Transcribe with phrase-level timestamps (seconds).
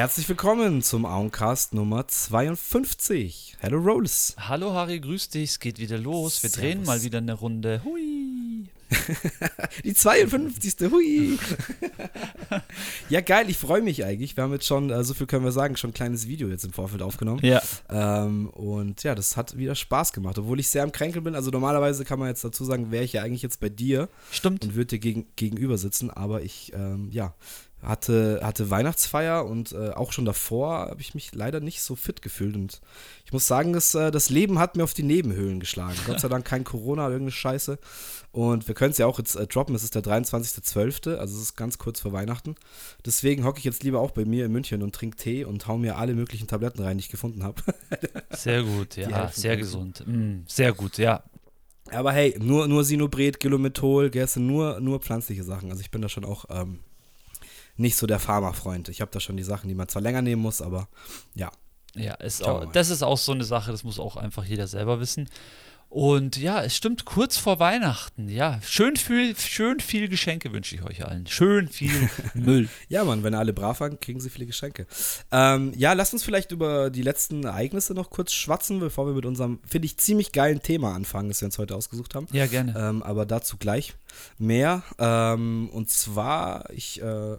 [0.00, 3.58] Herzlich willkommen zum Auencast Nummer 52.
[3.58, 4.34] Hello Rolls.
[4.38, 5.50] Hallo Harry, grüß dich.
[5.50, 6.42] Es geht wieder los.
[6.42, 6.58] Wir Servus.
[6.58, 7.82] drehen mal wieder eine Runde.
[7.84, 8.70] Hui.
[9.84, 10.90] Die 52.
[10.90, 11.38] Hui.
[13.10, 14.38] ja, geil, ich freue mich eigentlich.
[14.38, 16.64] Wir haben jetzt schon, äh, so viel können wir sagen, schon ein kleines Video jetzt
[16.64, 17.44] im Vorfeld aufgenommen.
[17.44, 17.60] Ja.
[17.90, 21.34] Ähm, und ja, das hat wieder Spaß gemacht, obwohl ich sehr am Kränkel bin.
[21.34, 24.08] Also normalerweise kann man jetzt dazu sagen, wäre ich ja eigentlich jetzt bei dir.
[24.30, 24.64] Stimmt.
[24.64, 27.34] Und würde dir gegen, gegenüber sitzen, aber ich, ähm, ja,
[27.82, 32.20] hatte, hatte Weihnachtsfeier und äh, auch schon davor habe ich mich leider nicht so fit
[32.22, 32.54] gefühlt.
[32.54, 32.80] Und
[33.24, 35.96] ich muss sagen, das, äh, das Leben hat mir auf die Nebenhöhlen geschlagen.
[36.06, 37.78] Gott sei Dank kein Corona, irgendeine Scheiße.
[38.32, 41.42] Und wir können es ja auch jetzt äh, droppen, es ist der 23.12., also es
[41.42, 42.54] ist ganz kurz vor Weihnachten.
[43.04, 45.78] Deswegen hocke ich jetzt lieber auch bei mir in München und trinke Tee und hau
[45.78, 47.62] mir alle möglichen Tabletten rein, die ich gefunden habe.
[48.30, 50.04] sehr gut, ja, sehr gesund.
[50.06, 51.24] Mm, sehr gut, ja.
[51.90, 55.70] Aber hey, nur, nur Sinobret, Gilomethol, Gerste, nur, nur pflanzliche Sachen.
[55.70, 56.78] Also ich bin da schon auch ähm,
[57.80, 58.88] nicht so der Pharma-Freund.
[58.88, 60.88] Ich habe da schon die Sachen, die man zwar länger nehmen muss, aber
[61.34, 61.50] ja.
[61.96, 65.00] Ja, ist auch, das ist auch so eine Sache, das muss auch einfach jeder selber
[65.00, 65.28] wissen.
[65.88, 68.28] Und ja, es stimmt, kurz vor Weihnachten.
[68.28, 71.26] Ja, schön viel, schön viel Geschenke wünsche ich euch allen.
[71.26, 72.68] Schön viel Müll.
[72.88, 74.86] ja, Mann, wenn alle brav waren, kriegen sie viele Geschenke.
[75.32, 79.26] Ähm, ja, lasst uns vielleicht über die letzten Ereignisse noch kurz schwatzen, bevor wir mit
[79.26, 82.28] unserem, finde ich, ziemlich geilen Thema anfangen, das wir uns heute ausgesucht haben.
[82.30, 82.72] Ja, gerne.
[82.78, 83.94] Ähm, aber dazu gleich
[84.38, 84.84] mehr.
[84.98, 87.02] Ähm, und zwar, ich.
[87.02, 87.38] Äh,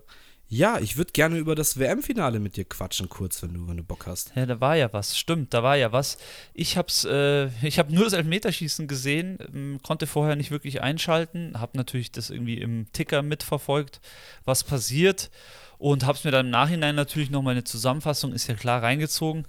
[0.53, 3.83] ja, ich würde gerne über das WM-Finale mit dir quatschen, kurz, wenn du, wenn du
[3.83, 4.33] Bock hast.
[4.35, 6.17] Ja, da war ja was, stimmt, da war ja was.
[6.53, 11.53] Ich hab's, äh, ich habe nur das Elfmeterschießen gesehen, ähm, konnte vorher nicht wirklich einschalten,
[11.57, 14.01] habe natürlich das irgendwie im Ticker mitverfolgt,
[14.43, 15.31] was passiert
[15.77, 18.83] und habe es mir dann im Nachhinein natürlich noch mal eine Zusammenfassung, ist ja klar,
[18.83, 19.45] reingezogen.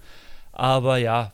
[0.53, 1.33] Aber ja,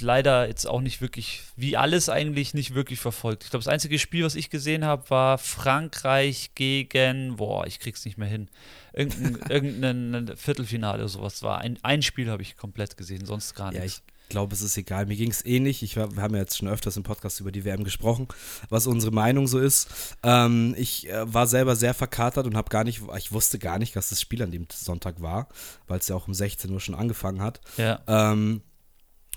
[0.00, 3.44] leider jetzt auch nicht wirklich, wie alles eigentlich, nicht wirklich verfolgt.
[3.44, 8.04] Ich glaube, das einzige Spiel, was ich gesehen habe, war Frankreich gegen, boah, ich krieg's
[8.04, 8.48] nicht mehr hin,
[8.92, 11.58] irgendein, irgendein Viertelfinale oder sowas war.
[11.58, 13.78] Ein, ein Spiel habe ich komplett gesehen, sonst gar nichts.
[13.78, 15.06] Ja, ich glaube, es ist egal.
[15.06, 15.82] Mir ging es ähnlich.
[15.82, 18.28] Ich, wir haben ja jetzt schon öfters im Podcast über die WM gesprochen,
[18.68, 19.88] was unsere Meinung so ist.
[20.22, 23.94] Ähm, ich äh, war selber sehr verkatert und habe gar nicht, ich wusste gar nicht,
[23.96, 25.48] dass das Spiel an dem Sonntag war,
[25.86, 27.60] weil es ja auch um 16 Uhr schon angefangen hat.
[27.76, 28.00] Ja.
[28.06, 28.62] Ähm,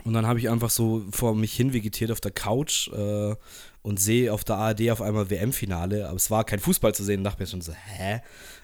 [0.04, 3.36] und dann habe ich einfach so vor mich hin vegetiert auf der Couch äh,
[3.82, 6.08] und sehe auf der ARD auf einmal WM-Finale.
[6.08, 7.20] Aber es war kein Fußball zu sehen.
[7.20, 8.22] Und dachte mir schon so, hä?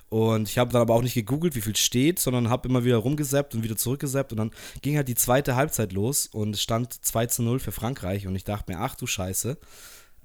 [0.10, 2.98] Und ich habe dann aber auch nicht gegoogelt, wie viel steht, sondern habe immer wieder
[2.98, 4.32] rumgesappt und wieder zurückgesappt.
[4.32, 4.52] Und dann
[4.82, 8.28] ging halt die zweite Halbzeit los und es stand 2 zu 0 für Frankreich.
[8.28, 9.58] Und ich dachte mir, ach du Scheiße.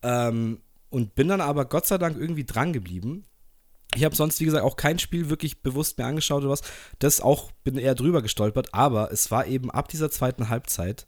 [0.03, 0.61] Ähm,
[0.91, 3.25] und bin dann aber Gott sei Dank irgendwie dran geblieben.
[3.97, 6.63] Ich habe sonst, wie gesagt, auch kein Spiel wirklich bewusst mehr angeschaut oder was.
[7.01, 11.07] Das auch bin eher drüber gestolpert, aber es war eben ab dieser zweiten Halbzeit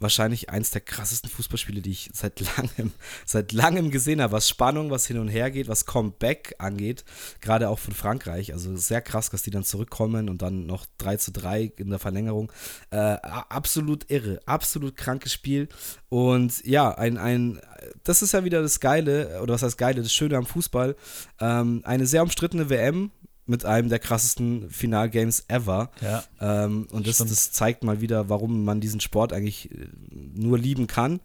[0.00, 2.92] wahrscheinlich eins der krassesten Fußballspiele, die ich seit langem,
[3.26, 7.04] seit langem gesehen habe, was Spannung, was hin und her geht, was Comeback angeht,
[7.40, 8.52] gerade auch von Frankreich.
[8.52, 11.98] Also sehr krass, dass die dann zurückkommen und dann noch 3 zu 3 in der
[11.98, 12.52] Verlängerung.
[12.90, 15.68] Äh, absolut irre, absolut krankes Spiel.
[16.08, 17.60] Und ja, ein, ein,
[18.04, 20.96] das ist ja wieder das Geile, oder was heißt Geile, das Schöne am Fußball.
[21.40, 23.10] Ähm, eine sehr umstrittene WM,
[23.50, 25.90] mit einem der krassesten Finalgames ever.
[26.00, 30.58] Ja, ähm, und das, das, zeigt mal wieder, warum man diesen Sport eigentlich äh, nur
[30.58, 31.20] lieben kann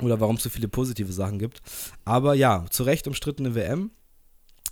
[0.00, 1.60] oder warum es so viele positive Sachen gibt.
[2.04, 3.90] Aber ja, zu Recht umstrittene WM.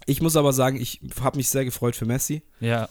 [0.06, 2.42] Ich muss aber sagen, ich habe mich sehr gefreut für Messi.
[2.60, 2.88] Ja.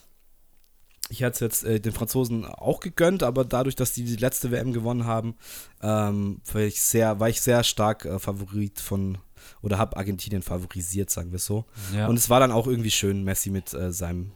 [1.09, 4.51] Ich hatte es jetzt äh, den Franzosen auch gegönnt, aber dadurch, dass die die letzte
[4.51, 5.35] WM gewonnen haben,
[5.81, 9.17] ähm, war, ich sehr, war ich sehr stark äh, Favorit von,
[9.61, 11.65] oder habe Argentinien favorisiert, sagen wir so.
[11.95, 12.07] Ja.
[12.07, 14.31] Und es war dann auch irgendwie schön, Messi mit äh, seinem,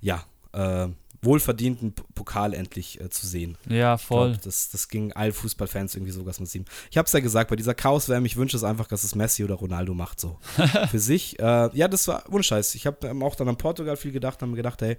[0.00, 0.88] ja, äh,
[1.22, 3.58] wohlverdienten Pokal endlich äh, zu sehen.
[3.68, 4.30] Ja, voll.
[4.30, 6.68] Glaub, das, das ging allen Fußballfans irgendwie so, was man sieht.
[6.90, 9.44] Ich habe es ja gesagt, bei dieser Chaos-WM, ich wünsche es einfach, dass es Messi
[9.44, 10.38] oder Ronaldo macht, so.
[10.90, 11.38] Für sich.
[11.38, 12.74] Äh, ja, das war ohne Scheiß.
[12.74, 14.96] Ich habe ähm, auch dann an Portugal viel gedacht, haben mir gedacht, hey,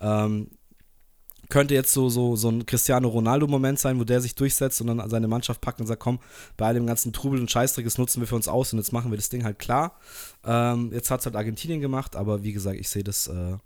[0.00, 0.48] ähm,
[1.48, 5.10] könnte jetzt so, so, so ein Cristiano Ronaldo-Moment sein, wo der sich durchsetzt und dann
[5.10, 6.18] seine Mannschaft packt und sagt, komm,
[6.56, 8.92] bei all dem ganzen Trubel und Scheißdreck, das nutzen wir für uns aus und jetzt
[8.92, 9.98] machen wir das Ding halt klar.
[10.44, 13.56] Ähm, jetzt hat es halt Argentinien gemacht, aber wie gesagt, ich sehe das, äh,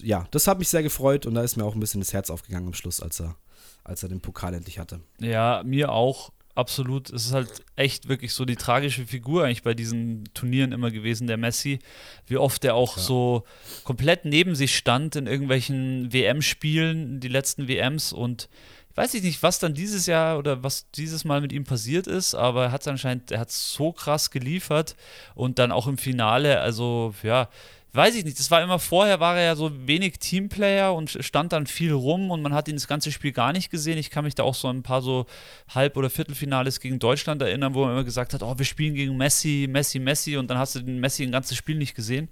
[0.00, 2.30] ja, das hat mich sehr gefreut und da ist mir auch ein bisschen das Herz
[2.30, 3.36] aufgegangen am Schluss, als er,
[3.84, 5.00] als er den Pokal endlich hatte.
[5.18, 7.10] Ja, mir auch absolut.
[7.10, 11.26] Es ist halt echt wirklich so die tragische Figur eigentlich bei diesen Turnieren immer gewesen,
[11.26, 11.78] der Messi.
[12.26, 13.02] Wie oft er auch ja.
[13.02, 13.44] so
[13.84, 18.48] komplett neben sich stand in irgendwelchen WM-Spielen, die letzten WMs und
[18.92, 22.34] ich weiß nicht, was dann dieses Jahr oder was dieses Mal mit ihm passiert ist,
[22.34, 24.96] aber er hat anscheinend, er hat so krass geliefert
[25.34, 27.48] und dann auch im Finale, also ja,
[27.94, 31.52] weiß ich nicht, das war immer vorher, war er ja so wenig Teamplayer und stand
[31.52, 33.98] dann viel rum und man hat ihn das ganze Spiel gar nicht gesehen.
[33.98, 35.26] Ich kann mich da auch so ein paar so
[35.74, 39.16] Halb- oder Viertelfinales gegen Deutschland erinnern, wo man immer gesagt hat, oh, wir spielen gegen
[39.16, 42.28] Messi, Messi, Messi und dann hast du den Messi ein ganzes Spiel nicht gesehen.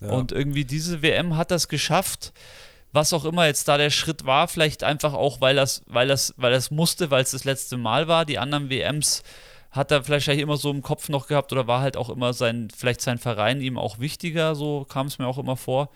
[0.00, 0.10] Ja.
[0.10, 2.32] Und irgendwie diese WM hat das geschafft,
[2.92, 6.32] was auch immer jetzt da der Schritt war, vielleicht einfach auch, weil das, weil das,
[6.38, 8.24] weil das musste, weil es das letzte Mal war.
[8.24, 9.22] Die anderen WMs
[9.76, 12.68] hat er vielleicht immer so im Kopf noch gehabt oder war halt auch immer sein,
[12.74, 15.90] vielleicht sein Verein ihm auch wichtiger, so kam es mir auch immer vor.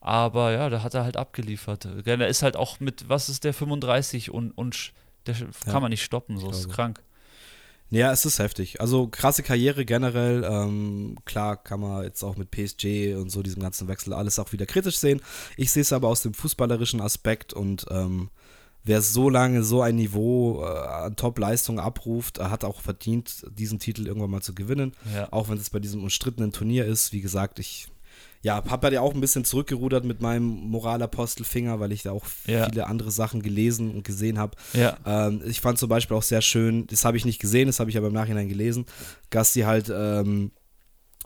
[0.00, 1.88] Aber ja, da hat er halt abgeliefert.
[2.04, 4.92] Er ist halt auch mit, was ist der, 35 und, und
[5.26, 7.02] der kann ja, man nicht stoppen, so ist krank.
[7.90, 8.80] Ja, es ist heftig.
[8.80, 10.44] Also krasse Karriere generell.
[10.44, 14.52] Ähm, klar kann man jetzt auch mit PSG und so diesem ganzen Wechsel alles auch
[14.52, 15.20] wieder kritisch sehen.
[15.56, 18.30] Ich sehe es aber aus dem fußballerischen Aspekt und ähm,
[18.84, 24.06] wer so lange so ein Niveau äh, an Top-Leistung abruft, hat auch verdient, diesen Titel
[24.06, 24.92] irgendwann mal zu gewinnen.
[25.14, 25.32] Ja.
[25.32, 27.12] Auch wenn es bei diesem umstrittenen Turnier ist.
[27.12, 27.88] Wie gesagt, ich
[28.42, 32.66] ja, habe ja auch ein bisschen zurückgerudert mit meinem Moralapostelfinger, weil ich da auch ja.
[32.66, 34.54] viele andere Sachen gelesen und gesehen habe.
[34.74, 34.98] Ja.
[35.06, 37.88] Ähm, ich fand zum Beispiel auch sehr schön, das habe ich nicht gesehen, das habe
[37.88, 38.84] ich aber im Nachhinein gelesen,
[39.30, 40.50] Gasti halt ähm,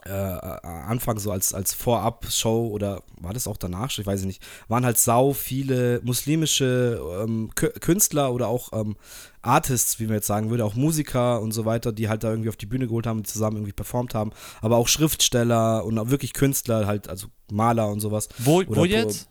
[0.05, 4.85] äh, Anfang so als, als Vorab-Show oder war das auch danach, ich weiß nicht, waren
[4.85, 8.95] halt sau viele muslimische ähm, Künstler oder auch ähm,
[9.41, 12.49] Artists, wie man jetzt sagen würde, auch Musiker und so weiter, die halt da irgendwie
[12.49, 14.31] auf die Bühne geholt haben, die zusammen irgendwie performt haben,
[14.61, 18.29] aber auch Schriftsteller und auch wirklich Künstler, halt, also Maler und sowas.
[18.37, 19.29] Wo, wo jetzt?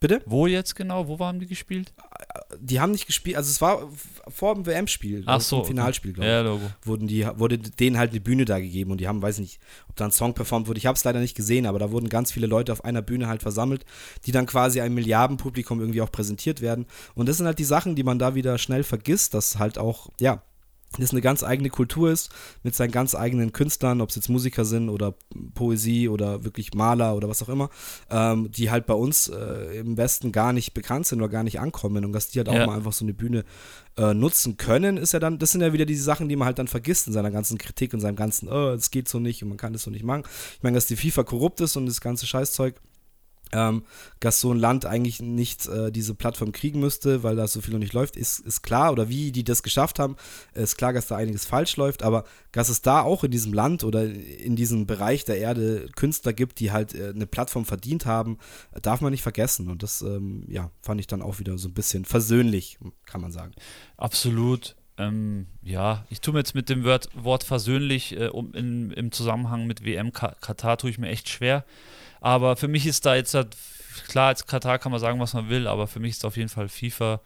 [0.00, 0.22] Bitte?
[0.26, 1.08] Wo jetzt genau?
[1.08, 1.92] Wo haben die gespielt?
[2.60, 3.88] Die haben nicht gespielt, also es war
[4.28, 6.32] vor dem WM-Spiel, Ach so, im Finalspiel, glaube ich.
[6.32, 6.70] Ja, Logo.
[6.82, 9.96] Wurden die, wurde denen halt eine Bühne da gegeben und die haben, weiß nicht, ob
[9.96, 10.78] da ein Song performt wurde.
[10.78, 13.26] Ich habe es leider nicht gesehen, aber da wurden ganz viele Leute auf einer Bühne
[13.26, 13.84] halt versammelt,
[14.24, 16.86] die dann quasi einem Milliardenpublikum irgendwie auch präsentiert werden.
[17.14, 20.10] Und das sind halt die Sachen, die man da wieder schnell vergisst, dass halt auch,
[20.20, 20.42] ja,
[20.96, 22.30] das eine ganz eigene Kultur ist,
[22.62, 25.14] mit seinen ganz eigenen Künstlern, ob es jetzt Musiker sind oder
[25.54, 27.68] Poesie oder wirklich Maler oder was auch immer,
[28.10, 31.60] ähm, die halt bei uns äh, im Westen gar nicht bekannt sind oder gar nicht
[31.60, 32.66] ankommen und dass die halt auch ja.
[32.66, 33.44] mal einfach so eine Bühne
[33.96, 36.58] äh, nutzen können, ist ja dann, das sind ja wieder diese Sachen, die man halt
[36.58, 39.50] dann vergisst in seiner ganzen Kritik und seinem ganzen, oh, es geht so nicht und
[39.50, 40.22] man kann das so nicht machen.
[40.56, 42.80] Ich meine, dass die FIFA korrupt ist und das ganze Scheißzeug,
[43.52, 43.84] ähm,
[44.20, 47.72] dass so ein Land eigentlich nicht äh, diese Plattform kriegen müsste, weil da so viel
[47.72, 48.92] noch nicht läuft, ist, ist klar.
[48.92, 50.16] Oder wie die das geschafft haben,
[50.54, 52.02] ist klar, dass da einiges falsch läuft.
[52.02, 56.32] Aber dass es da auch in diesem Land oder in diesem Bereich der Erde Künstler
[56.32, 58.38] gibt, die halt äh, eine Plattform verdient haben,
[58.82, 59.70] darf man nicht vergessen.
[59.70, 63.32] Und das, ähm, ja, fand ich dann auch wieder so ein bisschen versöhnlich, kann man
[63.32, 63.52] sagen.
[63.96, 64.76] Absolut.
[64.98, 69.12] Ähm, ja, ich tue mir jetzt mit dem Wort, Wort versöhnlich äh, um, in, im
[69.12, 71.64] Zusammenhang mit WM Katar tue ich mir echt schwer.
[72.20, 73.56] Aber für mich ist da jetzt halt,
[74.08, 76.48] klar, als Katar kann man sagen, was man will, aber für mich ist auf jeden
[76.48, 77.20] Fall FIFA,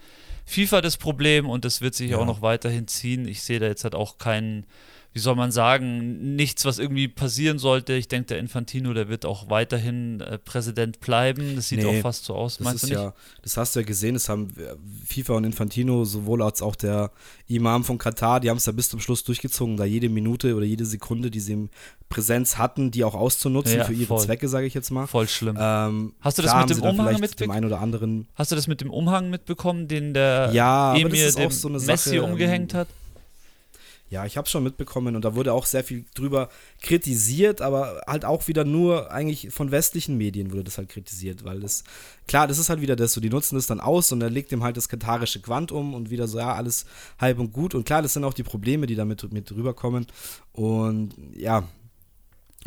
[0.44, 2.18] FIFA das Problem und das wird sich ja.
[2.18, 3.26] auch noch weiterhin ziehen.
[3.26, 4.66] Ich sehe da jetzt halt auch keinen
[5.14, 7.92] wie soll man sagen, nichts, was irgendwie passieren sollte.
[7.92, 11.54] Ich denke, der Infantino, der wird auch weiterhin äh, Präsident bleiben.
[11.54, 12.96] Das sieht nee, auch fast so aus, meinst du nicht?
[12.96, 13.12] Ja,
[13.42, 14.52] das hast du ja gesehen, das haben
[15.06, 17.10] FIFA und Infantino, sowohl als auch der
[17.46, 20.64] Imam von Katar, die haben es ja bis zum Schluss durchgezogen, da jede Minute oder
[20.64, 21.70] jede Sekunde, die sie in
[22.08, 24.20] Präsenz hatten, die auch auszunutzen ja, für ihre voll.
[24.20, 25.06] Zwecke, sage ich jetzt mal.
[25.06, 25.56] Voll schlimm.
[25.58, 28.26] Ähm, hast du das mit dem Umhang mitbekommen?
[28.34, 32.22] Hast du das mit dem Umhang mitbekommen, den der ja, Emir dem so Messi Sache,
[32.22, 32.88] umgehängt ähm, hat?
[34.12, 36.50] Ja, ich habe schon mitbekommen und da wurde auch sehr viel drüber
[36.82, 41.60] kritisiert, aber halt auch wieder nur eigentlich von westlichen Medien wurde das halt kritisiert, weil
[41.60, 41.82] das,
[42.28, 44.52] klar, das ist halt wieder das so, die nutzen das dann aus und er legt
[44.52, 46.84] ihm halt das katarische Quant um und wieder so, ja, alles
[47.18, 50.06] halb und gut und klar, das sind auch die Probleme, die damit mit rüberkommen
[50.52, 51.66] und ja,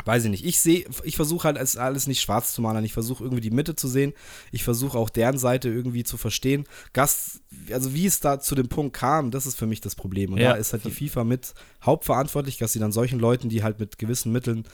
[0.04, 0.44] weiß ich nicht.
[0.44, 2.84] Ich sehe, ich versuche halt alles, nicht schwarz zu malen.
[2.84, 4.12] Ich versuche irgendwie die Mitte zu sehen.
[4.52, 6.64] Ich versuche auch deren Seite irgendwie zu verstehen.
[6.92, 10.32] Gast, also wie es da zu dem Punkt kam, das ist für mich das Problem.
[10.32, 10.52] Und ja.
[10.52, 13.98] da ist halt die FIFA mit hauptverantwortlich, dass sie dann solchen Leuten, die halt mit
[13.98, 14.64] gewissen Mitteln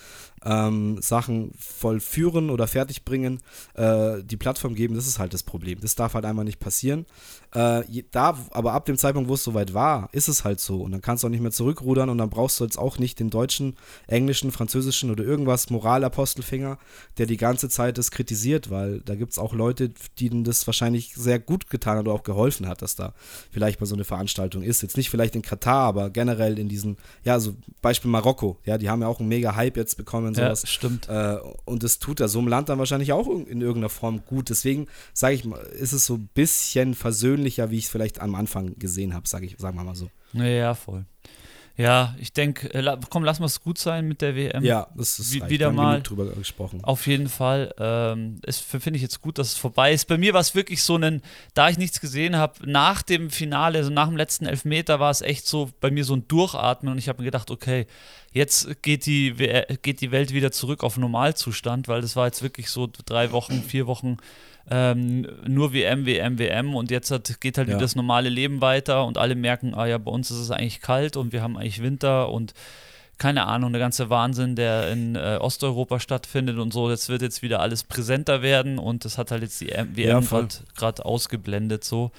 [0.45, 3.41] ähm, Sachen vollführen oder fertigbringen,
[3.75, 5.81] äh, die Plattform geben, das ist halt das Problem.
[5.81, 7.07] Das darf halt einmal nicht passieren.
[7.55, 10.81] Äh, da, aber ab dem Zeitpunkt, wo es soweit war, ist es halt so.
[10.81, 13.21] Und dann kannst du auch nicht mehr zurückrudern und dann brauchst du jetzt auch nicht
[13.21, 16.79] den deutschen, englischen, französischen oder irgendwas Moralapostelfinger,
[17.19, 21.15] der die ganze Zeit das kritisiert, weil da gibt es auch Leute, denen das wahrscheinlich
[21.15, 23.13] sehr gut getan hat oder auch geholfen hat, dass da
[23.51, 24.83] vielleicht mal so eine Veranstaltung ist.
[24.83, 28.89] Jetzt nicht vielleicht in Katar, aber generell in diesen, ja, so Beispiel Marokko, ja, die
[28.89, 30.63] haben ja auch einen mega Hype jetzt bekommen und sowas.
[30.63, 31.09] Ja, stimmt.
[31.09, 34.49] Äh, und das tut da so einem Land dann wahrscheinlich auch in irgendeiner Form gut.
[34.49, 38.35] Deswegen sage ich mal, ist es so ein bisschen versöhnlicher, wie ich es vielleicht am
[38.35, 40.11] Anfang gesehen habe, sage ich, sagen wir mal so.
[40.33, 41.05] Ja, voll.
[41.77, 44.63] Ja, ich denke, äh, komm, lass mal es gut sein mit der WM.
[44.63, 46.85] Ja, das ist Wie, wieder mal drüber gesprochen.
[46.85, 47.75] Auf jeden Fall.
[47.79, 50.07] Ähm, es finde ich jetzt gut, dass es vorbei ist.
[50.07, 51.23] Bei mir war es wirklich so ein,
[51.55, 55.23] da ich nichts gesehen habe, nach dem Finale, also nach dem letzten Elfmeter, war es
[55.23, 57.87] echt so bei mir so ein Durchatmen und ich habe mir gedacht, okay,
[58.33, 59.35] jetzt geht die,
[59.81, 63.63] geht die Welt wieder zurück auf Normalzustand, weil das war jetzt wirklich so drei Wochen,
[63.63, 64.19] vier Wochen
[64.71, 67.75] ähm, nur WM, WM, WM und jetzt hat, geht halt ja.
[67.75, 70.81] wieder das normale Leben weiter und alle merken, ah ja, bei uns ist es eigentlich
[70.81, 72.55] kalt und wir haben eigentlich Winter und
[73.19, 77.43] keine Ahnung, der ganze Wahnsinn, der in äh, Osteuropa stattfindet und so, das wird jetzt
[77.43, 82.11] wieder alles präsenter werden und das hat halt jetzt die WM Ja, gerade ausgeblendet so.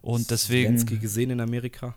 [0.00, 0.78] Und deswegen.
[0.78, 1.94] Zelensky gesehen in Amerika.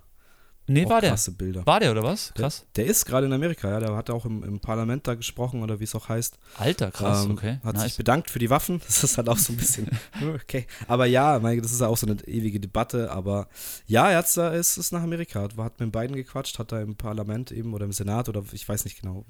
[0.69, 1.09] Nee, Auch war der.
[1.11, 1.65] krasse Bilder.
[1.65, 2.31] War der oder was?
[2.35, 2.65] Krass.
[2.75, 3.79] Der, der ist gerade in Amerika, ja.
[3.79, 6.37] Der hat auch im, im Parlament da gesprochen oder wie es auch heißt.
[6.57, 7.59] Alter, krass, Ähm, okay.
[7.63, 7.83] Hat nice.
[7.85, 8.81] sich bedankt für die Waffen.
[8.87, 9.87] Das ist halt auch so ein bisschen.
[10.35, 10.67] okay.
[10.87, 13.11] Aber ja, mein, das ist ja auch so eine ewige Debatte.
[13.11, 13.47] Aber
[13.87, 15.41] ja, er da, ist, ist nach Amerika.
[15.41, 18.67] Hat, hat mit beiden gequatscht, hat da im Parlament eben oder im Senat oder ich
[18.67, 19.25] weiß nicht genau.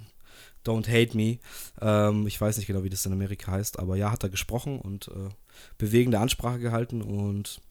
[0.65, 1.39] Don't hate me.
[1.81, 3.79] Ähm, ich weiß nicht genau, wie das in Amerika heißt.
[3.79, 5.29] Aber ja, hat er gesprochen und äh,
[5.77, 7.01] bewegende Ansprache gehalten.
[7.01, 7.61] Und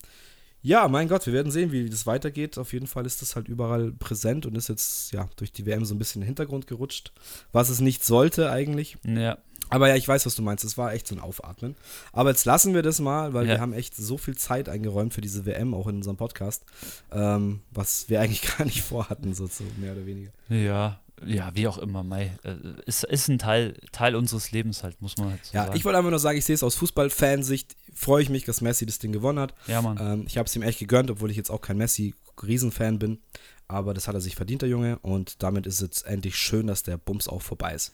[0.61, 2.57] ja, mein Gott, wir werden sehen, wie das weitergeht.
[2.57, 5.85] Auf jeden Fall ist das halt überall präsent und ist jetzt ja durch die WM
[5.85, 7.11] so ein bisschen in den Hintergrund gerutscht.
[7.51, 8.97] Was es nicht sollte eigentlich.
[9.05, 9.37] Ja.
[9.71, 10.63] Aber ja, ich weiß, was du meinst.
[10.65, 11.75] Es war echt so ein Aufatmen.
[12.11, 13.53] Aber jetzt lassen wir das mal, weil Ja.
[13.55, 16.63] wir haben echt so viel Zeit eingeräumt für diese WM, auch in unserem Podcast,
[17.11, 20.31] ähm, was wir eigentlich gar nicht vorhatten, so, so mehr oder weniger.
[20.49, 22.31] Ja, ja, wie auch immer, Mai.
[22.43, 25.77] Äh, ist, ist ein Teil, Teil unseres Lebens halt, muss man halt so Ja, sagen.
[25.77, 28.85] ich wollte einfach nur sagen, ich sehe es aus Fußballfansicht, freue ich mich, dass Messi
[28.85, 29.53] das Ding gewonnen hat.
[29.67, 29.97] ja, Mann.
[29.99, 33.19] Ähm, ich habe es ihm echt gegönnt, obwohl ich jetzt auch kein Messi-Riesenfan bin.
[33.67, 34.97] Aber das hat er sich verdient, der Junge.
[34.99, 37.93] Und damit ist es endlich schön, dass der Bums auch vorbei ist.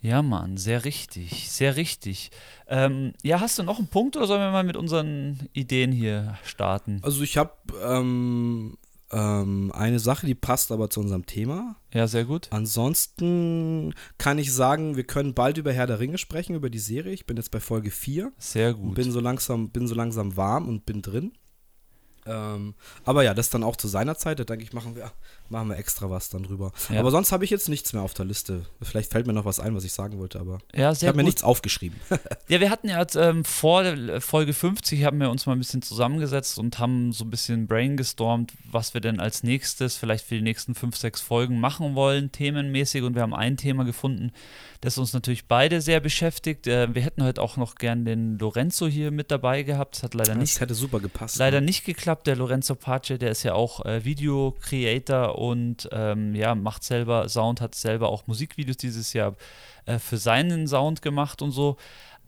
[0.00, 2.30] Ja, Mann, sehr richtig, sehr richtig.
[2.68, 6.38] Ähm, ja, hast du noch einen Punkt oder sollen wir mal mit unseren Ideen hier
[6.44, 7.00] starten?
[7.02, 7.52] Also ich habe
[7.82, 8.76] ähm,
[9.10, 11.76] ähm, eine Sache, die passt aber zu unserem Thema.
[11.92, 12.48] Ja, sehr gut.
[12.50, 17.12] Ansonsten kann ich sagen, wir können bald über Herr der Ringe sprechen, über die Serie.
[17.12, 18.94] Ich bin jetzt bei Folge 4 Sehr gut.
[18.94, 21.32] bin so langsam, bin so langsam warm und bin drin.
[22.26, 22.74] Ähm,
[23.04, 24.38] aber ja, das dann auch zu seiner Zeit.
[24.38, 25.10] Da denke ich, machen wir,
[25.50, 26.72] machen wir extra was dann drüber.
[26.90, 27.00] Ja.
[27.00, 28.66] Aber sonst habe ich jetzt nichts mehr auf der Liste.
[28.82, 31.24] Vielleicht fällt mir noch was ein, was ich sagen wollte, aber Ja, ich habe mir
[31.24, 31.98] nichts aufgeschrieben.
[32.50, 35.58] Ja, wir hatten ja jetzt, ähm, vor der Folge 50 haben wir uns mal ein
[35.58, 40.36] bisschen zusammengesetzt und haben so ein bisschen brainstormt, was wir denn als nächstes vielleicht für
[40.36, 43.02] die nächsten fünf, sechs Folgen machen wollen, themenmäßig.
[43.02, 44.32] Und wir haben ein Thema gefunden,
[44.80, 46.66] das uns natürlich beide sehr beschäftigt.
[46.66, 49.96] Äh, wir hätten heute auch noch gern den Lorenzo hier mit dabei gehabt.
[49.96, 51.36] Das hat leider nicht Das hätte super gepasst.
[51.36, 52.26] leider nicht geklappt.
[52.26, 57.60] Der Lorenzo Pace, der ist ja auch äh, Video-Creator und ähm, ja, macht selber Sound,
[57.60, 59.36] hat selber auch Musikvideos dieses Jahr
[59.86, 61.76] äh, für seinen Sound gemacht und so.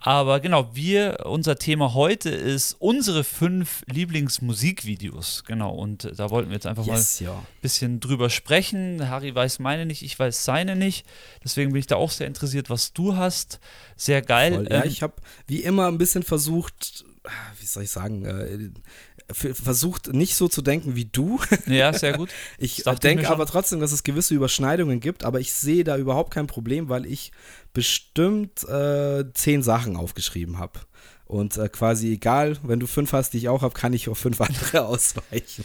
[0.03, 5.45] Aber genau, wir, unser Thema heute ist unsere fünf Lieblingsmusikvideos.
[5.47, 7.35] Genau, und äh, da wollten wir jetzt einfach mal Yes, ja.
[7.35, 9.11] ein bisschen drüber sprechen.
[9.11, 11.05] Harry weiß meine nicht, ich weiß seine nicht.
[11.45, 13.61] Deswegen bin ich da auch sehr interessiert, was du hast.
[13.97, 14.55] Sehr geil.
[14.55, 14.69] Voll.
[14.71, 15.15] Ja, Ähm, ich habe
[15.47, 17.05] wie immer ein bisschen versucht,
[17.61, 18.71] wie soll ich sagen, äh,
[19.33, 21.41] versucht nicht so zu denken wie du.
[21.67, 22.31] ja, sehr gut.
[22.59, 26.47] Ich denke aber trotzdem, dass es gewisse Überschneidungen gibt, aber ich sehe da überhaupt kein
[26.47, 27.33] Problem, weil ich
[27.73, 30.81] bestimmt äh, zehn Sachen aufgeschrieben habe.
[31.31, 34.19] Und äh, quasi egal, wenn du fünf hast, die ich auch habe, kann ich auf
[34.19, 35.65] fünf andere ausweichen.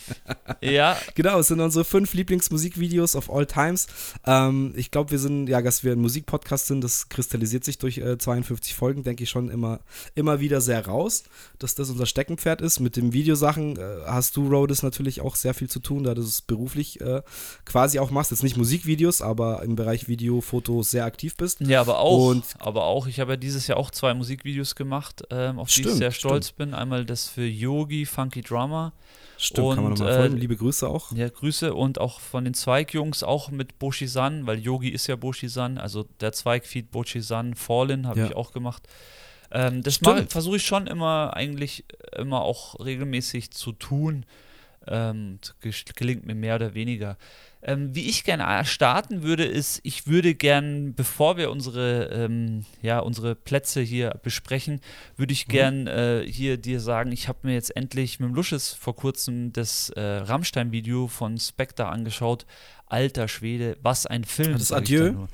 [0.61, 3.87] Ja, Genau, es sind unsere fünf Lieblingsmusikvideos of all times.
[4.27, 7.97] Ähm, ich glaube, wir sind, ja, dass wir ein Musikpodcast sind, das kristallisiert sich durch
[7.97, 9.79] äh, 52 Folgen, denke ich schon immer,
[10.13, 11.23] immer wieder sehr raus,
[11.57, 12.79] dass das unser Steckenpferd ist.
[12.79, 16.21] Mit den Videosachen äh, hast du, Rhodes, natürlich auch sehr viel zu tun, da du
[16.21, 17.23] es beruflich äh,
[17.65, 18.29] quasi auch machst.
[18.29, 21.61] Jetzt nicht Musikvideos, aber im Bereich Video, Fotos sehr aktiv bist.
[21.61, 25.23] Ja, aber auch, Und- aber auch, ich habe ja dieses Jahr auch zwei Musikvideos gemacht,
[25.31, 26.73] ähm, auf die ich Stimmt, sehr stolz bin.
[26.73, 28.93] Einmal das für Yogi, Funky Drummer.
[29.37, 30.37] Stimmt, kann man Und, nochmal äh, folgen.
[30.37, 31.11] Liebe Grüße auch.
[31.11, 35.77] Ja, Grüße und auch von den Zweigjungs, auch mit Boshi-san, weil Yogi ist ja Boshi-san,
[35.77, 38.25] also der Zweigfeed Boshi-san, Fallen habe Ja.
[38.27, 38.87] ich auch gemacht.
[39.51, 40.31] Ähm, das Stimmt.
[40.31, 41.83] versuche ich schon immer eigentlich
[42.15, 44.25] immer auch regelmäßig zu tun.
[44.87, 45.39] Ähm,
[45.95, 47.17] gelingt mir mehr oder weniger.
[47.67, 52.99] Ähm, wie ich gerne starten würde, ist, ich würde gern, bevor wir unsere, ähm, ja,
[52.99, 54.81] unsere Plätze hier besprechen,
[55.17, 55.51] würde ich Mhm.
[55.51, 59.51] gern äh, hier dir sagen, ich habe mir jetzt endlich mit dem Luschis vor kurzem
[59.51, 62.45] das äh, Rammstein-Video von Spectre angeschaut.
[62.85, 64.53] Alter Schwede, was ein Film.
[64.53, 65.11] Ah, das Adieu?
[65.13, 65.27] da.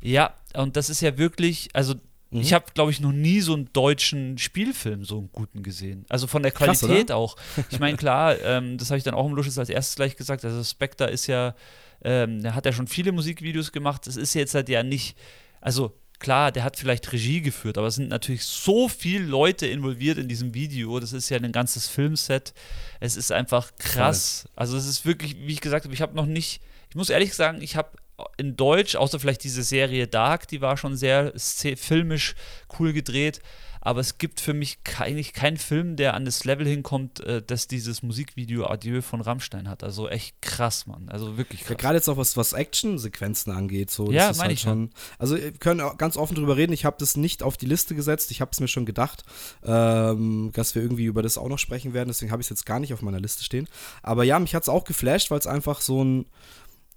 [0.00, 1.94] Ja, und das ist ja wirklich, also
[2.32, 2.40] Mhm.
[2.40, 6.06] ich habe, glaube ich, noch nie so einen deutschen Spielfilm so einen guten gesehen.
[6.08, 7.36] Also von der Krass, Qualität auch.
[7.70, 10.44] Ich meine, klar, ähm, das habe ich dann auch im Luschis als erstes gleich gesagt.
[10.44, 11.54] Also Spectre ist ja,
[12.02, 14.06] ähm, der hat ja schon viele Musikvideos gemacht.
[14.06, 15.16] Es ist jetzt halt ja nicht,
[15.60, 20.16] also klar, der hat vielleicht Regie geführt, aber es sind natürlich so viele Leute involviert
[20.16, 21.00] in diesem Video.
[21.00, 22.54] Das ist ja ein ganzes Filmset.
[23.00, 24.48] Es ist einfach krass.
[24.56, 27.34] Also es ist wirklich, wie ich gesagt habe, ich habe noch nicht, ich muss ehrlich
[27.34, 27.90] sagen, ich habe
[28.36, 32.34] in Deutsch, außer vielleicht diese Serie Dark, die war schon sehr filmisch
[32.78, 33.40] cool gedreht.
[33.84, 37.66] Aber es gibt für mich eigentlich keinen Film, der an das Level hinkommt, äh, dass
[37.66, 39.82] dieses Musikvideo Adieu von Rammstein hat.
[39.82, 41.08] Also echt krass, Mann.
[41.08, 41.76] Also wirklich Ja, krass.
[41.78, 43.90] gerade jetzt auch was, was Action-Sequenzen angeht.
[43.90, 44.70] So, das Ja, ist meine halt ich ja.
[44.70, 44.90] schon.
[45.18, 46.72] Also wir können auch ganz offen drüber reden.
[46.72, 48.30] Ich habe das nicht auf die Liste gesetzt.
[48.30, 49.24] Ich habe es mir schon gedacht,
[49.64, 52.06] ähm, dass wir irgendwie über das auch noch sprechen werden.
[52.08, 53.66] Deswegen habe ich es jetzt gar nicht auf meiner Liste stehen.
[54.04, 56.26] Aber ja, mich hat es auch geflasht, weil es einfach so ein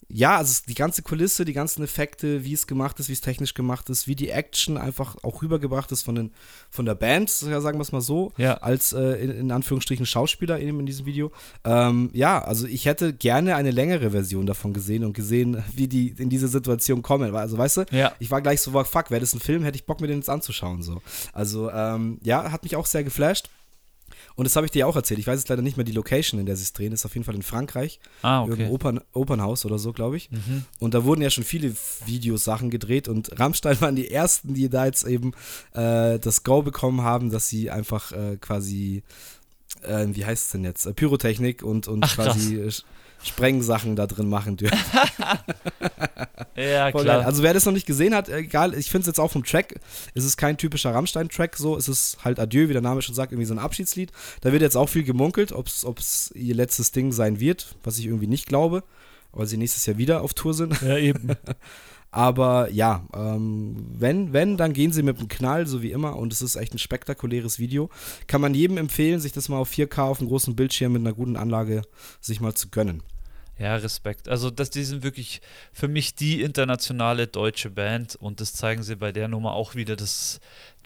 [0.07, 3.53] ja, also die ganze Kulisse, die ganzen Effekte, wie es gemacht ist, wie es technisch
[3.55, 6.31] gemacht ist, wie die Action einfach auch rübergebracht ist von, den,
[6.69, 8.55] von der Band, sagen wir es mal so, Ja.
[8.55, 11.31] als äh, in, in Anführungsstrichen Schauspieler in, in diesem Video.
[11.63, 16.09] Ähm, ja, also ich hätte gerne eine längere Version davon gesehen und gesehen, wie die
[16.17, 17.35] in diese Situation kommen.
[17.35, 18.13] Also weißt du, Ja.
[18.19, 20.29] ich war gleich so, fuck, wäre das ein Film, hätte ich Bock mir den jetzt
[20.29, 20.83] anzuschauen.
[20.83, 21.01] So.
[21.33, 23.49] Also ähm, ja, hat mich auch sehr geflasht.
[24.35, 25.19] Und das habe ich dir auch erzählt.
[25.19, 26.91] Ich weiß jetzt leider nicht mehr die Location, in der sie es drehen.
[26.91, 27.99] Ist auf jeden Fall in Frankreich.
[28.21, 28.73] Ah, Irgendein okay.
[28.73, 30.29] Opern, Opernhaus oder so, glaube ich.
[30.31, 30.65] Mhm.
[30.79, 31.73] Und da wurden ja schon viele
[32.05, 35.31] Videosachen gedreht und Rammstein waren die ersten, die da jetzt eben
[35.73, 39.03] äh, das Go bekommen haben, dass sie einfach äh, quasi,
[39.83, 42.71] äh, wie heißt es denn jetzt, Pyrotechnik und, und Ach, quasi äh,
[43.25, 44.77] Sprengsachen da drin machen dürfen.
[46.57, 47.17] Ja, Voll klar.
[47.17, 47.25] geil.
[47.25, 49.75] Also wer das noch nicht gesehen hat, egal, ich finde es jetzt auch vom Track,
[50.13, 53.33] es ist kein typischer Rammstein-Track so, es ist halt Adieu, wie der Name schon sagt,
[53.33, 54.11] irgendwie so ein Abschiedslied.
[54.39, 58.05] Da wird jetzt auch viel gemunkelt, ob es ihr letztes Ding sein wird, was ich
[58.05, 58.83] irgendwie nicht glaube,
[59.33, 60.81] weil sie nächstes Jahr wieder auf Tour sind.
[60.81, 61.31] ja, eben.
[62.11, 66.15] Aber ja, ähm, wenn, wenn, dann gehen sie mit dem Knall, so wie immer.
[66.15, 67.89] Und es ist echt ein spektakuläres Video.
[68.27, 71.11] Kann man jedem empfehlen, sich das mal auf 4K auf einem großen Bildschirm mit einer
[71.11, 71.81] guten Anlage
[72.21, 73.03] sich mal zu gönnen.
[73.57, 74.27] Ja, Respekt.
[74.27, 78.95] Also, das, die sind wirklich für mich die internationale deutsche Band und das zeigen sie
[78.95, 79.95] bei der Nummer auch wieder.
[79.95, 80.39] Das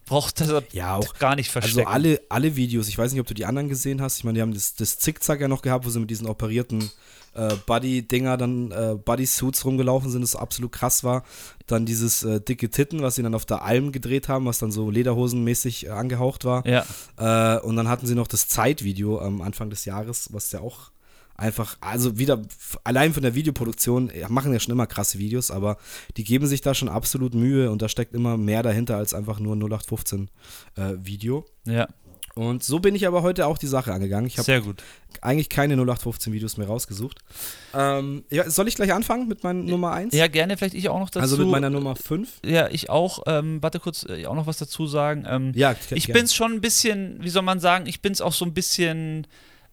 [0.06, 1.14] braucht das Ja, auch.
[1.20, 1.88] gar nicht verstecken.
[1.88, 4.18] Also alle, alle Videos, ich weiß nicht, ob du die anderen gesehen hast.
[4.18, 6.90] Ich meine, die haben das, das Zickzack ja noch gehabt, wo sie mit diesen operierten
[7.36, 11.24] äh, Buddy-Dinger dann, äh, Buddy-Suits rumgelaufen sind, das absolut krass war.
[11.68, 14.72] Dann dieses äh, dicke Titten, was sie dann auf der Alm gedreht haben, was dann
[14.72, 16.66] so lederhosenmäßig äh, angehaucht war.
[16.68, 16.86] Ja,
[17.18, 20.92] Äh, und dann hatten sie noch das Zeitvideo am Anfang des Jahres, was ja auch
[21.40, 22.42] einfach, also wieder
[22.84, 25.78] allein von der Videoproduktion, ja, machen ja schon immer krasse Videos, aber
[26.18, 29.40] die geben sich da schon absolut Mühe und da steckt immer mehr dahinter als einfach
[29.40, 30.30] nur ein 0815
[30.76, 31.46] äh, Video.
[31.66, 31.88] ja,
[32.36, 34.28] Und so bin ich aber heute auch die Sache angegangen.
[34.28, 34.84] Ich habe sehr gut.
[35.22, 37.20] eigentlich keine 0815 Videos mehr rausgesucht.
[37.74, 40.14] Ähm, ja, soll ich gleich anfangen mit meiner Nummer 1?
[40.14, 41.20] Ja, gerne vielleicht ich auch noch dazu.
[41.22, 42.30] also mit meiner Nummer 5?
[42.46, 43.24] ja, ich auch.
[43.28, 45.26] Ähm, warte kurz, äh, auch noch was dazu sagen.
[45.28, 46.20] Ähm, Ja, ich gerne.
[46.20, 49.26] bin's schon ein bisschen, wie soll man sagen, ich bin's auch so ein bisschen,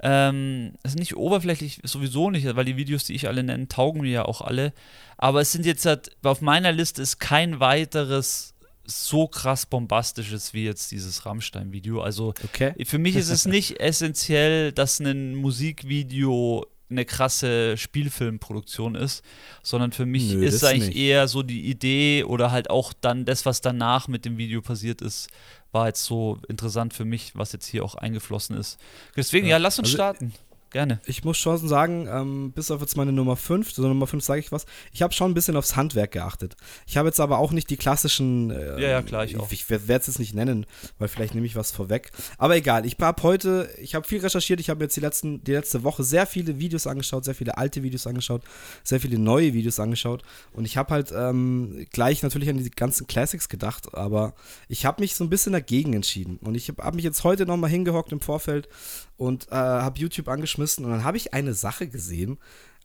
[0.03, 4.03] ähm, es ist nicht oberflächlich, sowieso nicht, weil die Videos, die ich alle nenne, taugen
[4.03, 4.73] mir ja auch alle.
[5.17, 8.53] Aber es sind jetzt halt, auf meiner Liste ist kein weiteres
[8.89, 12.01] so krass bombastisches wie jetzt dieses Rammstein-Video.
[12.03, 12.73] Also Okay.
[12.85, 19.25] für mich ist es nicht essentiell, dass ein Musikvideo eine krasse Spielfilmproduktion ist,
[19.63, 20.99] sondern für mich Nö, ist eigentlich nicht.
[20.99, 25.03] eher so die Idee oder halt auch dann das, was danach mit dem Video passiert
[25.03, 25.29] ist,
[25.77, 28.79] war jetzt so interessant für mich, was jetzt hier auch eingeflossen ist.
[29.15, 30.33] Deswegen, ja, Ja, lass uns also- starten.
[30.71, 31.01] Gerne.
[31.07, 34.41] Ich muss schon sagen, ähm, bis auf jetzt meine Nummer 5, so Nummer 5 sage
[34.41, 36.57] ich was, ich habe schon ein bisschen aufs Handwerk geachtet.
[36.87, 39.51] Ich habe jetzt aber auch nicht die klassischen, äh, Ja, ja, klar, ich auch.
[39.53, 40.67] ich werde es jetzt nicht nennen,
[40.99, 42.11] weil vielleicht nehme ich was vorweg.
[42.37, 45.53] Aber egal, ich habe heute, ich habe viel recherchiert, ich habe jetzt die, letzten, die
[45.53, 48.43] letzte Woche sehr viele Videos angeschaut, sehr viele alte Videos angeschaut,
[48.83, 53.07] sehr viele neue Videos angeschaut und ich habe halt ähm, gleich natürlich an die ganzen
[53.07, 54.35] Classics gedacht, aber
[54.69, 57.47] ich habe mich so ein bisschen dagegen entschieden und ich habe hab mich jetzt heute
[57.47, 58.69] nochmal hingehockt im Vorfeld
[59.17, 62.39] und äh, habe YouTube angeschmissen und dann habe ich eine Sache gesehen.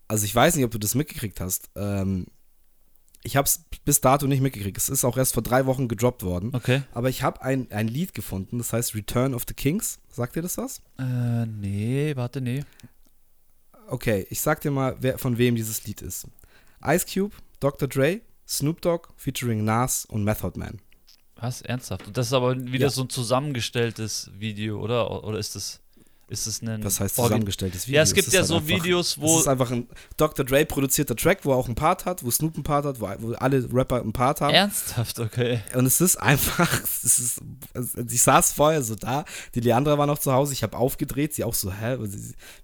[0.07, 1.69] Also ich weiß nicht, ob du das mitgekriegt hast.
[1.75, 2.27] Ähm,
[3.23, 4.77] ich habe es bis dato nicht mitgekriegt.
[4.77, 6.49] Es ist auch erst vor drei Wochen gedroppt worden.
[6.53, 6.81] Okay.
[6.93, 9.99] Aber ich habe ein, ein Lied gefunden, das heißt Return of the Kings.
[10.09, 10.81] Sagt dir das was?
[10.97, 12.63] Äh, nee, warte, nee.
[13.87, 16.27] Okay, ich sag dir mal, wer, von wem dieses Lied ist.
[16.83, 17.87] Ice Cube, Dr.
[17.87, 20.79] Dre, Snoop Dogg featuring Nas und Method Man.
[21.35, 21.61] Was?
[21.61, 22.07] Ernsthaft?
[22.07, 22.89] Und das ist aber wieder Ja.
[22.89, 25.23] so ein zusammengestelltes Video, oder?
[25.23, 25.79] Oder ist das,
[26.31, 26.81] ist das ein.
[26.81, 27.97] Das heißt zusammengestelltes Video.
[27.97, 29.35] Ja, es gibt ist ja halt so einfach, Videos, wo.
[29.35, 30.45] Es ist einfach ein Dr.
[30.45, 33.09] Dre produzierter Track, wo er auch einen Part hat, wo Snoop einen Part hat, wo,
[33.19, 34.53] wo alle Rapper einen Part haben.
[34.53, 35.59] Ernsthaft, okay.
[35.75, 37.41] Und es ist einfach, es ist,
[37.73, 41.33] es- ich saß vorher so da, die Leandra war noch zu Hause, ich habe aufgedreht,
[41.33, 41.97] sie auch so, hä,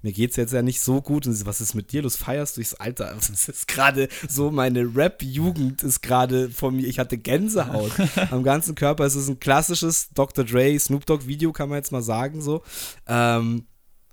[0.02, 2.58] mir geht's jetzt ja nicht so gut und sie was ist mit dir los, feierst
[2.58, 2.62] du?
[2.62, 7.18] Ich so, Alter, das ist gerade so, meine Rap-Jugend ist gerade von mir, ich hatte
[7.18, 7.92] Gänsehaut
[8.32, 10.46] am ganzen Körper, es ist ein klassisches Dr.
[10.46, 12.64] Dre, Snoop Dogg Video, kann man jetzt mal sagen, so.
[13.08, 13.57] Ähm,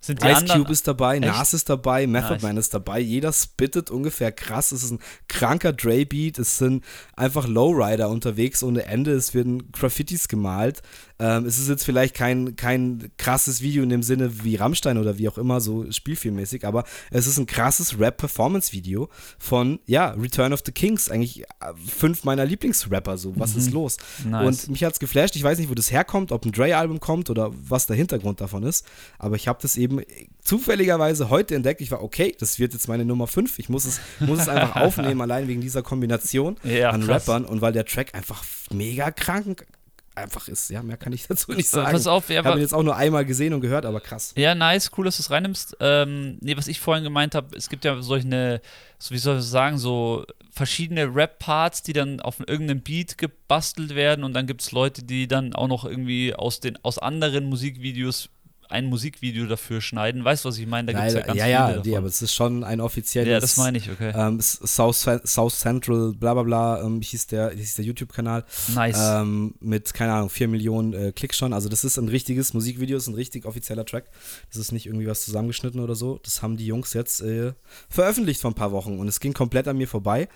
[0.05, 0.61] Sind die Ice anderen.
[0.61, 1.25] Cube ist dabei, Echt?
[1.25, 2.43] Nas ist dabei, Method.
[2.43, 3.01] Man ist dabei.
[3.01, 4.71] Jeder spittet ungefähr krass.
[4.71, 6.39] Es ist ein kranker Dre-Beat.
[6.39, 6.85] Es sind
[7.17, 9.13] einfach Lowrider unterwegs ohne Ende.
[9.13, 10.83] Es werden Graffitis gemalt.
[11.19, 15.17] Ähm, es ist jetzt vielleicht kein, kein krasses Video in dem Sinne wie Rammstein oder
[15.17, 20.63] wie auch immer, so spielfilmmäßig, aber es ist ein krasses Rap-Performance-Video von, ja, Return of
[20.67, 21.11] the Kings.
[21.11, 21.47] Eigentlich äh,
[21.87, 23.17] fünf meiner Lieblingsrapper.
[23.17, 23.97] So, was ist los?
[24.25, 24.31] Mhm.
[24.31, 24.47] Nice.
[24.65, 25.37] Und mich hat's geflasht.
[25.37, 28.65] Ich weiß nicht, wo das herkommt, ob ein Dre-Album kommt oder was der Hintergrund davon
[28.65, 28.87] ist.
[29.19, 30.01] Aber ich habe das eben
[30.43, 31.81] zufälligerweise heute entdeckt.
[31.81, 33.59] Ich war, okay, das wird jetzt meine Nummer 5.
[33.59, 37.29] Ich muss es, muss es einfach aufnehmen, allein wegen dieser Kombination Ja, an krass.
[37.29, 39.67] Rappern und weil der Track einfach mega krank,
[40.15, 40.71] einfach ist.
[40.71, 41.93] Ja, mehr kann ich dazu nicht sagen.
[41.93, 44.33] Pass auf, ja, ich habe ihn jetzt auch nur einmal gesehen und gehört, aber krass.
[44.37, 45.77] Ja, nice, cool, dass du es reinnimmst.
[45.81, 48.61] Ähm, nee, was ich vorhin gemeint habe, es gibt ja solche,
[48.99, 54.25] so wie soll ich sagen, so verschiedene Rap-Parts, die dann auf irgendeinem Beat gebastelt werden
[54.25, 58.29] und dann gibt es Leute, die dann auch noch irgendwie aus, den, aus anderen Musikvideos
[58.75, 60.25] ein Musikvideo dafür schneiden.
[60.25, 60.93] Weißt du, was ich meine?
[60.93, 61.53] Da gibt es ja ganz ja, viele.
[61.53, 63.31] Ja, ja, die, aber es ist schon ein offizielles.
[63.31, 64.13] Ja, das meine ich, okay.
[64.15, 68.45] Ähm, South, South Central, bla bla bla, ähm, hieß der, hieß der YouTube-Kanal.
[68.75, 68.99] Nice.
[69.01, 71.53] Ähm, mit, keine Ahnung, 4 Millionen äh, Klicks schon.
[71.53, 74.11] Also, das ist ein richtiges Musikvideo, ist ein richtig offizieller Track.
[74.51, 76.19] Das ist nicht irgendwie was zusammengeschnitten oder so.
[76.25, 77.53] Das haben die Jungs jetzt äh,
[77.89, 80.29] veröffentlicht vor ein paar Wochen und es ging komplett an mir vorbei.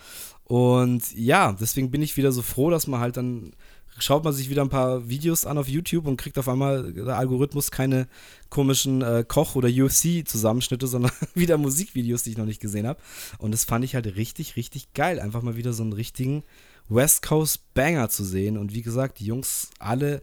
[0.44, 3.52] Und ja, deswegen bin ich wieder so froh, dass man halt dann
[3.98, 7.16] schaut man sich wieder ein paar Videos an auf YouTube und kriegt auf einmal der
[7.16, 8.08] Algorithmus keine
[8.50, 13.00] komischen äh, Koch- oder UFC-Zusammenschnitte, sondern wieder Musikvideos, die ich noch nicht gesehen habe.
[13.38, 15.20] Und das fand ich halt richtig, richtig geil.
[15.20, 16.44] Einfach mal wieder so einen richtigen
[16.88, 18.56] West Coast Banger zu sehen.
[18.56, 20.22] Und wie gesagt, die Jungs alle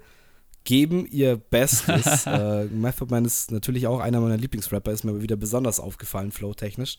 [0.64, 2.26] geben ihr Bestes.
[2.26, 6.98] äh, Method Man ist natürlich auch einer meiner Lieblingsrapper, ist mir wieder besonders aufgefallen, flow-technisch.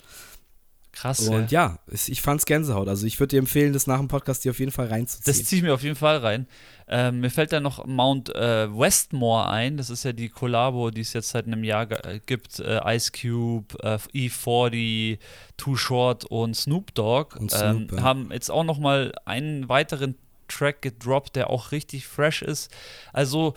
[0.96, 1.28] Krass.
[1.28, 2.88] Und ja, ja ich fand's Gänsehaut.
[2.88, 5.24] Also ich würde dir empfehlen, das nach dem Podcast dir auf jeden Fall reinzuziehen.
[5.26, 6.46] Das ziehe ich mir auf jeden Fall rein.
[6.88, 9.76] Ähm, mir fällt da noch Mount äh, Westmore ein.
[9.76, 12.61] Das ist ja die Kollabo, die es jetzt seit einem Jahr äh, gibt.
[12.61, 15.18] Äh, Ice Cube, äh, E40,
[15.59, 18.02] Too Short und Snoop Dogg und Snoop, ähm, ja.
[18.02, 20.14] haben jetzt auch noch mal einen weiteren
[20.48, 22.70] Track gedroppt, der auch richtig fresh ist.
[23.12, 23.54] Also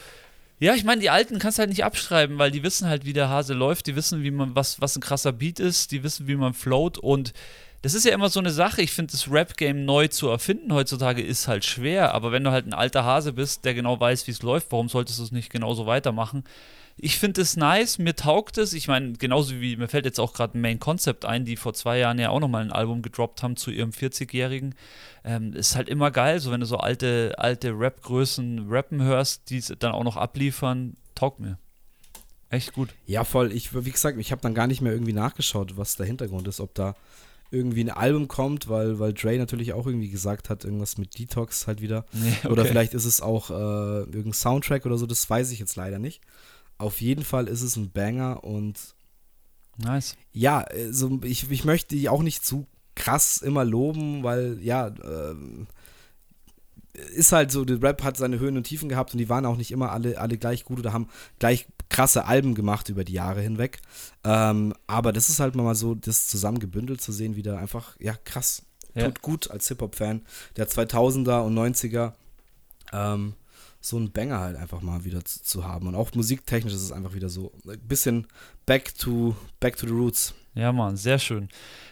[0.59, 3.13] ja, ich meine, die Alten kannst du halt nicht abschreiben, weil die wissen halt, wie
[3.13, 6.27] der Hase läuft, die wissen, wie man, was, was ein krasser Beat ist, die wissen,
[6.27, 7.33] wie man float und
[7.81, 8.81] das ist ja immer so eine Sache.
[8.81, 12.67] Ich finde, das Rap-Game neu zu erfinden heutzutage ist halt schwer, aber wenn du halt
[12.67, 15.49] ein alter Hase bist, der genau weiß, wie es läuft, warum solltest du es nicht
[15.49, 16.43] genauso weitermachen?
[17.01, 18.73] Ich finde es nice, mir taugt es.
[18.73, 21.73] Ich meine, genauso wie mir fällt jetzt auch gerade ein Main Concept ein, die vor
[21.73, 24.75] zwei Jahren ja auch nochmal ein Album gedroppt haben zu ihrem 40-Jährigen.
[25.23, 29.57] Ähm, ist halt immer geil, so wenn du so alte, alte Rap-Größen rappen hörst, die
[29.57, 31.57] es dann auch noch abliefern, taugt mir.
[32.49, 32.89] Echt gut.
[33.05, 33.51] Ja, voll.
[33.53, 36.59] Ich, wie gesagt, ich habe dann gar nicht mehr irgendwie nachgeschaut, was der Hintergrund ist,
[36.59, 36.95] ob da
[37.51, 41.67] irgendwie ein Album kommt, weil, weil Dre natürlich auch irgendwie gesagt hat, irgendwas mit Detox
[41.67, 42.05] halt wieder.
[42.13, 42.47] Nee, okay.
[42.49, 43.53] Oder vielleicht ist es auch äh,
[44.01, 46.21] irgendein Soundtrack oder so, das weiß ich jetzt leider nicht.
[46.79, 48.95] Auf jeden Fall ist es ein Banger und
[49.77, 50.15] nice.
[50.31, 52.65] Ja, also ich, ich möchte die auch nicht zu
[52.95, 55.35] krass immer loben, weil ja, äh,
[57.13, 59.57] ist halt so, der Rap hat seine Höhen und Tiefen gehabt und die waren auch
[59.57, 63.41] nicht immer alle, alle gleich gut oder haben gleich krasse Alben gemacht über die Jahre
[63.41, 63.79] hinweg.
[64.23, 68.63] Ähm, aber das ist halt mal so, das zusammengebündelt zu sehen, wieder einfach, ja, krass.
[68.95, 69.05] Ja.
[69.05, 70.21] Tut gut als Hip-Hop-Fan
[70.57, 72.13] der 2000er und 90er.
[72.91, 73.33] Ähm,
[73.81, 75.87] so einen Banger halt einfach mal wieder zu, zu, haben.
[75.87, 78.27] Und auch musiktechnisch ist es einfach wieder so ein bisschen
[78.65, 80.33] back to, back to the roots.
[80.55, 81.47] Ja, Mann, sehr schön.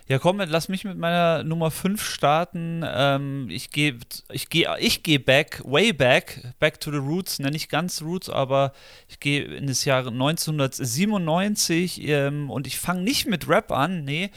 [0.10, 2.84] Ja, komm, lass mich mit meiner Nummer 5 starten.
[2.86, 3.97] Ähm, ich gehe
[4.32, 8.30] ich geh, ich geh back, way back, back to the roots, nenne ich ganz Roots,
[8.30, 8.73] aber
[9.08, 14.32] ich gehe in das Jahr 1997 ähm, und ich fange nicht mit Rap an, nee,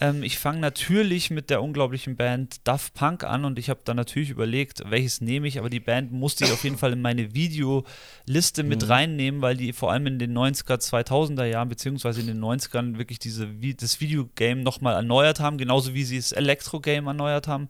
[0.00, 3.96] ähm, ich fange natürlich mit der unglaublichen Band Duff Punk an und ich habe dann
[3.96, 7.34] natürlich überlegt, welches nehme ich, aber die Band musste ich auf jeden Fall in meine
[7.34, 8.88] Videoliste mit mhm.
[8.88, 13.20] reinnehmen, weil die vor allem in den 90er, 2000er Jahren, beziehungsweise in den 90ern wirklich
[13.20, 17.68] diese, das Videogame nochmal erneuert haben, genauso wie sie das Elektro-Game erneuert haben.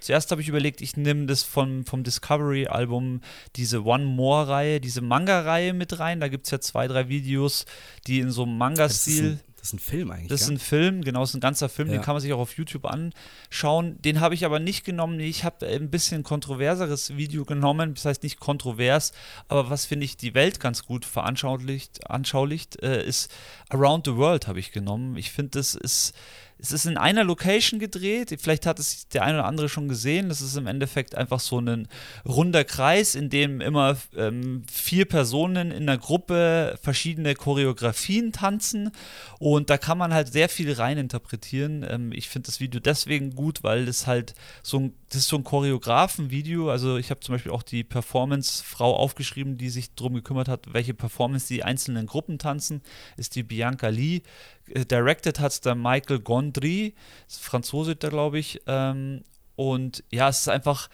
[0.00, 3.20] Zuerst habe ich überlegt, ich nehme das von, vom Discovery-Album,
[3.56, 6.20] diese One More-Reihe, diese Manga-Reihe mit rein.
[6.20, 7.66] Da gibt es ja zwei, drei Videos,
[8.06, 10.28] die in so einem Manga-Stil das ist ein Film eigentlich.
[10.28, 11.94] Das ist ein Film, genau, das ist ein ganzer Film, ja.
[11.94, 14.00] den kann man sich auch auf YouTube anschauen.
[14.00, 15.18] Den habe ich aber nicht genommen.
[15.18, 19.12] Ich habe ein bisschen kontroverseres Video genommen, das heißt nicht kontrovers,
[19.48, 23.32] aber was finde ich die Welt ganz gut veranschaulicht, anschaulicht, äh, ist
[23.68, 25.16] Around the World habe ich genommen.
[25.16, 26.14] Ich finde, das ist
[26.58, 28.34] es ist in einer Location gedreht.
[28.40, 30.28] Vielleicht hat es der eine oder andere schon gesehen.
[30.30, 31.86] Das ist im Endeffekt einfach so ein
[32.24, 38.90] runder Kreis, in dem immer ähm, vier Personen in einer Gruppe verschiedene Choreografien tanzen.
[39.38, 41.84] Und da kann man halt sehr viel reininterpretieren.
[41.88, 45.36] Ähm, ich finde das Video deswegen gut, weil es halt so ein, das ist so
[45.36, 46.70] ein Choreografenvideo.
[46.70, 50.94] Also ich habe zum Beispiel auch die Performance-Frau aufgeschrieben, die sich darum gekümmert hat, welche
[50.94, 52.80] Performance die einzelnen Gruppen tanzen.
[53.18, 54.22] Ist die Bianca Lee.
[54.68, 56.94] Äh, directed hat es der Michael Gondry,
[57.28, 58.60] Franzose, glaube ich.
[58.66, 59.22] Ähm,
[59.56, 60.88] und ja, es ist einfach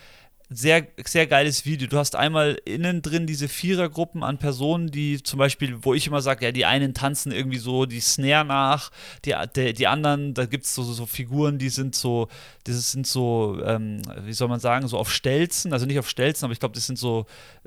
[0.54, 1.88] sehr, sehr geiles Video.
[1.88, 6.22] Du hast einmal innen drin diese Vierergruppen an Personen, die zum Beispiel, wo ich immer
[6.22, 8.90] sage, ja, die einen tanzen irgendwie so die Snare nach,
[9.24, 12.28] die, die, die anderen, da gibt es so, so Figuren, die sind so,
[12.64, 16.44] das sind so, ähm, wie soll man sagen, so auf Stelzen, also nicht auf Stelzen,
[16.44, 17.26] aber ich glaube, das sind so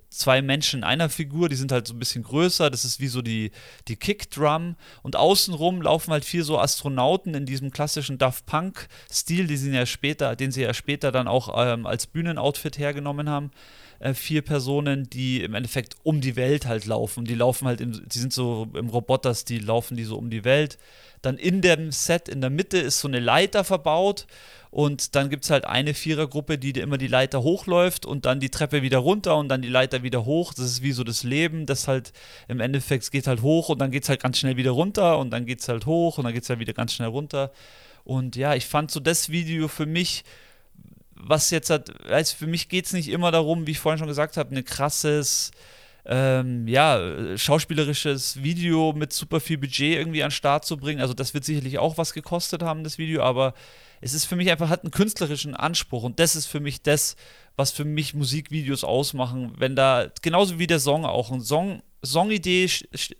[0.09, 3.07] zwei Menschen in einer Figur, die sind halt so ein bisschen größer, das ist wie
[3.07, 3.51] so die,
[3.87, 9.57] die Kickdrum und außenrum laufen halt vier so Astronauten in diesem klassischen Daft Punk-Stil, die
[9.57, 13.51] sie ja später, den sie ja später dann auch ähm, als Bühnenoutfit hergenommen haben.
[13.99, 17.25] äh, vier Personen, die im Endeffekt um die Welt halt laufen.
[17.25, 20.43] Die laufen halt, im, die sind so im Roboters, die laufen die so um die
[20.43, 20.77] Welt.
[21.21, 24.27] Dann in dem Set in der Mitte ist so eine Leiter verbaut
[24.69, 28.49] und dann gibt es halt eine Vierergruppe, die immer die Leiter hochläuft und dann die
[28.49, 30.53] Treppe wieder runter und dann die Leiter wieder hoch.
[30.53, 32.11] Das ist wie so das Leben, das halt
[32.47, 35.31] im Endeffekt geht halt hoch und dann geht es halt ganz schnell wieder runter und
[35.31, 37.51] dann geht es halt hoch und dann geht es halt wieder ganz schnell runter.
[38.03, 40.23] Und ja, ich fand so das Video für mich
[41.27, 44.07] was jetzt hat, also für mich geht es nicht immer darum, wie ich vorhin schon
[44.07, 45.51] gesagt habe, ein krasses,
[46.05, 51.01] ähm, ja, schauspielerisches Video mit super viel Budget irgendwie an den Start zu bringen.
[51.01, 53.55] Also das wird sicherlich auch was gekostet haben, das Video, aber
[54.01, 57.15] es ist für mich einfach, hat einen künstlerischen Anspruch und das ist für mich das,
[57.55, 62.69] was für mich Musikvideos ausmachen, wenn da, genauso wie der Song auch, ein Song, Songidee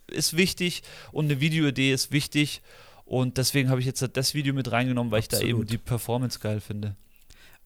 [0.07, 2.61] ist wichtig und eine Videoidee ist wichtig
[3.05, 5.43] und deswegen habe ich jetzt das Video mit reingenommen, weil Absolut.
[5.43, 6.95] ich da eben die Performance geil finde.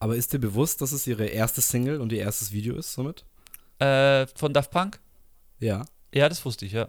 [0.00, 3.24] Aber ist dir bewusst, dass es ihre erste Single und ihr erstes Video ist somit?
[3.78, 4.98] Äh, von Daft Punk?
[5.58, 5.84] Ja.
[6.12, 6.88] Ja, das wusste ich, ja.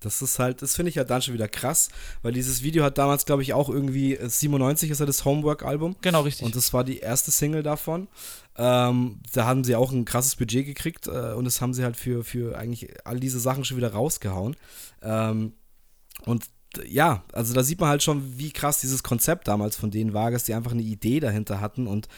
[0.00, 1.88] Das ist halt, das finde ich halt dann schon wieder krass,
[2.22, 5.96] weil dieses Video hat damals, glaube ich, auch irgendwie 97 äh, ist ja das Homework-Album.
[6.02, 6.44] Genau, richtig.
[6.44, 8.08] Und das war die erste Single davon.
[8.56, 11.96] Ähm, da haben sie auch ein krasses Budget gekriegt äh, und das haben sie halt
[11.96, 14.56] für, für eigentlich all diese Sachen schon wieder rausgehauen.
[15.02, 15.54] Ähm,
[16.24, 16.44] und
[16.86, 20.30] ja, also da sieht man halt schon, wie krass dieses Konzept damals von denen war,
[20.30, 22.08] dass die einfach eine Idee dahinter hatten und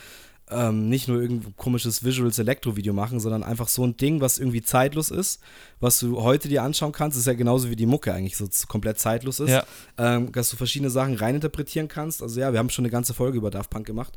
[0.50, 4.62] ähm, nicht nur irgendein komisches Visuals Elektro-Video machen, sondern einfach so ein Ding, was irgendwie
[4.62, 5.40] zeitlos ist,
[5.80, 7.16] was du heute dir anschauen kannst.
[7.16, 9.64] Das ist ja genauso wie die Mucke eigentlich so komplett zeitlos ist, ja.
[9.98, 12.22] ähm, dass du verschiedene Sachen reininterpretieren kannst.
[12.22, 14.14] Also ja, wir haben schon eine ganze Folge über Daft Punk gemacht.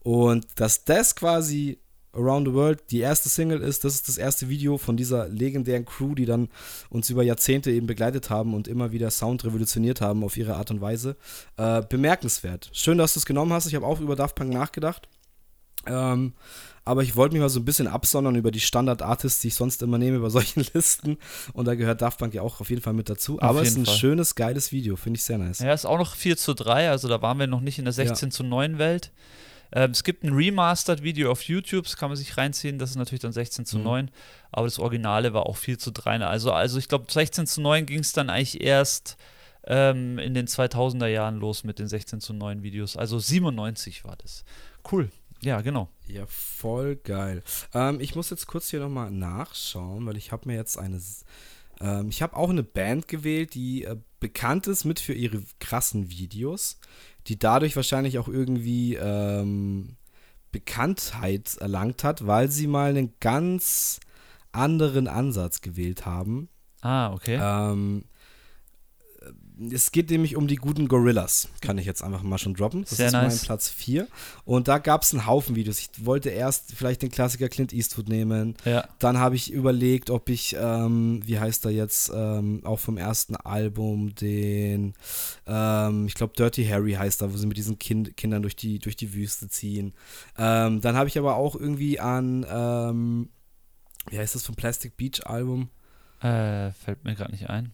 [0.00, 1.78] Und dass das quasi
[2.14, 3.84] Around the World die erste Single ist.
[3.84, 6.48] Das ist das erste Video von dieser legendären Crew, die dann
[6.90, 10.70] uns über Jahrzehnte eben begleitet haben und immer wieder Sound revolutioniert haben auf ihre Art
[10.70, 11.16] und Weise.
[11.56, 12.70] Äh, bemerkenswert.
[12.72, 13.66] Schön, dass du es genommen hast.
[13.66, 15.08] Ich habe auch über Daft Punk nachgedacht.
[15.86, 16.34] Ähm,
[16.84, 19.82] aber ich wollte mich mal so ein bisschen absondern über die Standard-Artists, die ich sonst
[19.82, 21.18] immer nehme bei solchen Listen.
[21.52, 23.36] Und da gehört Daft Punk ja auch auf jeden Fall mit dazu.
[23.36, 23.94] Auf aber es ist ein Fall.
[23.94, 25.60] schönes, geiles Video, finde ich sehr nice.
[25.60, 27.92] Ja, ist auch noch 4 zu 3, also da waren wir noch nicht in der
[27.92, 28.32] 16 ja.
[28.32, 29.12] zu 9 Welt.
[29.72, 33.22] Ähm, es gibt ein Remastered-Video auf YouTube, das kann man sich reinziehen, das ist natürlich
[33.22, 33.84] dann 16 zu mhm.
[33.84, 34.10] 9,
[34.50, 36.20] aber das Originale war auch 4 zu 3.
[36.20, 39.16] Also, also ich glaube, 16 zu 9 ging es dann eigentlich erst
[39.64, 42.96] ähm, in den 2000er Jahren los mit den 16 zu 9 Videos.
[42.96, 44.44] Also 97 war das.
[44.90, 45.10] Cool.
[45.40, 45.88] Ja, genau.
[46.06, 47.42] Ja, voll geil.
[47.74, 51.00] Ähm, ich muss jetzt kurz hier nochmal nachschauen, weil ich habe mir jetzt eine.
[51.80, 56.10] Ähm, ich habe auch eine Band gewählt, die äh, bekannt ist mit für ihre krassen
[56.10, 56.78] Videos,
[57.26, 59.96] die dadurch wahrscheinlich auch irgendwie ähm,
[60.50, 64.00] Bekanntheit erlangt hat, weil sie mal einen ganz
[64.52, 66.48] anderen Ansatz gewählt haben.
[66.82, 67.38] Ah, okay.
[67.40, 68.04] Ähm,
[69.70, 72.82] es geht nämlich um die guten Gorillas, kann ich jetzt einfach mal schon droppen.
[72.82, 73.36] Das Sehr ist nice.
[73.36, 74.08] mein Platz 4.
[74.44, 75.78] Und da gab es einen Haufen Videos.
[75.78, 78.56] Ich wollte erst vielleicht den Klassiker Clint Eastwood nehmen.
[78.64, 78.88] Ja.
[78.98, 83.36] Dann habe ich überlegt, ob ich, ähm, wie heißt er jetzt, ähm, auch vom ersten
[83.36, 84.94] Album, den,
[85.46, 88.78] ähm, ich glaube Dirty Harry heißt er, wo sie mit diesen kind Kindern durch die,
[88.78, 89.92] durch die Wüste ziehen.
[90.38, 93.28] Ähm, dann habe ich aber auch irgendwie an, ähm,
[94.08, 95.68] wie heißt das vom Plastic Beach Album?
[96.20, 97.72] Äh, fällt mir gerade nicht ein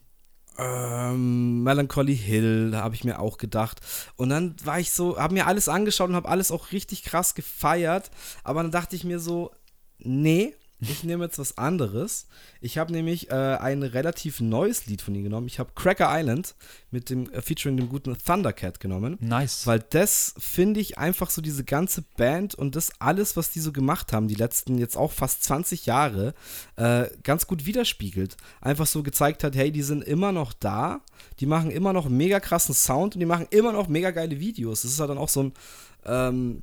[0.59, 3.81] ähm, Melancholy Hill, da habe ich mir auch gedacht.
[4.17, 7.35] Und dann war ich so, habe mir alles angeschaut und habe alles auch richtig krass
[7.35, 8.11] gefeiert.
[8.45, 9.53] Aber dann dachte ich mir so,
[9.99, 12.29] nee, ich nehme jetzt was anderes.
[12.61, 15.49] Ich habe nämlich äh, ein relativ neues Lied von ihm genommen.
[15.49, 16.55] Ich habe Cracker Island
[16.91, 19.17] mit dem äh, featuring dem guten Thundercat genommen.
[19.21, 19.67] Nice.
[19.67, 23.73] Weil das finde ich einfach so diese ganze Band und das alles, was die so
[23.73, 26.35] gemacht haben, die letzten jetzt auch fast 20 Jahre,
[26.77, 28.37] äh, ganz gut widerspiegelt.
[28.61, 31.01] Einfach so gezeigt hat, hey, die sind immer noch da,
[31.41, 34.83] die machen immer noch mega krassen Sound und die machen immer noch mega geile Videos.
[34.83, 35.53] Das ist halt dann auch so ein
[36.05, 36.63] ähm,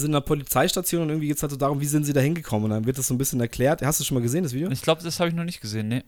[0.00, 2.20] sind in einer Polizeistation und irgendwie geht es halt so darum, wie sind sie da
[2.20, 2.64] hingekommen.
[2.64, 3.82] Und dann wird das so ein bisschen erklärt.
[3.82, 4.70] Hast du schon mal gesehen, das Video?
[4.70, 6.04] Ich glaube, das habe ich noch nicht gesehen, ne.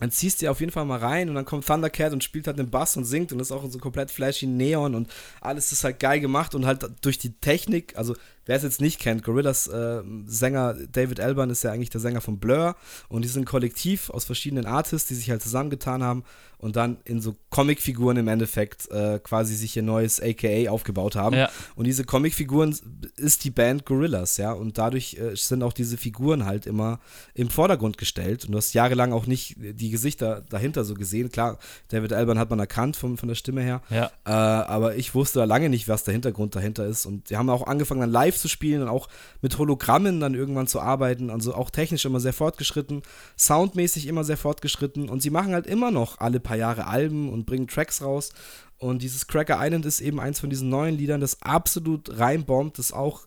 [0.00, 2.58] Dann ziehst du auf jeden Fall mal rein und dann kommt Thundercat und spielt halt
[2.58, 5.10] den Bass und singt und ist auch so komplett flashy Neon und
[5.40, 8.14] alles ist halt geil gemacht und halt durch die Technik, also
[8.48, 12.22] wer es jetzt nicht kennt, Gorillas äh, Sänger David Alban ist ja eigentlich der Sänger
[12.22, 12.76] von Blur
[13.08, 16.24] und die sind ein Kollektiv aus verschiedenen Artists, die sich halt zusammengetan haben
[16.58, 21.36] und dann in so Comicfiguren im Endeffekt äh, quasi sich ihr neues AKA aufgebaut haben.
[21.36, 21.50] Ja.
[21.76, 22.76] Und diese Comicfiguren
[23.16, 26.98] ist die Band Gorillas, ja, und dadurch äh, sind auch diese Figuren halt immer
[27.34, 31.30] im Vordergrund gestellt und du hast jahrelang auch nicht die Gesichter dahinter so gesehen.
[31.30, 31.58] Klar,
[31.88, 34.10] David Alban hat man erkannt von, von der Stimme her, ja.
[34.26, 37.50] Äh, aber ich wusste da lange nicht, was der Hintergrund dahinter ist und die haben
[37.50, 39.08] auch angefangen dann live zu spielen und auch
[39.42, 41.30] mit Hologrammen dann irgendwann zu arbeiten.
[41.30, 43.02] Also auch technisch immer sehr fortgeschritten,
[43.36, 45.08] soundmäßig immer sehr fortgeschritten.
[45.08, 48.30] Und sie machen halt immer noch alle paar Jahre Alben und bringen Tracks raus.
[48.78, 52.92] Und dieses Cracker Island ist eben eins von diesen neuen Liedern, das absolut reinbombt, das
[52.92, 53.26] auch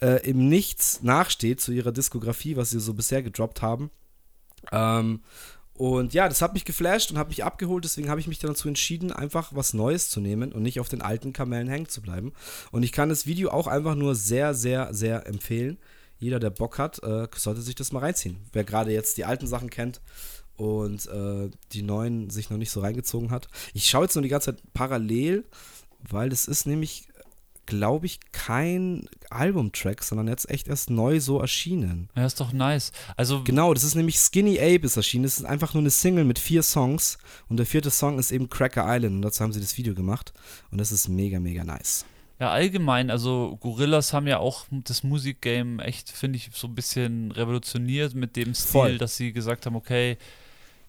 [0.00, 3.90] äh, im Nichts nachsteht zu ihrer Diskografie, was sie so bisher gedroppt haben.
[4.72, 5.20] Ähm,
[5.78, 8.66] und ja, das hat mich geflasht und hat mich abgeholt, deswegen habe ich mich dazu
[8.66, 12.32] entschieden, einfach was Neues zu nehmen und nicht auf den alten Kamellen hängen zu bleiben.
[12.72, 15.78] Und ich kann das Video auch einfach nur sehr, sehr, sehr empfehlen.
[16.18, 18.38] Jeder, der Bock hat, äh, sollte sich das mal reinziehen.
[18.52, 20.00] Wer gerade jetzt die alten Sachen kennt
[20.56, 23.46] und äh, die neuen sich noch nicht so reingezogen hat.
[23.72, 25.44] Ich schaue jetzt nur die ganze Zeit parallel,
[26.00, 27.07] weil das ist nämlich
[27.68, 32.08] glaube ich, kein Albumtrack, sondern jetzt echt erst neu so erschienen.
[32.16, 32.92] Ja, ist doch nice.
[33.16, 35.24] Also genau, das ist nämlich Skinny Ape ist erschienen.
[35.24, 38.48] Das ist einfach nur eine Single mit vier Songs und der vierte Song ist eben
[38.48, 40.32] Cracker Island und dazu haben sie das Video gemacht
[40.70, 42.06] und das ist mega, mega nice.
[42.40, 47.32] Ja, allgemein, also Gorillas haben ja auch das Musikgame echt, finde ich, so ein bisschen
[47.32, 48.98] revolutioniert mit dem Stil, Voll.
[48.98, 50.16] dass sie gesagt haben, okay,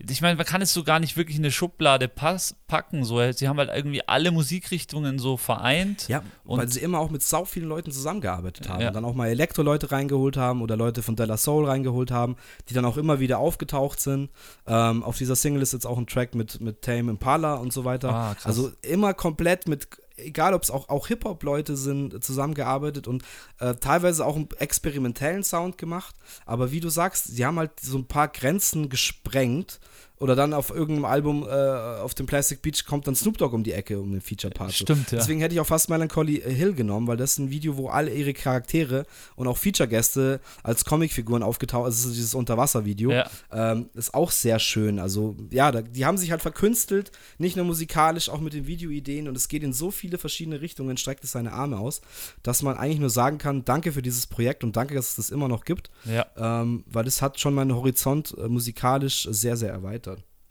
[0.07, 3.03] ich meine, man kann es so gar nicht wirklich in eine Schublade pass packen.
[3.03, 3.19] So.
[3.33, 6.07] Sie haben halt irgendwie alle Musikrichtungen so vereint.
[6.07, 8.81] Ja, weil sie immer auch mit sau vielen Leuten zusammengearbeitet haben.
[8.81, 8.87] Ja.
[8.87, 12.37] Und dann auch mal Elektro-Leute reingeholt haben oder Leute von Della Soul reingeholt haben,
[12.69, 14.29] die dann auch immer wieder aufgetaucht sind.
[14.67, 17.83] Ähm, auf dieser Single ist jetzt auch ein Track mit, mit Tame Impala und so
[17.83, 18.09] weiter.
[18.13, 19.89] Ah, also immer komplett mit
[20.23, 23.23] egal ob es auch, auch Hip-Hop-Leute sind, zusammengearbeitet und
[23.59, 26.15] äh, teilweise auch einen experimentellen Sound gemacht.
[26.45, 29.79] Aber wie du sagst, sie haben halt so ein paar Grenzen gesprengt
[30.19, 33.63] oder dann auf irgendeinem Album äh, auf dem Plastic Beach kommt dann Snoop Dogg um
[33.63, 34.73] die Ecke um den Feature-Part.
[34.73, 35.17] Stimmt, ja.
[35.17, 38.13] Deswegen hätte ich auch fast Melancholy Hill genommen, weil das ist ein Video, wo alle
[38.13, 39.05] ihre Charaktere
[39.35, 42.03] und auch Feature-Gäste als Comicfiguren aufgetaucht sind.
[42.03, 43.11] Also dieses Unterwasser-Video.
[43.11, 43.29] Ja.
[43.51, 44.99] Ähm, ist auch sehr schön.
[44.99, 49.27] Also, ja, da, die haben sich halt verkünstelt, nicht nur musikalisch, auch mit den Videoideen
[49.27, 52.01] und es geht in so viele verschiedene Richtungen, streckt es seine Arme aus,
[52.43, 55.29] dass man eigentlich nur sagen kann, danke für dieses Projekt und danke, dass es das
[55.29, 55.89] immer noch gibt.
[56.03, 56.25] Ja.
[56.37, 60.08] Ähm, weil das hat schon meinen Horizont äh, musikalisch sehr, sehr erweitert.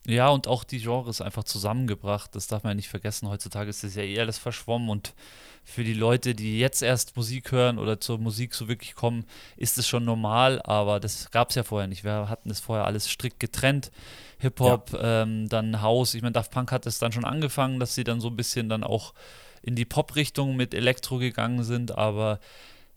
[0.09, 2.35] Ja, und auch die Genres einfach zusammengebracht.
[2.35, 3.29] Das darf man ja nicht vergessen.
[3.29, 5.13] Heutzutage ist das ja eh alles verschwommen und
[5.65, 9.27] für die Leute, die jetzt erst Musik hören oder zur Musik so wirklich kommen,
[9.59, 12.05] ist es schon normal, aber das gab es ja vorher nicht.
[12.05, 13.93] Wir hatten das vorher alles strikt getrennt.
[14.39, 15.25] Hip-Hop, ja.
[15.25, 16.15] ähm, dann House.
[16.15, 18.71] Ich meine, Daft Punk hat es dann schon angefangen, dass sie dann so ein bisschen
[18.71, 19.13] dann auch
[19.61, 22.41] in die Pop-Richtung mit Elektro gegangen sind, aber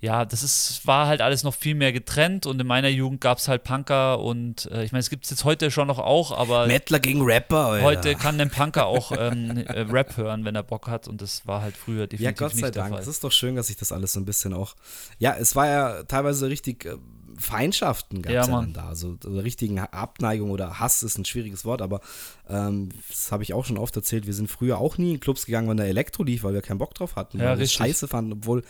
[0.01, 3.37] ja, das ist, war halt alles noch viel mehr getrennt und in meiner Jugend gab
[3.37, 6.35] es halt Punker und äh, ich meine, es gibt es jetzt heute schon noch auch,
[6.35, 6.65] aber.
[6.65, 7.85] Mettler gegen Rapper, Alter.
[7.85, 11.45] Heute kann ein Punker auch ähm, äh, Rap hören, wenn er Bock hat und das
[11.45, 12.97] war halt früher definitiv Ja, Gott sei Dank.
[12.97, 14.75] Es ist doch schön, dass sich das alles so ein bisschen auch.
[15.19, 16.85] Ja, es war ja teilweise richtig.
[16.85, 16.97] Äh,
[17.37, 18.87] Feindschaften gab es ja, ja dann da.
[18.89, 22.01] Also, richtigen Abneigung oder Hass ist ein schwieriges Wort, aber
[22.47, 24.27] ähm, das habe ich auch schon oft erzählt.
[24.27, 26.77] Wir sind früher auch nie in Clubs gegangen, wenn da Elektro lief, weil wir keinen
[26.77, 28.63] Bock drauf hatten, ja, weil wir scheiße fanden, obwohl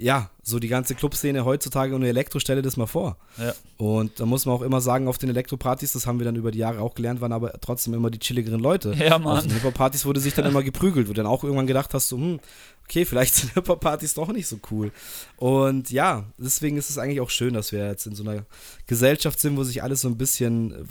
[0.00, 3.16] ja, so die ganze Clubszene heutzutage und Elektro, stelle das mal vor.
[3.36, 3.52] Ja.
[3.78, 6.52] Und da muss man auch immer sagen, auf den Elektropartys, das haben wir dann über
[6.52, 8.94] die Jahre auch gelernt, waren aber trotzdem immer die chilligeren Leute.
[8.94, 9.38] Ja, Mann.
[9.38, 12.08] Auf den Hip-Hop-Partys wurde sich dann immer geprügelt, wo du dann auch irgendwann gedacht hast,
[12.08, 12.38] so, hm,
[12.84, 14.92] okay, vielleicht sind Hip-Hop-Partys doch nicht so cool.
[15.36, 18.44] Und ja, deswegen ist es eigentlich auch schön, dass wir jetzt in so einer
[18.86, 20.84] Gesellschaft sind, wo sich alles so ein bisschen äh,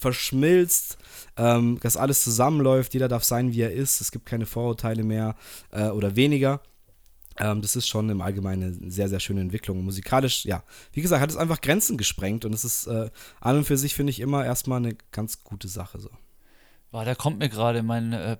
[0.00, 0.98] verschmilzt,
[1.36, 5.36] ähm, dass alles zusammenläuft, jeder darf sein, wie er ist, es gibt keine Vorurteile mehr
[5.70, 6.60] äh, oder weniger.
[7.38, 9.82] Ähm, das ist schon im Allgemeinen eine sehr, sehr schöne Entwicklung.
[9.84, 13.64] musikalisch, ja, wie gesagt, hat es einfach Grenzen gesprengt und es ist äh, an und
[13.64, 16.10] für sich, finde ich, immer erstmal eine ganz gute Sache so.
[16.90, 18.36] Boah, da kommt mir gerade mein äh,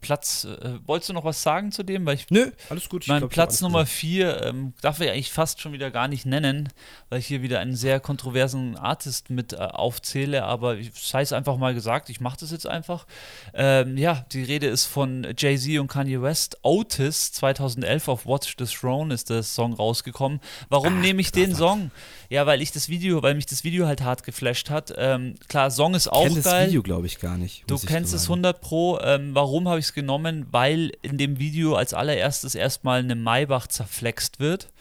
[0.00, 0.44] Platz.
[0.44, 2.04] Äh, wolltest du noch was sagen zu dem?
[2.04, 3.06] Weil ich, Nö, alles gut.
[3.08, 6.68] Mein Platz Nummer 4 ähm, darf ich eigentlich fast schon wieder gar nicht nennen,
[7.08, 11.32] weil ich hier wieder einen sehr kontroversen Artist mit äh, aufzähle, aber ich sei es
[11.32, 13.06] einfach mal gesagt, ich mache das jetzt einfach.
[13.54, 16.58] Ähm, ja, die Rede ist von Jay-Z und Kanye West.
[16.62, 20.40] Otis 2011 auf Watch the Throne ist der Song rausgekommen.
[20.68, 21.90] Warum nehme ich den Song?
[22.32, 24.90] Ja, weil ich das Video, weil mich das Video halt hart geflasht hat.
[24.96, 26.42] Ähm, klar, Song ist auch ich geil.
[26.42, 27.64] das Video, glaube ich, gar nicht.
[27.66, 28.98] Du kennst es 100 Pro.
[29.00, 30.46] Ähm, warum habe ich es genommen?
[30.50, 34.71] Weil in dem Video als allererstes erstmal eine Maybach zerflext wird.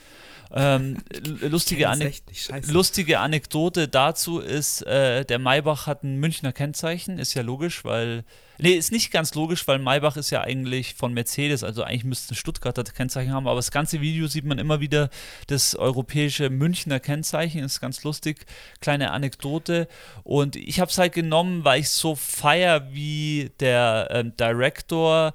[0.54, 0.98] Ähm,
[1.42, 2.22] lustige, Anek
[2.68, 8.26] lustige, Anekdote dazu ist, äh, der Maybach hat ein Münchner Kennzeichen, ist ja logisch, weil.
[8.58, 12.34] Nee, ist nicht ganz logisch, weil Maybach ist ja eigentlich von Mercedes, also eigentlich müsste
[12.34, 15.10] ein Stuttgarter Kennzeichen haben, aber das ganze Video sieht man immer wieder
[15.48, 18.46] das europäische Münchner Kennzeichen, ist ganz lustig.
[18.80, 19.88] Kleine Anekdote.
[20.24, 25.34] Und ich habe es halt genommen, weil ich so feier, wie der ähm, Director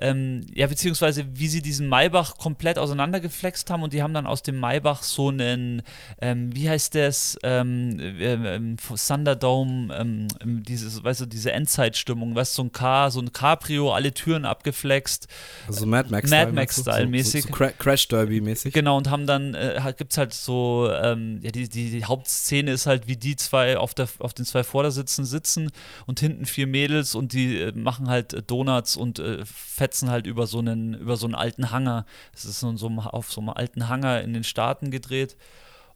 [0.00, 4.42] ähm, ja, beziehungsweise wie sie diesen Maybach komplett auseinandergeflext haben und die haben dann aus
[4.42, 5.82] dem Maybach so einen,
[6.20, 12.52] ähm, wie heißt das, ähm, ähm Thunderdome, ähm, ähm, dieses, weißt du, diese Endzeitstimmung, weißt
[12.52, 15.28] du, so ein Car, so ein Cabrio, alle Türen abgeflext.
[15.66, 17.42] Also Mad Max Mad Style mäßig.
[17.42, 18.72] So, so, so Crash Derby mäßig.
[18.72, 22.86] Genau, und haben dann, äh, gibt es halt so, ja, die, die, die, Hauptszene ist
[22.86, 25.70] halt, wie die zwei auf, der, auf den zwei Vordersitzen sitzen
[26.06, 30.26] und hinten vier Mädels und die äh, machen halt Donuts und äh, Fett hetzen halt
[30.26, 32.04] über so einen, über so einen alten Hangar.
[32.34, 35.36] Es ist so, so auf so einem alten Hangar in den Staaten gedreht.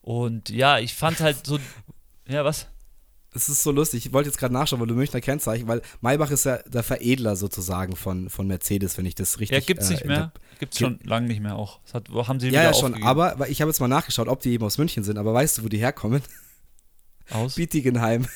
[0.00, 1.58] Und ja, ich fand halt so.
[2.28, 2.68] Ja, was?
[3.34, 4.06] Es ist so lustig.
[4.06, 7.34] Ich wollte jetzt gerade nachschauen, weil du Münchner Kennzeichen, weil Maybach ist ja der Veredler
[7.34, 9.58] sozusagen von, von Mercedes, wenn ich das richtig.
[9.58, 10.32] Ja, gibt's nicht äh, mehr.
[10.60, 11.80] Gibt's schon lange nicht mehr auch.
[11.84, 12.92] Das hat, haben sie ja, wieder ja, schon.
[12.92, 13.08] aufgegeben.
[13.08, 15.18] Aber ich habe jetzt mal nachgeschaut, ob die eben aus München sind.
[15.18, 16.22] Aber weißt du, wo die herkommen?
[17.32, 17.54] Aus?
[17.54, 18.26] Bietigheim.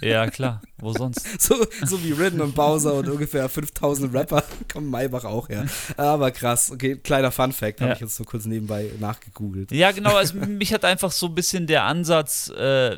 [0.00, 0.62] Ja, klar.
[0.78, 1.26] Wo sonst?
[1.40, 5.66] So, so wie Ridden und Bowser und ungefähr 5000 Rapper kommen Maybach auch her.
[5.96, 6.70] Aber krass.
[6.70, 7.94] Okay, kleiner Fun-Fact, habe Ja.
[7.96, 9.72] ich jetzt so kurz nebenbei nachgegoogelt.
[9.72, 10.14] Ja, genau.
[10.14, 12.96] Also mich hat einfach so ein bisschen der Ansatz äh,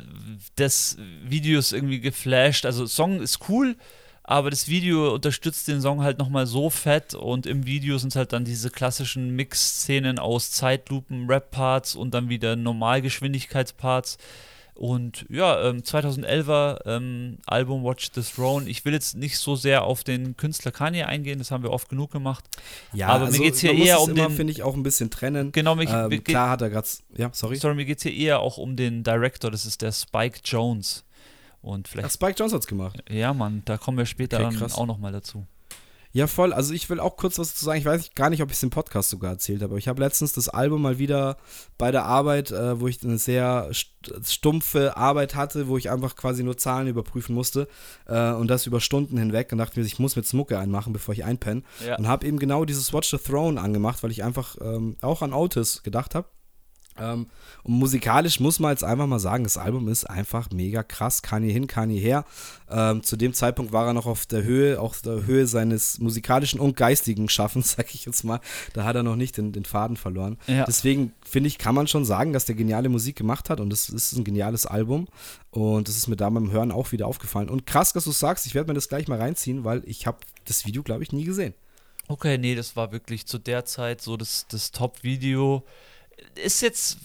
[0.57, 2.65] des Videos irgendwie geflasht.
[2.65, 3.75] Also Song ist cool,
[4.23, 8.33] aber das Video unterstützt den Song halt nochmal so fett und im Video sind halt
[8.33, 14.17] dann diese klassischen Mix-Szenen aus Zeitlupen, Rap-Parts und dann wieder Normalgeschwindigkeitsparts.
[14.73, 18.67] Und ja, ähm, 2011er ähm, Album Watch the Throne.
[18.69, 21.89] Ich will jetzt nicht so sehr auf den Künstler Kanye eingehen, das haben wir oft
[21.89, 22.45] genug gemacht.
[22.93, 24.73] Ja, Aber mir geht's hier man muss eher es um immer, den- finde ich, auch
[24.75, 25.51] ein bisschen trennen.
[25.51, 26.87] Genau, mich, ähm, mir geht- klar hat er gerade.
[27.15, 27.57] Ja, sorry.
[27.57, 31.03] Sorry, mir geht es hier eher auch um den Director, das ist der Spike Jones.
[31.61, 32.13] Und Ach, vielleicht.
[32.13, 33.03] Spike Jones hat's gemacht.
[33.09, 35.45] Ja, Mann, da kommen wir später Okay, dann auch nochmal dazu.
[36.13, 36.51] Ja, voll.
[36.51, 37.79] Also ich will auch kurz was zu sagen.
[37.79, 40.01] Ich weiß gar nicht, ob ich es im Podcast sogar erzählt habe, aber ich habe
[40.01, 41.37] letztens das Album mal wieder
[41.77, 46.15] bei der Arbeit, äh, wo ich eine sehr st- stumpfe Arbeit hatte, wo ich einfach
[46.17, 47.67] quasi nur Zahlen überprüfen musste
[48.07, 51.13] äh, und das über Stunden hinweg und dachte mir, ich muss mit Smucke einmachen, bevor
[51.13, 51.63] ich einpenne.
[51.85, 51.97] Ja.
[51.97, 55.33] Und habe eben genau dieses Watch the Throne angemacht, weil ich einfach ähm, auch an
[55.33, 56.27] Otis gedacht habe.
[56.99, 57.27] Ähm,
[57.63, 61.21] und musikalisch muss man jetzt einfach mal sagen, das Album ist einfach mega krass.
[61.21, 62.25] Kanye hin, Kanye her.
[62.69, 66.59] Ähm, zu dem Zeitpunkt war er noch auf der Höhe, auf der Höhe seines musikalischen
[66.59, 68.39] und geistigen Schaffens, sag ich jetzt mal.
[68.73, 70.37] Da hat er noch nicht den, den Faden verloren.
[70.47, 70.65] Ja.
[70.65, 73.89] Deswegen finde ich, kann man schon sagen, dass der geniale Musik gemacht hat und es
[73.89, 75.07] ist ein geniales Album.
[75.51, 77.49] Und das ist mir da beim Hören auch wieder aufgefallen.
[77.49, 80.17] Und krass, dass du sagst, ich werde mir das gleich mal reinziehen, weil ich habe
[80.45, 81.53] das Video, glaube ich, nie gesehen.
[82.07, 85.63] Okay, nee, das war wirklich zu der Zeit so das, das Top-Video.
[86.35, 86.97] Ist jetzt,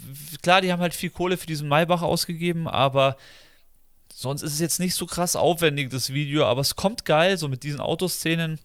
[0.43, 3.17] klar, die haben halt viel Kohle für diesen Maybach ausgegeben, aber
[4.13, 7.49] sonst ist es jetzt nicht so krass aufwendig, das Video, aber es kommt geil, so
[7.49, 8.59] mit diesen Autoszenen.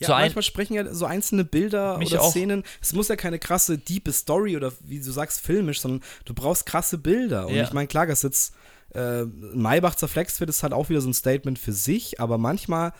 [0.00, 2.30] Ja, so manchmal sprechen ja so einzelne Bilder oder auch.
[2.30, 2.64] Szenen.
[2.82, 6.66] Es muss ja keine krasse, diepe Story oder wie du sagst, filmisch, sondern du brauchst
[6.66, 7.46] krasse Bilder.
[7.46, 7.62] Und Ja.
[7.64, 8.54] ich meine, klar, dass jetzt
[8.94, 12.92] äh, Maybach zerflext wird, ist halt auch wieder so ein Statement für sich, aber manchmal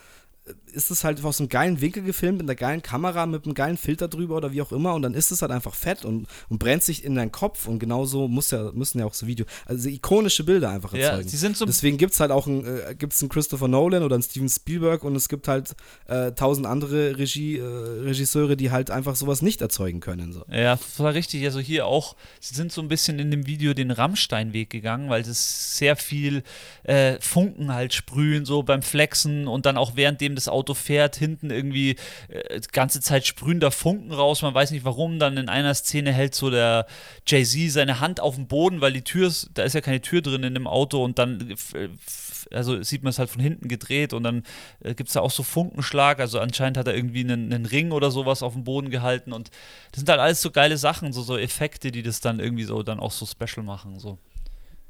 [0.72, 3.76] ist es halt aus einem geilen Winkel gefilmt, mit einer geilen Kamera, mit einem geilen
[3.76, 6.58] Filter drüber oder wie auch immer und dann ist es halt einfach fett und, und
[6.58, 9.88] brennt sich in deinen Kopf und genauso muss ja, müssen ja auch so Video, also
[9.88, 11.28] ikonische Bilder einfach ja, erzeugen.
[11.28, 14.14] sie sind so Deswegen gibt es halt auch einen, äh, gibt's einen Christopher Nolan oder
[14.14, 15.74] einen Steven Spielberg und es gibt halt
[16.06, 20.32] äh, tausend andere Regie, äh, Regisseure, die halt einfach sowas nicht erzeugen können.
[20.32, 20.44] So.
[20.50, 21.44] Ja, das war richtig.
[21.44, 25.22] Also hier auch, sie sind so ein bisschen in dem Video den Rammstein-Weg gegangen, weil
[25.22, 26.44] das sehr viel
[26.84, 31.50] äh, Funken halt sprühen, so beim Flexen und dann auch währenddem das Auto fährt, hinten
[31.50, 31.96] irgendwie
[32.28, 34.42] äh, die ganze Zeit sprühen da Funken raus.
[34.42, 35.18] Man weiß nicht warum.
[35.18, 36.86] Dann in einer Szene hält so der
[37.26, 40.22] Jay-Z seine Hand auf den Boden, weil die Tür, ist- da ist ja keine Tür
[40.22, 41.50] drin in dem Auto und dann.
[41.50, 44.44] äh, f- Also sieht man es halt von hinten gedreht und dann
[44.80, 46.20] äh, gibt es da auch so Funkenschlag.
[46.20, 49.50] Also anscheinend hat er irgendwie einen, einen Ring oder sowas auf dem Boden gehalten und
[49.90, 52.84] das sind halt alles so geile Sachen, so, so Effekte, die das dann irgendwie so
[52.84, 53.98] dann auch so special machen.
[53.98, 54.18] So.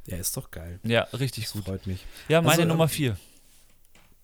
[0.07, 0.79] Ja, ist doch geil.
[0.85, 1.65] Ja, richtig Das gut.
[1.65, 2.05] freut mich.
[2.29, 3.17] Ja, meine Also, Nummer vier.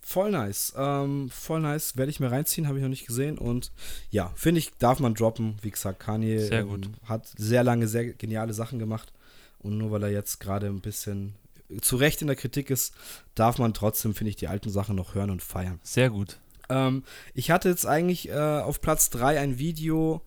[0.03, 0.73] Voll nice.
[0.75, 1.95] Ähm, voll nice.
[1.95, 3.37] Werde ich mir reinziehen, habe ich noch nicht gesehen.
[3.37, 3.71] Und
[4.11, 5.57] ja, finde ich, darf man droppen.
[5.61, 9.13] Wie gesagt, Kanye Sehr ähm, hat sehr lange sehr geniale Sachen gemacht.
[9.59, 11.35] Und nur weil er jetzt gerade ein bisschen
[11.81, 12.93] zu Recht in der Kritik ist,
[13.33, 15.79] darf man trotzdem, finde ich, die alten Sachen noch hören und feiern.
[15.83, 16.37] Sehr gut.
[16.69, 20.21] Ähm, ich hatte jetzt eigentlich äh, auf Platz 3 ein Video.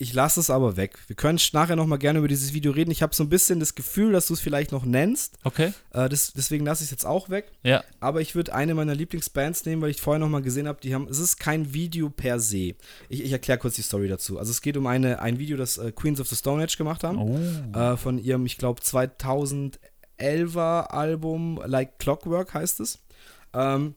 [0.00, 0.98] Ich lasse es aber weg.
[1.08, 2.90] Wir können nachher noch mal gerne über dieses Video reden.
[2.90, 5.36] Ich habe so ein bisschen das Gefühl, dass du es vielleicht noch nennst.
[5.44, 5.74] Okay.
[5.92, 7.52] Äh, das, deswegen lasse ich es jetzt auch weg.
[7.62, 7.84] Ja.
[8.00, 10.94] Aber ich würde eine meiner Lieblingsbands nehmen, weil ich vorher noch mal gesehen habe, die
[10.94, 12.76] haben, es ist kein Video per se.
[13.10, 14.38] Ich, ich erkläre kurz die Story dazu.
[14.38, 17.04] Also es geht um eine, ein Video, das äh, Queens of the Stone Age gemacht
[17.04, 17.18] haben.
[17.18, 17.78] Oh.
[17.78, 23.00] Äh, von ihrem, ich glaube, 2011er Album Like Clockwork heißt es.
[23.52, 23.96] Ähm,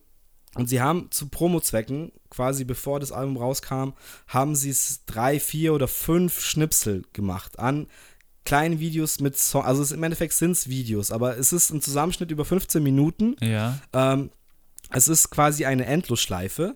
[0.56, 3.94] und sie haben zu Promo-Zwecken, quasi bevor das Album rauskam,
[4.28, 7.88] haben sie es drei, vier oder fünf Schnipsel gemacht an
[8.46, 9.64] kleinen Videos mit Song.
[9.64, 13.36] Also es, im Endeffekt sind es Videos, aber es ist ein Zusammenschnitt über 15 Minuten.
[13.40, 13.80] Ja.
[13.94, 14.32] Ähm,
[14.90, 16.76] es ist quasi eine Endlosschleife.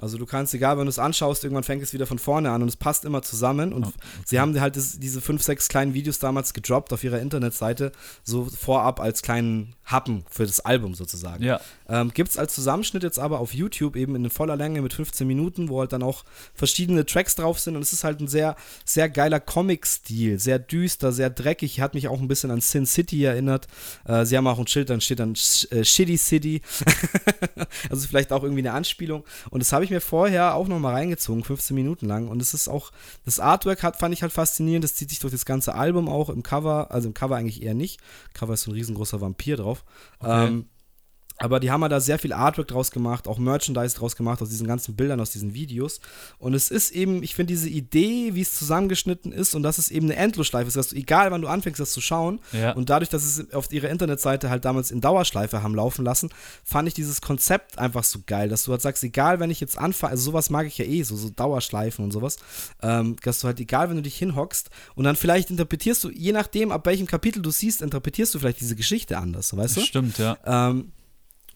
[0.00, 2.62] Also du kannst, egal, wenn du es anschaust, irgendwann fängt es wieder von vorne an
[2.62, 3.72] und es passt immer zusammen.
[3.72, 3.92] Und Oh,
[4.24, 7.92] sie haben halt das, diese fünf, sechs kleinen Videos damals gedroppt auf ihrer Internetseite,
[8.24, 11.44] so vorab als kleinen Happen für das Album sozusagen.
[11.44, 11.60] Ja.
[11.88, 15.26] Ähm, Gibt es als Zusammenschnitt jetzt aber auf YouTube eben in voller Länge mit 15
[15.26, 16.24] Minuten, wo halt dann auch
[16.54, 21.12] verschiedene Tracks drauf sind und es ist halt ein sehr, sehr geiler Comic-Stil, sehr düster,
[21.12, 23.68] sehr dreckig, hat mich auch ein bisschen an Sin City erinnert.
[24.04, 26.62] Äh, sie haben auch ein Schild, dann steht dann Sh äh, Shitty City,
[27.90, 31.44] also vielleicht auch irgendwie eine Anspielung und das habe ich mir vorher auch nochmal reingezogen,
[31.44, 32.28] 15 Minuten lang.
[32.28, 32.92] Und es ist auch,
[33.24, 36.28] das Artwork hat, fand ich halt faszinierend, das zieht sich durch das ganze Album auch
[36.30, 38.00] im Cover, also im Cover eigentlich eher nicht,
[38.34, 39.84] Cover ist so ein riesengroßer Vampir drauf,
[40.20, 40.46] Okay.
[40.46, 40.66] ähm,
[41.38, 44.48] aber die haben ja da sehr viel Artwork draus gemacht, auch Merchandise draus gemacht, aus
[44.48, 46.00] diesen ganzen Bildern, aus diesen Videos.
[46.38, 49.90] Und es ist eben, ich finde diese Idee, wie es zusammengeschnitten ist und dass es
[49.90, 52.72] eben eine Endlosschleife ist, dass du, egal wann du anfängst, das zu schauen, Ja.
[52.72, 56.30] und dadurch, dass es auf ihrer Internetseite halt damals in Dauerschleife haben laufen lassen,
[56.64, 59.76] fand ich dieses Konzept einfach so geil, dass du halt sagst, egal wenn ich jetzt
[59.78, 62.38] anfange, also sowas mag ich ja eh, so, so Dauerschleifen und sowas,
[62.82, 66.32] ähm, dass du halt, egal wenn du dich hinhockst und dann vielleicht interpretierst du, je
[66.32, 69.80] nachdem, ab welchem Kapitel du siehst, interpretierst du vielleicht diese Geschichte anders, weißt du?
[69.82, 70.36] Stimmt, ja.
[70.46, 70.92] Ähm,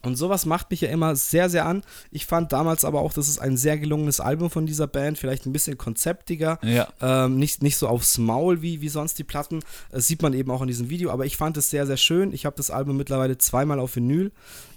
[0.03, 1.83] und sowas macht mich ja immer sehr, sehr an.
[2.11, 5.47] Ich fand damals aber auch, das ist ein sehr gelungenes Album von dieser Band, vielleicht
[5.47, 6.89] ein bisschen konzeptiger, Ja.
[7.01, 9.61] ähm, nicht, nicht so aufs Maul wie, wie sonst die Platten.
[9.91, 12.33] Das sieht man eben auch in diesem Video, aber ich fand es sehr, sehr schön.
[12.33, 14.33] Ich habe das Album mittlerweile zweimal auf Vinyl.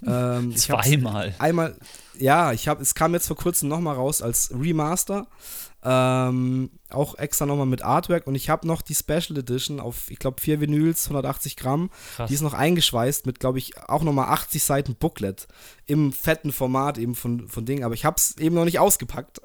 [0.06, 1.34] Ähm, Zweimal.
[1.38, 1.74] Einmal,
[2.18, 5.26] ja, ich habe, es kam jetzt vor kurzem nochmal raus als Remaster.
[5.86, 10.18] Ähm, auch extra nochmal mit Artwork und ich habe noch die Special Edition auf, ich
[10.18, 11.90] glaube, vier Vinyls, 180 Gramm.
[12.16, 12.28] Krass.
[12.28, 15.46] Die ist noch eingeschweißt mit, glaube ich, auch nochmal 80 Seiten Booklet
[15.84, 19.42] im fetten Format eben von, von Dingen, aber ich habe es eben noch nicht ausgepackt.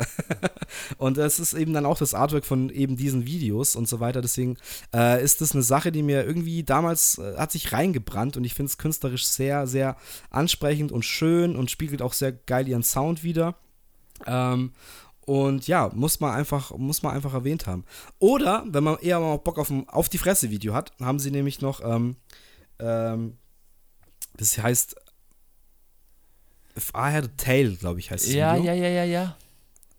[0.98, 4.22] und es ist eben dann auch das Artwork von eben diesen Videos und so weiter.
[4.22, 4.56] Deswegen
[4.94, 8.54] äh, ist das eine Sache, die mir irgendwie damals äh, hat sich reingebrannt und ich
[8.54, 9.98] finde es künstlerisch sehr, sehr
[10.30, 13.56] ansprechend und schön und spiegelt auch sehr geil ihren Sound wieder.
[14.26, 14.72] Ähm,
[15.30, 17.86] und ja, muss man einfach, muss man einfach erwähnt haben.
[18.18, 21.62] Oder, wenn man eher mal Bock auf, ein auf die Fresse-Video hat, haben sie nämlich
[21.62, 22.16] noch, ähm,
[22.80, 23.38] ähm,
[24.38, 24.96] das heißt,
[26.76, 28.74] If I Had a Tail, glaube ich, heißt das Ja, Video.
[28.74, 29.36] ja, ja, ja,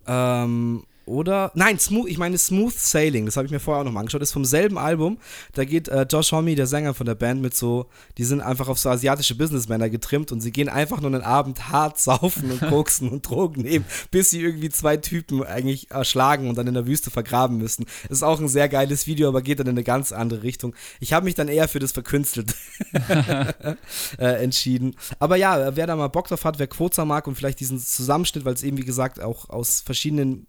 [0.06, 0.42] ja.
[0.42, 3.92] Ähm, oder, nein, Smooth, ich meine Smooth Sailing, das habe ich mir vorher auch noch
[3.92, 5.18] mal angeschaut, ist vom selben Album.
[5.54, 7.86] Da geht äh, Josh Homme, der Sänger von der Band, mit so,
[8.16, 11.68] die sind einfach auf so asiatische Businessmänner getrimmt und sie gehen einfach nur einen Abend
[11.70, 16.56] hart saufen und koksen und Drogen nehmen, bis sie irgendwie zwei Typen eigentlich erschlagen und
[16.56, 17.86] dann in der Wüste vergraben müssen.
[18.08, 20.74] Ist auch ein sehr geiles Video, aber geht dann in eine ganz andere Richtung.
[21.00, 22.54] Ich habe mich dann eher für das verkünstelt
[24.18, 24.94] äh, entschieden.
[25.18, 28.44] Aber ja, wer da mal Bock drauf hat, wer Quoza mag und vielleicht diesen Zusammenschnitt,
[28.44, 30.46] weil es eben wie gesagt auch aus verschiedenen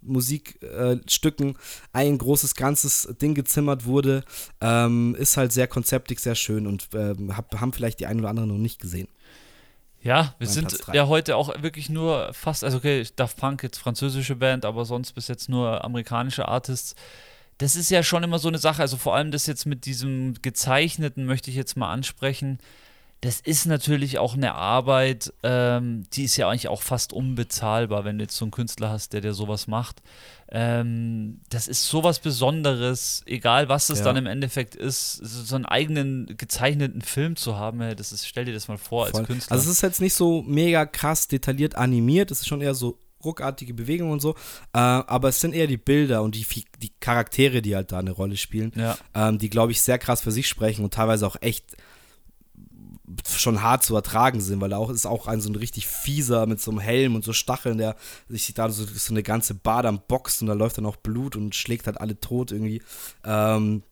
[1.22, 1.58] Musikstücken
[1.94, 4.24] ein großes ganzes Ding gezimmert wurde,
[4.60, 8.30] ähm, ist halt sehr konzeptig, sehr schön und ähm, hab, haben vielleicht die einen oder
[8.30, 9.08] anderen noch nicht gesehen.
[10.04, 14.36] Ja, wir sind ja heute auch wirklich nur fast, also okay, Daft Punk jetzt französische
[14.36, 16.96] Band, aber sonst bis jetzt nur amerikanische Artists.
[17.60, 20.34] Das ist ja schon immer so eine Sache, also vor allem das jetzt mit diesem
[20.42, 22.58] gezeichneten möchte ich jetzt mal ansprechen.
[23.22, 28.18] Das ist natürlich auch eine Arbeit, ähm, die ist ja eigentlich auch fast unbezahlbar, wenn
[28.18, 30.02] du jetzt so einen Künstler hast, der dir sowas macht.
[30.54, 34.06] Ähm, das ist sowas Besonderes, egal was es Ja.
[34.06, 38.54] dann im Endeffekt ist, so einen eigenen gezeichneten Film zu haben, das ist, stell dir
[38.54, 39.26] das mal vor als Voll.
[39.26, 39.54] Künstler.
[39.56, 42.98] Also es ist jetzt nicht so mega krass detailliert animiert, es ist schon eher so
[43.24, 44.32] ruckartige Bewegungen und so,
[44.74, 46.46] äh, aber es sind eher die Bilder und die,
[46.82, 48.98] die Charaktere, die halt da eine Rolle spielen, Ja.
[49.14, 51.78] ähm, die, glaube ich, sehr krass für sich sprechen und teilweise auch echt
[53.28, 56.46] schon hart zu ertragen sind, weil da auch ist auch ein so ein richtig fieser
[56.46, 57.96] mit so einem Helm und so Stacheln, der
[58.28, 61.36] sich da so, so eine ganze Bade am boxt und da läuft dann auch Blut
[61.36, 62.82] und schlägt halt alle tot irgendwie.
[63.24, 63.84] Ähm,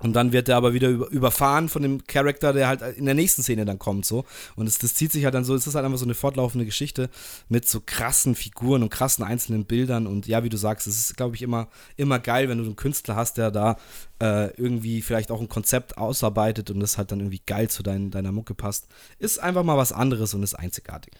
[0.00, 3.14] und dann wird er aber wieder über, überfahren von dem Charakter, der halt in der
[3.14, 4.24] nächsten Szene dann kommt, so.
[4.56, 6.64] Und das, das zieht sich halt dann so, es ist halt einfach so eine fortlaufende
[6.64, 7.10] Geschichte
[7.48, 10.06] mit so krassen Figuren und krassen einzelnen Bildern.
[10.06, 12.76] Und ja, wie du sagst, es ist, glaube ich, immer, immer geil, wenn du einen
[12.76, 13.76] Künstler hast, der da
[14.20, 18.10] äh, irgendwie vielleicht auch ein Konzept ausarbeitet und das halt dann irgendwie geil zu dein,
[18.10, 18.88] deiner Mucke passt.
[19.18, 21.12] Ist einfach mal was anderes und ist einzigartig.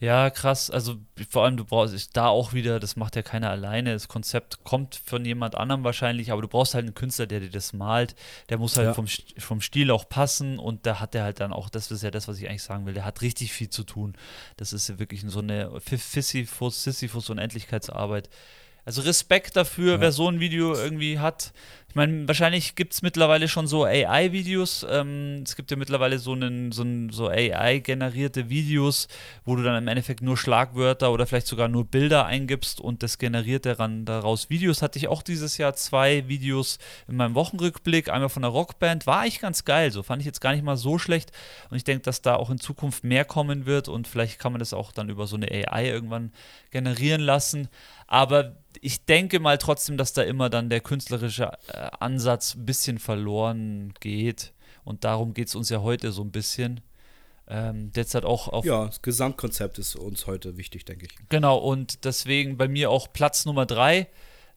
[0.00, 0.70] Ja, krass.
[0.70, 0.96] Also
[1.28, 3.92] vor allem, du brauchst ich- da auch wieder, das macht ja keiner alleine.
[3.92, 7.50] Das Konzept kommt von jemand anderem wahrscheinlich, aber du brauchst halt einen Künstler, der dir
[7.50, 8.14] das malt.
[8.48, 8.94] Der muss halt Ja.
[8.94, 9.06] vom,
[9.38, 12.28] vom Stil auch passen und da hat er halt dann auch, das ist ja das,
[12.28, 14.16] was ich eigentlich sagen will, der hat richtig viel zu tun.
[14.56, 17.28] Das ist ja wirklich so eine Sisyphus, Sisyphus.
[18.90, 20.00] Also Respekt dafür, Ja.
[20.00, 21.52] wer so ein Video irgendwie hat.
[21.88, 24.86] Ich meine, wahrscheinlich gibt es mittlerweile schon so AI-Videos.
[24.88, 29.08] Ähm, es gibt ja mittlerweile so, einen, so, einen, so AI-generierte Videos,
[29.44, 33.18] wo du dann im Endeffekt nur Schlagwörter oder vielleicht sogar nur Bilder eingibst und das
[33.18, 34.82] generiert daran daraus Videos.
[34.82, 36.78] Hatte ich auch dieses Jahr zwei Videos
[37.08, 38.08] in meinem Wochenrückblick.
[38.08, 39.90] Einmal von der Rockband, war eigentlich ganz geil.
[39.90, 41.32] So fand ich jetzt gar nicht mal so schlecht.
[41.70, 44.60] Und ich denke, dass da auch in Zukunft mehr kommen wird und vielleicht kann man
[44.60, 46.32] das auch dann über so eine AI irgendwann
[46.70, 47.68] generieren lassen.
[48.10, 52.98] Aber ich denke mal trotzdem, dass da immer dann der künstlerische äh, Ansatz ein bisschen
[52.98, 54.52] verloren geht.
[54.84, 56.80] Und darum geht es uns ja heute so ein bisschen.
[57.46, 58.64] Ähm, jetzt hat auch auf.
[58.64, 61.12] Ja, das Gesamtkonzept ist uns heute wichtig, denke ich.
[61.28, 64.08] Genau, und deswegen bei mir auch Platz Nummer drei.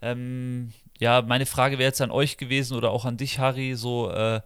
[0.01, 3.75] Ähm, ja, meine Frage wäre jetzt an euch gewesen oder auch an dich, Harry.
[3.75, 4.41] So, äh,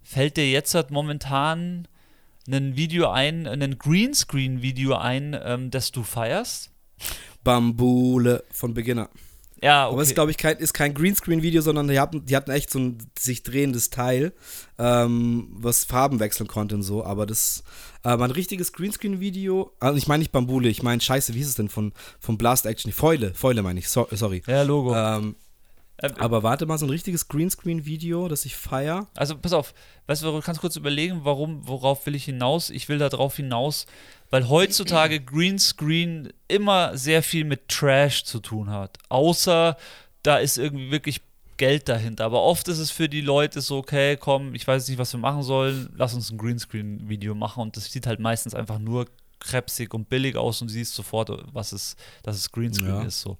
[0.00, 1.88] fällt dir jetzt halt momentan
[2.48, 6.70] ein Video ein, ein Greenscreen-Video ein, ähm, das du feierst?
[7.44, 9.10] Bambule von Beginner.
[9.62, 9.92] Ja, okay.
[9.92, 12.70] Aber es ist, glaube ich, kein, ist kein Greenscreen-Video, sondern die hatten, die hatten echt
[12.70, 14.34] so ein sich drehendes Teil,
[14.78, 17.04] ähm, was Farben wechseln konnte und so.
[17.04, 17.62] Aber das
[18.02, 19.72] war ein richtiges Greenscreen-Video.
[19.80, 22.66] Also ich meine nicht Bambule, ich meine, scheiße, wie ist es denn von, von Blast
[22.66, 22.92] Action?
[22.92, 24.42] Fäule, Fäule meine ich, so, sorry.
[24.46, 24.94] Ja, Logo.
[24.94, 25.36] Ähm,
[25.96, 29.06] aber warte mal, so ein richtiges Greenscreen-Video, das ich feier.
[29.14, 29.74] Also pass auf,
[30.06, 32.70] weißt du, du kannst kurz überlegen, warum, worauf will ich hinaus?
[32.70, 33.86] Ich will darauf hinaus,
[34.30, 38.98] weil heutzutage Greenscreen immer sehr viel mit Trash zu tun hat.
[39.08, 39.76] Außer
[40.22, 41.20] da ist irgendwie wirklich
[41.56, 42.24] Geld dahinter.
[42.24, 45.20] Aber oft ist es für die Leute so, okay, komm, ich weiß nicht, was wir
[45.20, 47.62] machen sollen, lass uns ein Greenscreen-Video machen.
[47.62, 49.06] Und das sieht halt meistens einfach nur
[49.38, 53.02] krebsig und billig aus und du siehst sofort, was es, dass es Greenscreen ja.
[53.02, 53.20] ist.
[53.20, 53.38] So.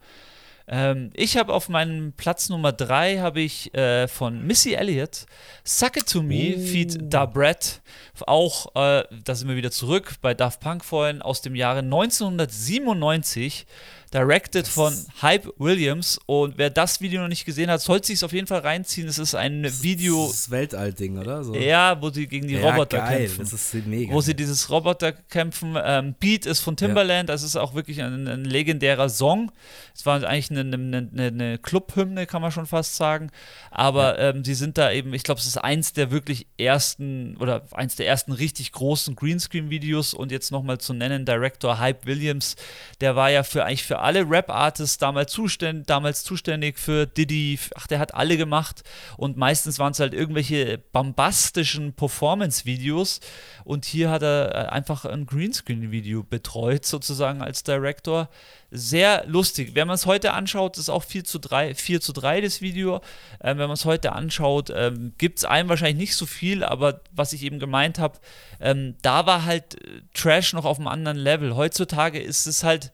[0.67, 5.27] Ähm, ich habe auf meinem Platz Nummer 3 habe ich äh, von Missy Elliott
[5.62, 6.61] Suck It To Me oh.
[6.61, 7.83] Feed Da Brett.
[8.27, 13.67] Auch, äh, da sind wir wieder zurück bei Daft Punk vorhin aus dem Jahre 1997
[14.15, 16.21] directed von Hype Williams.
[16.27, 19.09] Und wer das Video noch nicht gesehen hat, sollte sich es auf jeden Fall reinziehen.
[19.09, 20.29] Es ist ein das Video.
[20.29, 21.43] Das Weltall-Ding, oder?
[21.43, 21.55] So.
[21.55, 23.27] Ja, wo sie gegen die ja, Roboter geil.
[23.27, 23.41] kämpfen.
[23.41, 24.12] Das ist mega.
[24.12, 25.77] Wo sie dieses Roboter kämpfen.
[25.85, 27.29] Ähm, Beat ist von Timbaland.
[27.29, 27.35] Ja.
[27.35, 29.51] Das ist auch wirklich ein, ein legendärer Song.
[29.95, 33.31] Es war eigentlich eine, eine, eine Clubhymne, kann man schon fast sagen.
[33.73, 34.31] Aber ja.
[34.31, 37.97] ähm, sie sind da eben, ich glaube, es ist eins der wirklich ersten oder eins
[37.97, 40.15] der ersten richtig großen Greenscreen-Videos.
[40.15, 42.55] Und jetzt nochmal zu nennen, Director Hype Williams,
[43.01, 47.59] der war ja für eigentlich für alle Rap-Artists damals, zuständ, damals zuständig für Diddy.
[47.75, 48.83] Ach, der hat alle gemacht.
[49.17, 53.21] Und meistens waren es halt irgendwelche bombastischen Performance-Videos.
[53.65, 58.29] Und hier hat er äh, einfach ein Greenscreen-Video betreut, sozusagen als Director.
[58.71, 59.75] Sehr lustig.
[59.75, 62.97] Wenn man es heute anschaut, ist auch 4 zu 3, 4 zu 3 das Video.
[63.41, 67.01] Ähm, wenn man es heute anschaut, ähm, gibt es einem wahrscheinlich nicht so viel, aber
[67.13, 68.19] was ich eben gemeint habe,
[68.61, 71.57] ähm, da war halt äh, Trash noch auf einem anderen Level.
[71.57, 72.93] Heutzutage ist es halt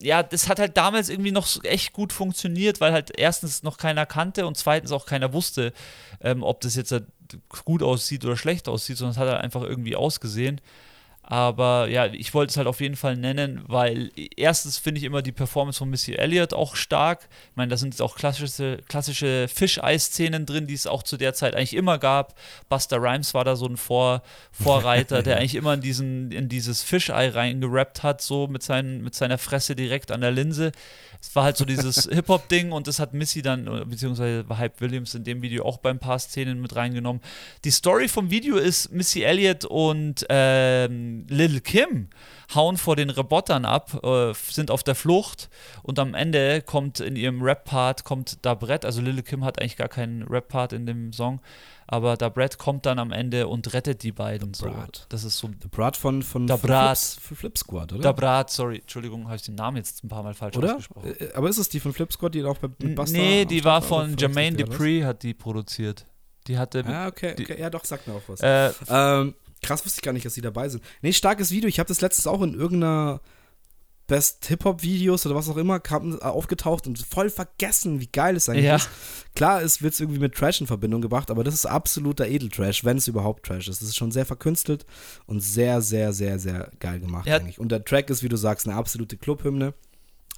[0.00, 4.06] ja, das hat halt damals irgendwie noch echt gut funktioniert, weil halt erstens noch keiner
[4.06, 5.72] kannte und zweitens auch keiner wusste,
[6.20, 7.04] ähm, ob das jetzt halt
[7.64, 10.60] gut aussieht oder schlecht aussieht, sondern es hat halt einfach irgendwie ausgesehen.
[11.28, 15.22] Aber ja, ich wollte es halt auf jeden Fall nennen, weil erstens finde ich immer
[15.22, 17.28] die Performance von Missy Elliott auch stark.
[17.50, 21.34] Ich meine, da sind jetzt auch klassische, klassische Fischei-Szenen drin, die es auch zu der
[21.34, 22.38] Zeit eigentlich immer gab.
[22.68, 24.22] Buster Rhymes war da so ein Vor
[24.52, 29.16] Vorreiter, der eigentlich immer in, diesen, in dieses Fischei reingerappt hat, so mit, seinen, mit
[29.16, 30.70] seiner Fresse direkt an der Linse.
[31.20, 35.24] Es war halt so dieses Hip-Hop-Ding und das hat Missy dann, beziehungsweise Hype Williams in
[35.24, 37.20] dem Video auch beim paar Szenen mit reingenommen.
[37.64, 42.08] Die Story vom Video ist Missy Elliott und ähm, Lil Kim
[42.54, 45.48] hauen vor den Robotern ab, äh, sind auf der Flucht
[45.82, 49.76] und am Ende kommt in ihrem Rap-Part kommt da Brett, also Lil Kim hat eigentlich
[49.76, 51.40] gar keinen Rap-Part in dem Song,
[51.86, 54.54] aber da Brett kommt dann am Ende und rettet die beiden.
[54.54, 54.66] So.
[54.66, 55.06] Brat.
[55.08, 55.48] Das ist so.
[55.48, 56.98] The Brat von, von, von Brat.
[56.98, 58.02] Flip, Flip Squad, oder?
[58.02, 60.76] Der Brat, sorry, Entschuldigung, habe ich den Namen jetzt ein paar Mal falsch oder?
[60.76, 61.14] ausgesprochen.
[61.18, 63.82] Äh, aber ist es die von Flip Squad, die auch bei Buster Nee, die war
[63.82, 66.06] von Jermaine Dupri, hat die produziert.
[66.48, 66.84] Die hatte.
[66.86, 67.54] Ah, okay, okay.
[67.54, 68.40] Die, ja, doch, sagt mir auch was.
[68.40, 69.34] Äh, ähm,
[69.66, 70.82] krass wusste ich gar nicht, dass sie dabei sind.
[71.02, 71.68] Nee, starkes Video.
[71.68, 73.20] Ich habe das letztens auch in irgendeiner
[74.06, 78.66] Best Hip-Hop-Videos oder was auch immer kam, aufgetaucht und voll vergessen, wie geil es eigentlich
[78.66, 78.76] ja.
[78.76, 78.88] ist.
[79.34, 82.98] Klar, es wird irgendwie mit Trash in Verbindung gebracht, aber das ist absoluter Edeltrash, wenn
[82.98, 83.82] es überhaupt Trash ist.
[83.82, 84.86] Das ist schon sehr verkünstelt
[85.26, 87.36] und sehr, sehr, sehr, sehr geil gemacht ja.
[87.36, 87.58] eigentlich.
[87.58, 89.74] Und der Track ist, wie du sagst, eine absolute Clubhymne.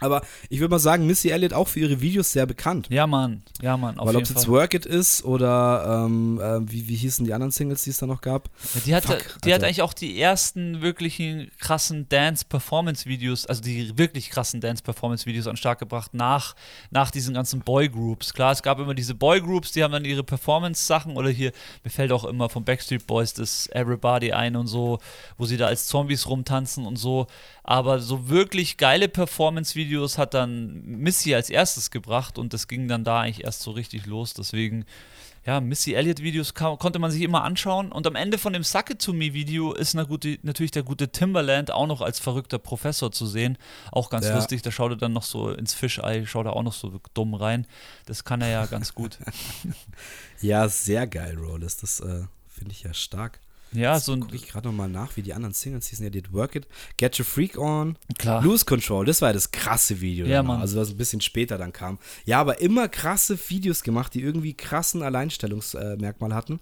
[0.00, 2.86] Aber ich würde mal sagen, Missy Elliott auch für ihre Videos sehr bekannt.
[2.90, 3.42] Ja, Mann.
[3.60, 3.96] Ja, Mann.
[3.98, 7.50] Weil ob es jetzt Work It ist oder ähm, äh, wie, wie hießen die anderen
[7.50, 8.48] Singles, die es da noch gab?
[8.74, 13.98] Ja, die hatte, Fuck, die hat eigentlich auch die ersten wirklichen krassen Dance-Performance-Videos, also die
[13.98, 16.54] wirklich krassen Dance-Performance-Videos an Start gebracht nach,
[16.90, 18.34] nach diesen ganzen Boy-Groups.
[18.34, 22.12] Klar, es gab immer diese Boy-Groups, die haben dann ihre Performance-Sachen oder hier, mir fällt
[22.12, 25.00] auch immer von Backstreet Boys das Everybody ein und so,
[25.36, 27.26] wo sie da als Zombies rumtanzen und so.
[27.68, 33.04] Aber so wirklich geile Performance-Videos hat dann Missy als erstes gebracht und das ging dann
[33.04, 34.32] da eigentlich erst so richtig los.
[34.32, 34.86] Deswegen,
[35.44, 37.92] ja, Missy Elliott-Videos konnte man sich immer anschauen.
[37.92, 41.70] Und am Ende von dem Suck It To Me-Video ist gute, natürlich der gute Timberland
[41.70, 43.58] auch noch als verrückter Professor zu sehen.
[43.92, 44.34] Auch ganz ja.
[44.34, 44.62] lustig.
[44.62, 47.66] Da schaut er dann noch so ins Fischei, schaut er auch noch so dumm rein.
[48.06, 49.18] Das kann er ja ganz gut.
[50.40, 51.76] ja, sehr geil, Rollis.
[51.76, 53.40] Das äh, finde ich ja stark.
[53.72, 54.20] Ja, so ein.
[54.20, 56.04] Guck ich gerade nochmal nach, wie die anderen Singles hießen.
[56.04, 56.66] Ja, did Work It,
[56.96, 58.42] Get Your Freak On, Klar.
[58.42, 59.04] Lose Control.
[59.04, 60.26] Das war ja das krasse Video.
[60.26, 60.60] Ja, Mann.
[60.60, 61.98] Also, was ein bisschen später dann kam.
[62.24, 66.60] Ja, aber immer krasse Videos gemacht, die irgendwie krassen Alleinstellungsmerkmal hatten.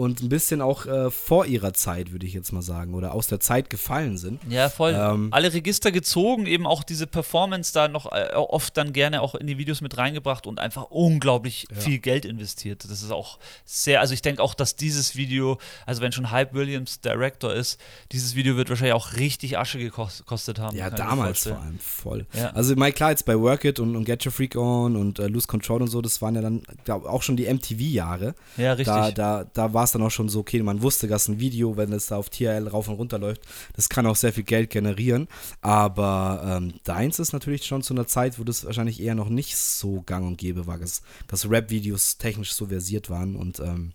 [0.00, 3.26] Und ein bisschen auch äh, vor ihrer Zeit, würde ich jetzt mal sagen, oder aus
[3.26, 4.40] der Zeit gefallen sind.
[4.48, 4.94] Ja, voll.
[4.98, 9.34] Ähm, Alle Register gezogen, eben auch diese Performance da noch äh, oft dann gerne auch
[9.34, 12.84] in die Videos mit reingebracht und einfach unglaublich viel Geld investiert.
[12.84, 16.54] Das ist auch sehr, also ich denke auch, dass dieses Video, also wenn schon Hype
[16.54, 17.78] Williams Director ist,
[18.12, 20.76] dieses Video wird wahrscheinlich auch richtig Asche gekos- gekostet haben.
[20.76, 22.26] Ja, damals vor allem voll.
[22.32, 22.50] Ja.
[22.50, 25.26] Also, mal klar, jetzt bei Work It und, und Get Your Freak On und äh,
[25.26, 28.34] Lose Control und so, das waren ja dann glaub, auch schon die MTV-Jahre.
[28.56, 28.86] Ja, richtig.
[28.86, 31.76] Da, da, da war es dann auch schon so, okay, man wusste, dass ein Video,
[31.76, 33.42] wenn es da auf TRL rauf und runter läuft,
[33.74, 35.28] das kann auch sehr viel Geld generieren.
[35.60, 39.56] Aber ähm, deins ist natürlich schon zu einer Zeit, wo das wahrscheinlich eher noch nicht
[39.56, 43.92] so gang und gäbe war, dass, dass Rap-Videos technisch so versiert waren und ähm,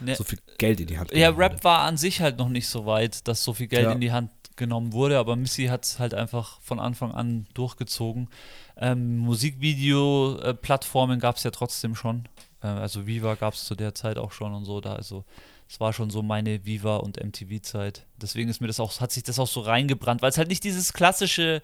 [0.00, 1.38] Ne, so viel Geld in die Hand Ja, wurde.
[1.38, 3.92] Rap war an sich halt noch nicht so weit, dass so viel Geld Ja.
[3.92, 8.28] in die Hand genommen wurde, aber Missy hat es halt einfach von Anfang an durchgezogen.
[8.76, 12.24] Ähm, Musikvideo-Plattformen gab es ja trotzdem schon.
[12.64, 14.80] Äh, also Viva gab es zu der Zeit auch schon und so.
[14.80, 15.24] Da also
[15.68, 18.06] es war schon so meine Viva und MTV-Zeit.
[18.20, 20.64] Deswegen ist mir das auch, hat sich das auch so reingebrannt, weil es halt nicht
[20.64, 21.62] dieses klassische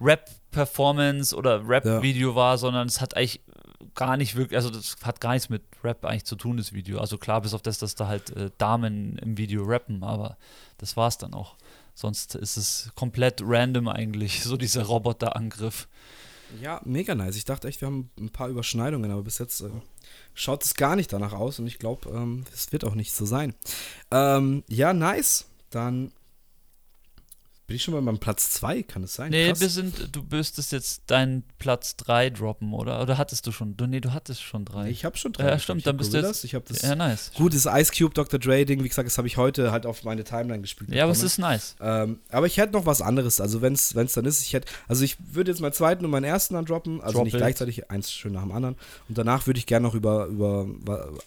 [0.00, 3.40] Rap-Performance oder Rap-Video war, sondern es hat eigentlich
[3.94, 7.00] gar nicht wirklich, also das hat gar nichts mit Rap eigentlich zu tun, das Video.
[7.00, 10.36] Also klar, bis auf das, dass da halt äh, Damen im Video rappen, aber
[10.78, 11.56] das war's dann auch.
[11.94, 15.88] Sonst ist es komplett random eigentlich, so dieser Roboterangriff.
[16.60, 17.36] Ja, mega nice.
[17.36, 19.70] Ich dachte echt, wir haben ein paar Überschneidungen, aber bis jetzt äh,
[20.34, 23.24] schaut es gar nicht danach aus und ich glaube, ähm, es wird auch nicht so
[23.24, 23.54] sein.
[24.10, 25.46] Ähm, ja, nice.
[25.70, 26.12] Dann
[27.70, 29.30] bin ich schon bei meinem Platz 2, kann es sein?
[29.30, 29.60] Nee, Krass.
[29.60, 33.00] wir sind, du müsstest jetzt deinen Platz 3 droppen, oder?
[33.00, 33.76] Oder hattest du schon?
[33.76, 34.90] Du, nee, du hattest schon drei.
[34.90, 35.50] ich habe schon drei.
[35.50, 36.42] ja, stimmt, dann bist du jetzt.
[36.42, 36.82] Ich habe das.
[36.82, 37.30] ja, nice.
[37.36, 38.40] Gut, das Ice Cube Dr.
[38.40, 40.90] Dre Ding, wie gesagt, das habe ich heute halt auf meine Timeline gespielt.
[40.90, 41.76] Ja, aber es ist nice.
[41.80, 43.40] Ähm, aber ich hätte noch was anderes.
[43.40, 44.66] Also, wenn es dann ist, ich hätte.
[44.88, 47.00] Also, ich würde jetzt meinen zweiten und meinen ersten dann droppen.
[47.00, 47.38] Also, Drop nicht it.
[47.38, 48.74] gleichzeitig, eins schön nach dem anderen.
[49.08, 50.66] Und danach würde ich gerne noch über, über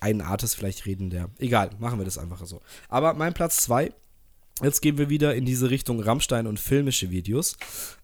[0.01, 1.29] einen Artist vielleicht reden, der.
[1.39, 2.59] Egal, machen wir das einfach so.
[2.89, 3.93] Aber mein Platz zwei.
[4.61, 7.57] Jetzt gehen wir wieder in diese Richtung Rammstein und filmische Videos.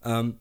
[0.04, 0.36] Ähm,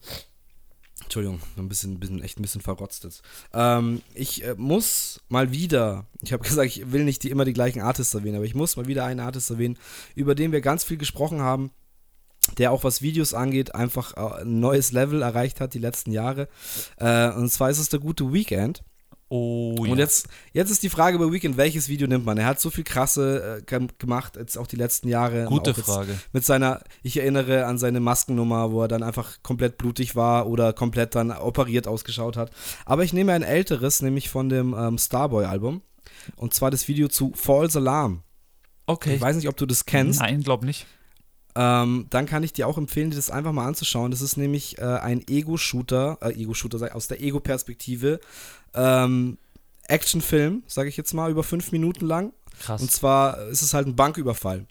[1.04, 3.22] Entschuldigung, ein bisschen, bisschen, echt ein bisschen verrotzt jetzt.
[3.54, 7.54] Ähm, ich äh, muss mal wieder, ich habe gesagt, ich will nicht die, immer die
[7.54, 9.78] gleichen Artists erwähnen, aber ich muss mal wieder einen Artist erwähnen,
[10.16, 11.72] über den wir ganz viel gesprochen haben,
[12.58, 16.48] der auch was Videos angeht, einfach äh, ein neues Level erreicht hat die letzten Jahre.
[16.98, 18.84] Äh, und zwar ist es der gute Weekend.
[19.32, 22.38] Oh, Und jetzt, jetzt ist die Frage bei Weekend, welches Video nimmt man?
[22.40, 25.46] Er hat so viel krasse äh, gem- gemacht, jetzt auch die letzten Jahre.
[25.46, 26.18] Gute Frage.
[26.34, 30.74] Mit seiner, ich erinnere an seine Maskennummer, wo er dann einfach komplett blutig war oder
[30.74, 32.50] komplett dann operiert ausgeschaut hat.
[32.86, 35.84] Aber ich nehme ein älteres, nämlich von dem ähm, Starboy-Album.
[36.36, 38.24] Und zwar das Video zu False Alarm.
[38.88, 39.14] Okay.
[39.16, 40.20] Ich weiß nicht, ob du das kennst.
[40.22, 40.88] Nein, glaub nicht.
[41.56, 44.12] Ähm, dann kann ich dir auch empfehlen, dir das einfach mal anzuschauen.
[44.12, 48.20] Das ist nämlich äh, ein Ego-Shooter, äh, Ego-Shooter aus der Ego-Perspektive.
[48.74, 49.38] Ähm,
[49.88, 52.34] Actionfilm, sage ich jetzt mal, über fünf Minuten lang.
[52.60, 52.82] Krass.
[52.82, 54.66] Und zwar ist es halt ein Banküberfall,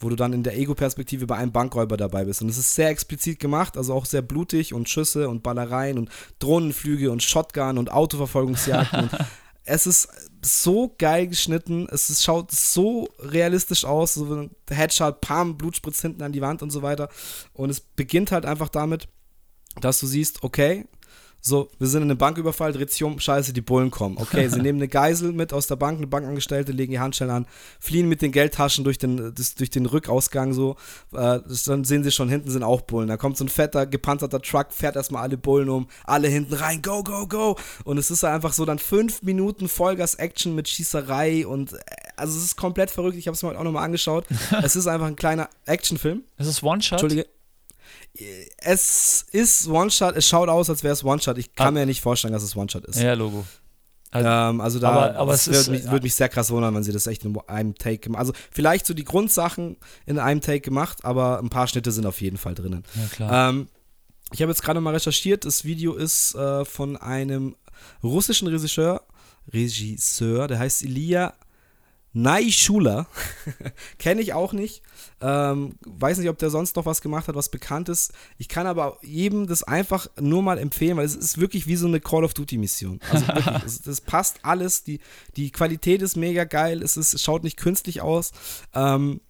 [0.00, 2.42] wo du dann in der Ego-Perspektive bei einem Bankräuber dabei bist.
[2.42, 6.10] Und es ist sehr explizit gemacht, also auch sehr blutig und Schüsse und Ballereien und
[6.40, 9.00] Drohnenflüge und Shotgun und Autoverfolgungsjagden.
[9.02, 9.10] und
[9.64, 10.08] es ist
[10.44, 16.02] so geil geschnitten, es ist, schaut so realistisch aus, so ein Headshot, Pam, Blut spritzt
[16.02, 17.08] hinten an die Wand und so weiter.
[17.52, 19.08] Und es beginnt halt einfach damit,
[19.80, 20.86] dass du siehst, okay,
[21.46, 24.16] so, wir sind in einem Banküberfall, dreht sich um, scheiße, die Bullen kommen.
[24.16, 27.46] Okay, sie nehmen eine Geisel mit aus der Bank, eine Bankangestellte, legen die Handschellen an,
[27.80, 30.76] fliehen mit den Geldtaschen durch den, das, durch den Rückausgang so.
[31.12, 33.08] Äh, das, dann sehen sie schon, hinten sind auch Bullen.
[33.08, 36.80] Da kommt so ein fetter, gepanzerter Truck, fährt erstmal alle Bullen um, alle hinten rein,
[36.80, 37.58] go, go, go.
[37.84, 41.78] Und es ist einfach so dann fünf Minuten Vollgas-Action mit Schießerei und äh,
[42.16, 43.18] also es ist komplett verrückt.
[43.18, 44.24] Ich habe es mir heute auch nochmal angeschaut.
[44.62, 46.22] es ist einfach ein kleiner Actionfilm.
[46.38, 47.02] Es ist One-Shot.
[47.02, 47.33] Entschuldige.
[48.58, 51.36] Es ist One-Shot, es schaut aus, als wäre es One-Shot.
[51.38, 51.70] Ich kann Ah.
[51.72, 53.00] mir nicht vorstellen, dass es One-Shot ist.
[53.00, 53.44] Ja, Logo.
[54.12, 56.84] Ähm, also da Aber- aber es würde mich, äh, würd mich sehr krass wundern, wenn
[56.84, 60.60] sie das echt in einem Take gemacht Also vielleicht so die Grundsachen in einem Take
[60.60, 62.84] gemacht, aber ein paar Schnitte sind auf jeden Fall drinnen.
[62.94, 63.48] Ja, klar.
[63.50, 63.66] Ähm,
[64.32, 67.56] ich habe jetzt gerade mal recherchiert, das Video ist äh, von einem
[68.04, 69.02] russischen Regisseur,
[69.52, 71.34] Regisseur, der heißt Ilya
[72.14, 73.08] Naishula.
[73.98, 74.82] Kenne ich auch nicht.
[75.20, 78.12] Ähm, weiß nicht, ob der sonst noch was gemacht hat, was bekannt ist.
[78.38, 81.88] Ich kann aber jedem das einfach nur mal empfehlen, weil es ist wirklich wie so
[81.88, 83.00] eine Call of Duty Mission.
[83.10, 84.84] Also wirklich, es, das passt alles.
[84.84, 85.00] Die,
[85.36, 86.82] die Qualität ist mega geil.
[86.82, 88.30] Es, ist, es schaut nicht künstlich aus.
[88.74, 89.20] Ähm,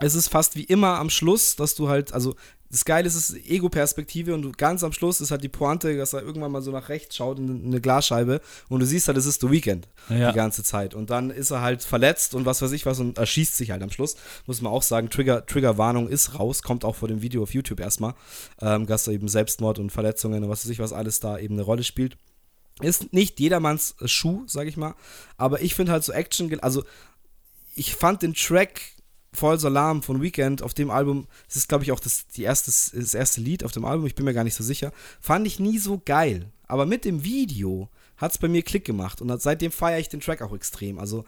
[0.00, 2.34] es ist fast wie immer am Schluss, dass du halt, also
[2.70, 6.12] das Geile ist, es ist Ego-Perspektive und ganz am Schluss ist halt die Pointe, dass
[6.12, 9.24] er irgendwann mal so nach rechts schaut in eine Glasscheibe und du siehst halt, es
[9.24, 10.30] ist The Weekend Ja.
[10.32, 10.94] die ganze Zeit.
[10.94, 13.82] Und dann ist er halt verletzt und was weiß ich was und erschießt sich halt
[13.82, 14.16] am Schluss.
[14.46, 17.80] Muss man auch sagen, Trigger, Triggerwarnung ist raus, kommt auch vor dem Video auf YouTube
[17.80, 18.14] erstmal,
[18.60, 21.54] ähm, dass da eben Selbstmord und Verletzungen und was weiß ich was alles da eben
[21.54, 22.16] eine Rolle spielt.
[22.80, 24.94] Ist nicht jedermanns Schuh, sag ich mal,
[25.36, 26.84] aber ich finde halt so Action, also
[27.74, 28.82] ich fand den Track
[29.32, 32.70] False Alarm von Weekend auf dem Album, das ist glaube ich auch das, die erste,
[32.70, 35.60] das erste Lied auf dem Album, ich bin mir gar nicht so sicher, fand ich
[35.60, 36.50] nie so geil.
[36.66, 40.20] Aber mit dem Video hat es bei mir Klick gemacht und seitdem feiere ich den
[40.20, 40.98] Track auch extrem.
[40.98, 41.24] Also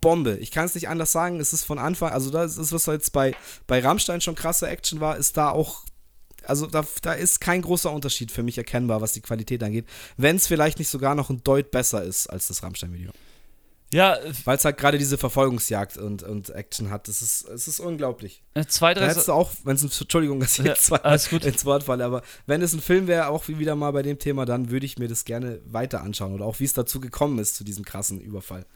[0.00, 0.36] Bombe.
[0.38, 1.40] Ich kann es nicht anders sagen.
[1.40, 3.34] Es ist von Anfang, also das ist, was jetzt bei,
[3.66, 5.84] bei Rammstein schon krasse Action war, ist da auch
[6.46, 9.86] also da, da ist kein großer Unterschied für mich erkennbar, was die Qualität angeht.
[10.18, 13.12] Wenn es vielleicht nicht sogar noch ein Deut besser ist als das Rammstein-Video.
[13.92, 14.18] Ja.
[14.44, 17.06] Weil es halt gerade diese Verfolgungsjagd und, und Action hat.
[17.06, 18.42] Das ist, es ist unglaublich.
[18.54, 19.12] Äh, zwei, drei.
[19.12, 21.44] Da du auch, wenn es Entschuldigung, dass ich Ja, jetzt zwei alles gut.
[21.44, 24.18] ins Wort falle, aber wenn es ein Film wäre, auch wie wieder mal bei dem
[24.18, 27.38] Thema, dann würde ich mir das gerne weiter anschauen oder auch wie es dazu gekommen
[27.38, 28.66] ist, zu diesem krassen Überfall.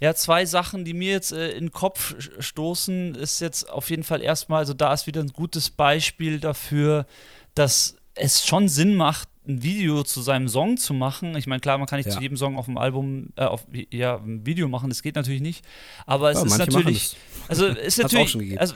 [0.00, 4.02] Ja, zwei Sachen, die mir jetzt äh, in den Kopf stoßen, ist jetzt auf jeden
[4.02, 7.06] Fall erstmal, also da ist wieder ein gutes Beispiel dafür,
[7.54, 11.36] dass es schon Sinn macht, ein Video zu seinem Song zu machen.
[11.36, 12.12] Ich meine, klar, man kann nicht Ja.
[12.12, 15.40] zu jedem Song auf dem Album, äh, auf, ja, ein Video machen, das geht natürlich
[15.40, 15.64] nicht.
[16.06, 17.16] Aber es Ja, ist natürlich,
[17.48, 18.58] also ist Hat's auch natürlich, schon gegeben.
[18.60, 18.74] also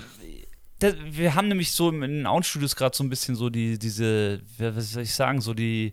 [0.80, 4.42] da, wir haben nämlich so in den Out-Studios gerade so ein bisschen so die, diese,
[4.58, 5.92] was soll ich sagen, so die,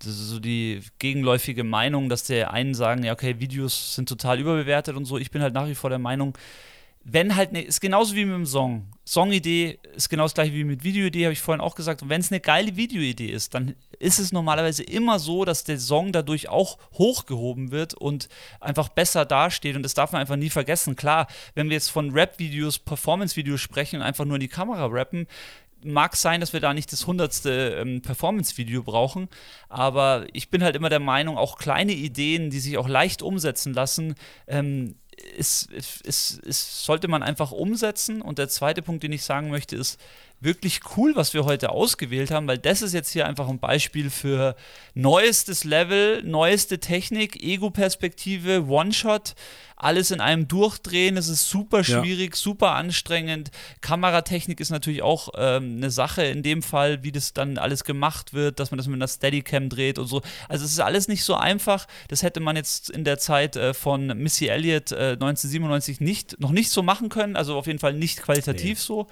[0.00, 4.96] das so die gegenläufige Meinung, dass der einen sagen, ja, okay, Videos sind total überbewertet
[4.96, 5.16] und so.
[5.18, 6.36] Ich bin halt nach wie vor der Meinung,
[7.08, 8.88] wenn halt ne, ist genauso wie mit dem Song.
[9.06, 12.02] Songidee ist genau das gleiche wie mit Videoidee, habe ich vorhin auch gesagt.
[12.02, 15.78] Und wenn es eine geile Videoidee ist, dann ist es normalerweise immer so, dass der
[15.78, 18.28] Song dadurch auch hochgehoben wird und
[18.58, 19.76] einfach besser dasteht.
[19.76, 20.96] Und das darf man einfach nie vergessen.
[20.96, 25.28] Klar, wenn wir jetzt von Rap-Videos, Performance-Videos sprechen und einfach nur in die Kamera rappen,
[25.82, 29.28] mag sein, dass wir da nicht das hundertste ähm, Performance-Video brauchen,
[29.68, 33.72] aber ich bin halt immer der Meinung, auch kleine Ideen, die sich auch leicht umsetzen
[33.72, 34.14] lassen,
[34.46, 34.96] ähm,
[35.36, 38.20] ist, ist, ist, sollte man einfach umsetzen.
[38.20, 39.98] Und der zweite Punkt, den ich sagen möchte, ist
[40.40, 44.10] wirklich cool, was wir heute ausgewählt haben, weil das ist jetzt hier einfach ein Beispiel
[44.10, 44.56] für
[44.94, 49.34] neuestes Level, neueste Technik, Ego-Perspektive, One-Shot,
[49.76, 51.16] alles in einem Durchdrehen.
[51.16, 51.84] Es ist super Ja.
[52.02, 53.50] schwierig, super anstrengend.
[53.82, 58.32] Kameratechnik ist natürlich auch ähm, eine Sache in dem Fall, wie das dann alles gemacht
[58.34, 60.22] wird, dass man das mit einer Steadicam dreht und so.
[60.48, 61.86] Also es ist alles nicht so einfach.
[62.08, 66.50] Das hätte man jetzt in der Zeit äh, von Missy Elliott äh, 1997 nicht, noch
[66.52, 67.36] nicht so machen können.
[67.36, 68.84] Also auf jeden Fall nicht qualitativ Nee.
[68.84, 69.06] so.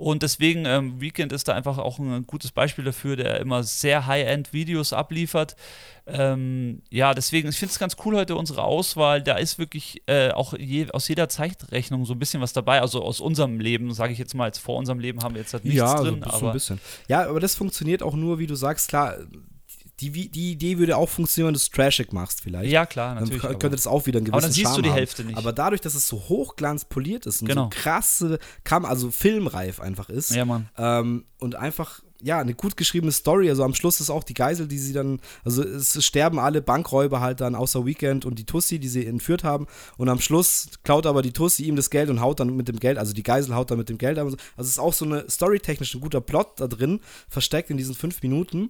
[0.00, 4.06] Und deswegen, ähm, Weekend ist da einfach auch ein gutes Beispiel dafür, der immer sehr
[4.06, 5.56] High-End-Videos abliefert.
[6.06, 9.22] Ähm, ja, deswegen, ich finde es ganz cool heute unsere Auswahl.
[9.22, 12.80] Da ist wirklich äh, auch je, aus jeder Zeitrechnung so ein bisschen was dabei.
[12.80, 15.52] Also aus unserem Leben, sage ich jetzt mal, jetzt vor unserem Leben haben wir jetzt
[15.52, 16.22] halt nichts ja, drin.
[16.24, 16.80] so, so aber ein bisschen.
[17.08, 19.18] Ja, aber das funktioniert auch nur, wie du sagst, klar,
[20.00, 22.70] die, die Idee würde auch funktionieren, wenn du es trashig machst vielleicht.
[22.70, 23.44] ja, klar, Dann natürlich.
[23.44, 24.96] aber- könnte das auch wieder einen gewissen Aber dann siehst Charme du die haben.
[24.96, 25.36] Hälfte nicht.
[25.36, 27.64] Aber dadurch, dass es so hochglanzpoliert ist und Genau.
[27.64, 30.68] so krasse, Kam also filmreif einfach ist ja, Mann.
[30.78, 33.48] ähm, und einfach ja, eine gut geschriebene Story.
[33.48, 37.20] Also am Schluss ist auch die Geisel, die sie dann, also es sterben alle Bankräuber
[37.22, 39.66] halt dann außer Weekend und die Tussi, die sie entführt haben.
[39.96, 42.78] Und am Schluss klaut aber die Tussi ihm das Geld und haut dann mit dem
[42.78, 44.18] Geld, also die Geisel haut dann mit dem Geld.
[44.18, 44.26] ab.
[44.26, 47.94] Also es ist auch so eine storytechnisch ein guter Plot da drin, versteckt in diesen
[47.94, 48.68] fünf Minuten.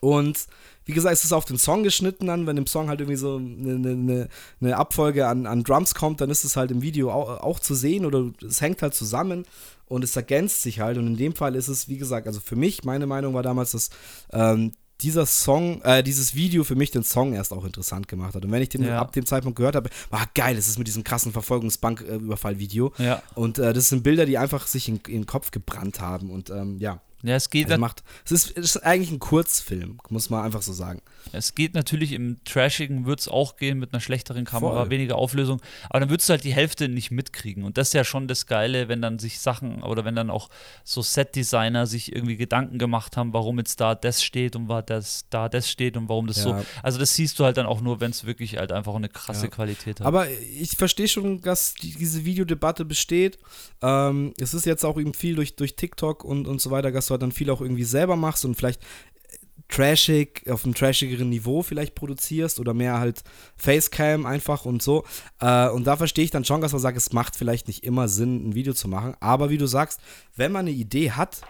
[0.00, 0.46] Und
[0.86, 3.36] wie gesagt, es ist auf den Song geschnitten dann, wenn im Song halt irgendwie so
[3.36, 4.28] eine, eine,
[4.60, 7.74] eine Abfolge an, an Drums kommt, dann ist es halt im Video auch, auch zu
[7.74, 9.44] sehen oder es hängt halt zusammen
[9.86, 10.96] und es ergänzt sich halt.
[10.98, 13.72] Und in dem Fall ist es, wie gesagt, also für mich, meine Meinung war damals,
[13.72, 13.90] dass
[14.32, 14.72] ähm,
[15.02, 18.44] dieser Song, äh, dieses Video für mich den Song erst auch interessant gemacht hat.
[18.44, 18.98] Und wenn ich den Ja.
[19.00, 22.92] ab dem Zeitpunkt gehört habe, war geil, es ist mit diesem krassen Verfolgungsbanküberfall-Video.
[22.98, 23.22] Ja.
[23.34, 26.30] Und äh, das sind Bilder, die einfach sich in, in den Kopf gebrannt haben.
[26.30, 29.98] Und ähm, ja, Ja, es geht, also macht, es ist, es ist eigentlich ein Kurzfilm,
[30.08, 31.02] muss man einfach so sagen.
[31.32, 34.90] es geht natürlich im Trashigen, wird es auch gehen mit einer schlechteren Kamera, Voll.
[34.90, 35.60] weniger Auflösung,
[35.90, 37.64] aber dann würdest du halt die Hälfte nicht mitkriegen.
[37.64, 40.48] Und das ist ja schon das Geile, wenn dann sich Sachen oder wenn dann auch
[40.82, 45.26] so Set-Designer sich irgendwie Gedanken gemacht haben, warum jetzt da das steht und war das
[45.30, 46.42] da das steht und warum das Ja.
[46.58, 46.64] so.
[46.82, 49.44] Also das siehst du halt dann auch nur, wenn es wirklich halt einfach eine krasse
[49.46, 49.50] Ja.
[49.50, 50.06] Qualität hat.
[50.06, 53.38] Aber ich verstehe schon, dass die, diese Videodebatte besteht.
[53.82, 57.09] Ähm, es ist jetzt auch eben viel durch, durch TikTok und, und so weiter, dass
[57.10, 58.80] du halt dann viel auch irgendwie selber machst und vielleicht
[59.70, 63.22] trashig, auf einem trashigeren Niveau vielleicht produzierst oder mehr halt
[63.56, 65.04] Facecam einfach und so.
[65.40, 68.08] Äh, und da verstehe ich dann schon, dass man sagt, es macht vielleicht nicht immer
[68.08, 69.14] Sinn, ein Video zu machen.
[69.20, 70.00] Aber wie du sagst,
[70.36, 71.42] wenn man eine Idee hat,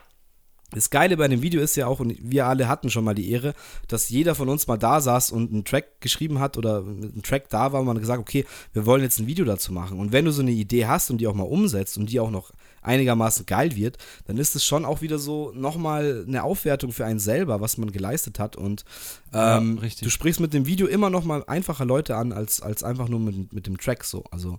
[0.72, 3.30] das Geile bei dem Video ist ja auch, und wir alle hatten schon mal die
[3.30, 3.54] Ehre,
[3.88, 7.48] dass jeder von uns mal da saß und einen Track geschrieben hat oder ein Track
[7.48, 9.98] da war und man gesagt, okay, wir wollen jetzt ein Video dazu machen.
[9.98, 12.30] Und wenn du so eine Idee hast und die auch mal umsetzt und die auch
[12.30, 12.52] noch
[12.82, 17.18] einigermaßen geil wird, dann ist es schon auch wieder so nochmal eine Aufwertung für einen
[17.18, 18.56] selber, was man geleistet hat.
[18.56, 18.84] Und
[19.32, 20.04] ähm, Ja, richtig.
[20.04, 23.20] du sprichst mit dem Video immer noch mal einfacher Leute an, als, als einfach nur
[23.20, 24.24] mit, mit dem Track so.
[24.30, 24.58] Also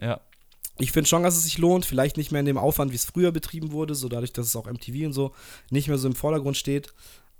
[0.00, 0.20] ja.
[0.78, 1.86] ich finde schon, dass es sich lohnt.
[1.86, 4.56] Vielleicht nicht mehr in dem Aufwand, wie es früher betrieben wurde, so dadurch, dass es
[4.56, 5.32] auch MTV und so
[5.70, 6.92] nicht mehr so im Vordergrund steht.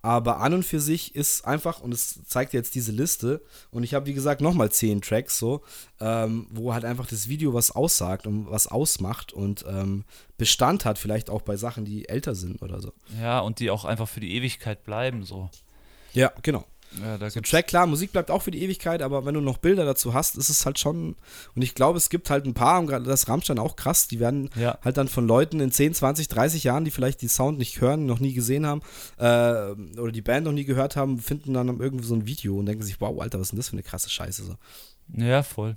[0.03, 3.41] Aber an und für sich ist einfach, und es zeigt jetzt diese Liste,
[3.71, 5.63] und ich habe, wie gesagt, nochmal zehn Tracks so,
[6.01, 10.05] ähm, wo halt einfach das Video was aussagt und was ausmacht und ähm,
[10.39, 12.93] Bestand hat, vielleicht auch bei Sachen, die älter sind oder so.
[13.21, 15.49] Ja, und die auch einfach für die Ewigkeit bleiben, so.
[16.13, 16.65] Ja, genau.
[17.01, 19.41] Ja, da So ein Track, klar, Musik bleibt auch für die Ewigkeit, aber wenn du
[19.41, 21.17] noch Bilder dazu hast, ist es halt schon.
[21.55, 24.21] Und ich glaube, es gibt halt ein paar, und gerade das Rammstein auch krass, die
[24.21, 24.79] werden Ja.
[24.85, 28.05] halt dann von Leuten in 10, 20, 30 Jahren, die vielleicht die Sound nicht hören,
[28.05, 28.83] noch nie gesehen haben,
[29.19, 32.67] äh, oder die Band noch nie gehört haben, finden dann irgendwie so ein Video und
[32.67, 34.45] denken sich, wow, Alter, was ist denn das für eine krasse Scheiße?
[34.45, 34.57] So.
[35.17, 35.77] Ja, voll.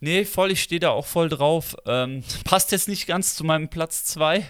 [0.00, 1.76] Nee, voll, ich stehe da auch voll drauf.
[1.86, 4.44] Ähm, passt jetzt nicht ganz zu meinem Platz 2.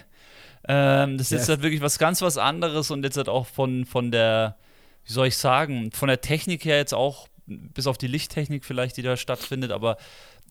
[0.67, 1.55] Ähm, das ist jetzt Ja.
[1.55, 4.57] halt wirklich was ganz was anderes und jetzt halt auch von, von der,
[5.05, 8.97] wie soll ich sagen, von der Technik her jetzt auch, bis auf die Lichttechnik vielleicht,
[8.97, 9.97] die da stattfindet, aber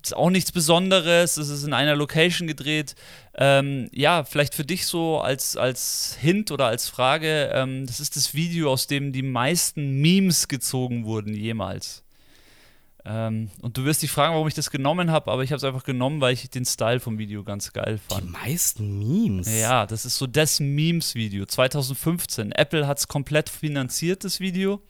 [0.04, 1.36] ist auch nichts Besonderes.
[1.36, 2.94] Es ist in einer Location gedreht.
[3.34, 8.16] Ähm, ja, vielleicht für dich so als, als Hint oder als Frage: ähm, Das ist
[8.16, 12.02] das Video, aus dem die meisten Memes gezogen wurden jemals.
[13.04, 15.64] Ähm, und du wirst dich fragen, warum ich das genommen habe, aber ich habe es
[15.64, 18.30] einfach genommen, weil ich den Style vom Video ganz geil Die fand.
[18.30, 19.48] meisten Memes.
[19.52, 21.44] Ja, das ist so das Memes-Video.
[21.46, 22.52] 2015.
[22.52, 24.80] Apple hat es komplett finanziert, das Video.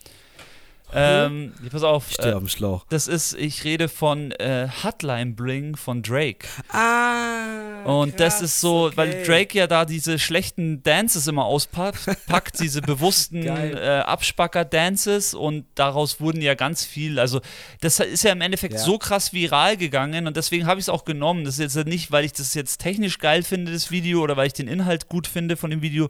[0.94, 2.08] Ähm, pass auf.
[2.08, 2.84] Ich stehe Äh, auf dem Schlauch.
[2.90, 6.46] das ist, ich rede von äh, Hotline Bling von Drake.
[6.68, 7.71] Ah.
[7.84, 12.80] Und das ist so, weil Drake ja da diese schlechten Dances immer auspackt, packt diese
[12.82, 17.18] bewussten äh, Abspacker-Dances und daraus wurden ja ganz viel.
[17.18, 17.40] Also,
[17.80, 18.80] das ist ja im Endeffekt Ja.
[18.80, 21.44] so krass viral gegangen und deswegen habe ich es auch genommen.
[21.44, 24.46] Das ist jetzt nicht, weil ich das jetzt technisch geil finde, das Video, oder weil
[24.46, 26.08] ich den Inhalt gut finde von dem Video,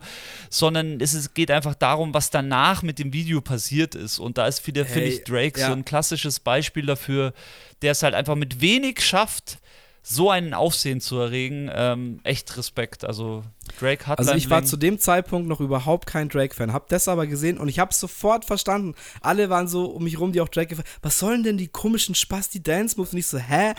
[0.50, 4.18] sondern es ist, geht einfach darum, was danach mit dem Video passiert ist.
[4.18, 5.68] Und da ist wieder, finde Hey, ich, Drake ja.
[5.68, 7.32] so ein klassisches Beispiel dafür,
[7.82, 9.58] der es halt einfach mit wenig schafft,
[10.02, 11.70] so einen Aufsehen zu erregen.
[11.72, 13.04] Ähm, echt Respekt.
[13.04, 13.44] Also
[13.78, 17.26] Drake hat Also ich war zu dem Zeitpunkt noch überhaupt kein Drake-Fan, hab das aber
[17.26, 18.94] gesehen und ich habe sofort verstanden.
[19.20, 20.88] Alle waren so um mich rum, die auch Drake gefallen.
[21.00, 23.12] Was sollen denn die komischen Spasti-Dance-Moves?
[23.12, 23.74] Und ich so, hä?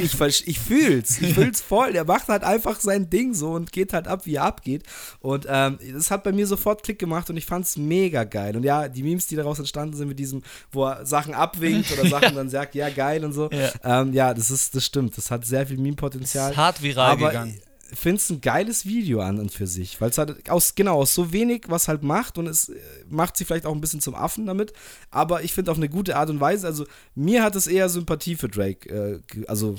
[0.00, 1.92] Ich, ich fühl's, ich fühl's voll.
[1.92, 4.84] Der macht halt einfach sein Ding so und geht halt ab, wie er abgeht.
[5.20, 8.56] Und ähm, das hat bei mir sofort Klick gemacht und ich fand's mega geil.
[8.56, 12.08] Und ja, die Memes, die daraus entstanden sind mit diesem, wo er Sachen abwinkt oder
[12.08, 13.50] Sachen dann sagt, ja geil und so.
[13.50, 14.00] Ja.
[14.00, 15.16] Ähm, ja, das ist, das stimmt.
[15.18, 16.50] Das hat sehr viel Meme-Potenzial.
[16.50, 17.60] ist hart viral aber gegangen.
[17.90, 20.96] Ich finde es ein geiles Video an und für sich, weil es halt aus, genau,
[20.96, 22.74] aus so wenig was halt macht und es äh,
[23.08, 24.72] macht sie vielleicht auch ein bisschen zum Affen damit,
[25.10, 28.34] aber ich finde auf eine gute Art und Weise, also mir hat es eher Sympathie
[28.34, 29.76] für Drake, äh, also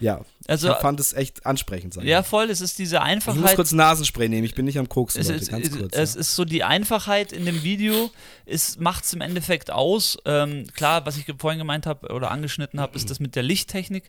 [0.00, 1.96] ja, Also, ich fand es echt ansprechend.
[1.96, 3.56] Ich Ja, voll, es ist diese ich muss Einfachheit.
[3.56, 5.96] kurz Nasenspray nehmen, ich bin nicht am Koksen, Es, Leute, ist, ganz es, kurz.
[5.96, 6.20] es ja.
[6.20, 8.10] ist so die Einfachheit in dem Video,
[8.46, 10.18] es macht es im Endeffekt aus.
[10.26, 14.04] Ähm, klar, was ich vorhin gemeint habe oder angeschnitten habe, ist das mit der Lichttechnik.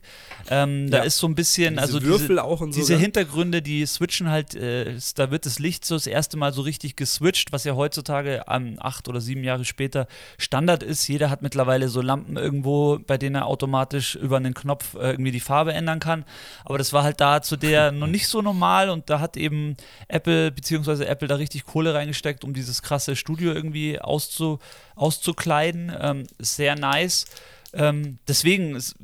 [0.50, 1.04] Ähm, da Ja.
[1.04, 2.96] ist so ein bisschen, Diese also Würfel diese, auch und so, diese?
[2.98, 6.96] Hintergründe, die switchen halt, äh, da wird das Licht so das erste Mal so richtig
[6.96, 10.06] geswitcht, was ja heutzutage ähm, acht oder sieben Jahre später
[10.38, 11.06] Standard ist.
[11.08, 15.30] Jeder hat mittlerweile so Lampen irgendwo, bei denen er automatisch über einen Knopf äh, irgendwie
[15.32, 16.24] die Farbe ändern kann.
[16.64, 19.76] Aber das war halt da zu der noch nicht so normal und da hat eben
[20.08, 24.58] Apple, beziehungsweise Apple da richtig Kohle reingesteckt, um dieses krasse Studio irgendwie auszu,
[24.94, 25.92] auszukleiden.
[26.00, 27.26] Ähm, sehr nice.
[27.72, 28.94] Ähm, deswegen, es,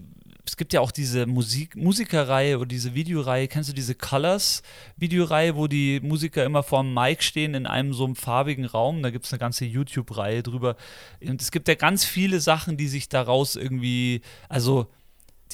[0.45, 5.66] es gibt ja auch diese Musik, Musikerreihe oder diese Videoreihe, kennst du diese Colors-Videoreihe, wo
[5.66, 9.03] die Musiker immer vorm Mic stehen in einem so einem farbigen Raum?
[9.03, 10.77] Da gibt es eine ganze YouTube-Reihe drüber.
[11.25, 14.89] Und es gibt ja ganz viele Sachen, die sich daraus irgendwie, also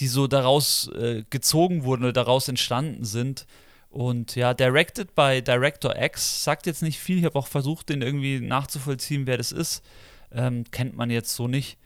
[0.00, 3.46] die so daraus äh, gezogen wurden oder daraus entstanden sind.
[3.90, 7.18] Und ja, directed by Director X, sagt jetzt nicht viel.
[7.18, 9.82] Ich habe auch versucht, den irgendwie nachzuvollziehen, wer das ist.
[10.32, 11.78] Ähm, kennt man jetzt so nicht.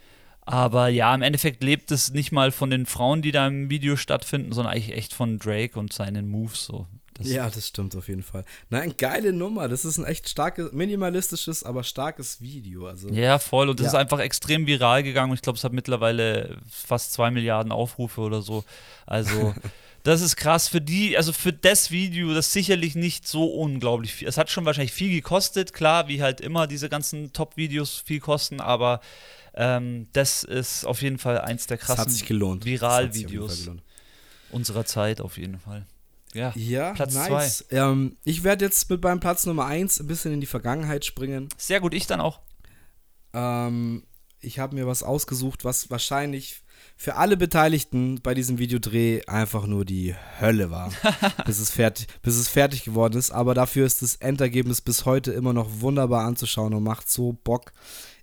[0.45, 3.97] Aber ja, im Endeffekt lebt es nicht mal von den Frauen, die da im Video
[3.97, 6.65] stattfinden, sondern eigentlich echt von Drake und seinen Moves.
[6.65, 6.87] So.
[7.23, 8.45] Das ja, das stimmt auf jeden Fall.
[8.71, 9.69] Nein, geile Nummer.
[9.69, 12.87] Das ist ein echt starkes, minimalistisches, aber starkes Video.
[12.87, 13.69] Also, Ja, voll.
[13.69, 13.91] Und das Ja.
[13.93, 15.31] ist einfach extrem viral gegangen.
[15.31, 18.65] Und ich glaube, es hat mittlerweile fast zwei Milliarden Aufrufe oder so.
[19.07, 19.55] Also,
[20.03, 24.29] das ist krass für die, also für das Video, das sicherlich nicht so unglaublich viel.
[24.29, 28.61] Es hat schon wahrscheinlich viel gekostet, klar, wie halt immer diese ganzen Top-Videos viel kosten,
[28.61, 29.01] aber
[29.55, 32.11] ähm, das ist auf jeden Fall eins der krassen
[32.65, 33.71] Viral-Videos
[34.51, 35.87] unserer Zeit auf jeden Fall.
[36.35, 36.53] Ja.
[36.57, 37.65] Ja, Platz nice.
[37.71, 41.49] Ähm, ich werde jetzt mit meinem Platz Nummer 1 ein bisschen in die Vergangenheit springen.
[41.57, 42.41] Sehr gut, ich dann auch.
[43.35, 44.05] Ähm,
[44.41, 46.63] ich habe mir was ausgesucht, was wahrscheinlich
[46.97, 50.93] für alle Beteiligten bei diesem Videodreh einfach nur die Hölle war,
[51.47, 53.31] bis, es fertig, bis es fertig geworden ist.
[53.31, 57.73] Aber dafür ist das Endergebnis bis heute immer noch wunderbar anzuschauen und macht so Bock.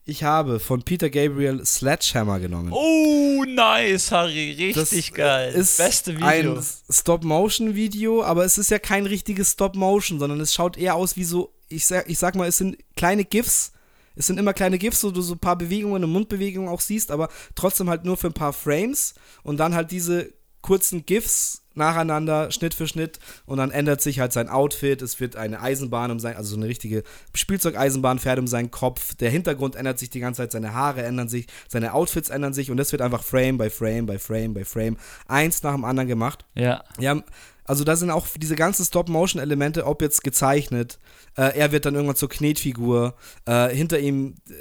[0.09, 2.71] Ich habe von Peter Gabriel Sledgehammer genommen.
[2.73, 4.53] Oh, nice, Harry.
[4.53, 5.53] Richtig Das geil.
[5.53, 6.55] Ist Beste Video.
[6.55, 11.25] ein Stop-Motion-Video, aber es ist ja kein richtiges Stop-Motion, sondern es schaut eher aus wie
[11.25, 13.71] so, ich sag, ich sag mal, es sind kleine GIFs
[14.15, 17.11] Es sind immer kleine GIFs, wo du so ein paar Bewegungen und Mundbewegungen auch siehst,
[17.11, 22.51] aber trotzdem halt nur für ein paar Frames und dann halt diese kurzen GIFs nacheinander,
[22.51, 23.19] Schnitt für Schnitt.
[23.47, 26.57] Und dann ändert sich halt sein Outfit, es wird eine Eisenbahn um sein, also so
[26.57, 27.03] eine richtige
[27.33, 31.29] Spielzeugeisenbahn fährt um seinen Kopf, der Hintergrund ändert sich die ganze Zeit, seine Haare ändern
[31.29, 32.69] sich, seine Outfits ändern sich.
[32.69, 36.07] Und das wird einfach Frame by Frame by Frame by Frame eins nach dem anderen
[36.07, 36.45] gemacht.
[36.53, 36.83] Ja.
[36.99, 37.23] Ja,
[37.69, 40.97] also da sind auch diese ganzen Stop-Motion-Elemente, ob jetzt gezeichnet,
[41.37, 43.13] äh, er wird dann irgendwann zur Knetfigur,
[43.45, 44.53] äh, hinter ihm äh,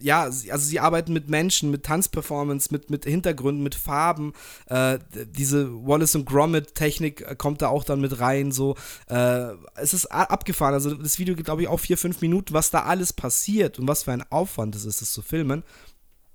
[0.00, 4.32] ja, also sie arbeiten mit Menschen, mit Tanzperformance, mit, mit Hintergründen, mit Farben.
[4.66, 4.98] Äh,
[5.36, 8.52] diese Wallace und Gromit-Technik äh, kommt da auch dann mit rein.
[8.52, 8.76] So,
[9.08, 10.74] äh, es ist abgefahren.
[10.74, 13.88] Also das Video geht, glaube ich, auch vier, fünf Minuten, was da alles passiert und
[13.88, 15.62] was für ein Aufwand es ist, das zu filmen.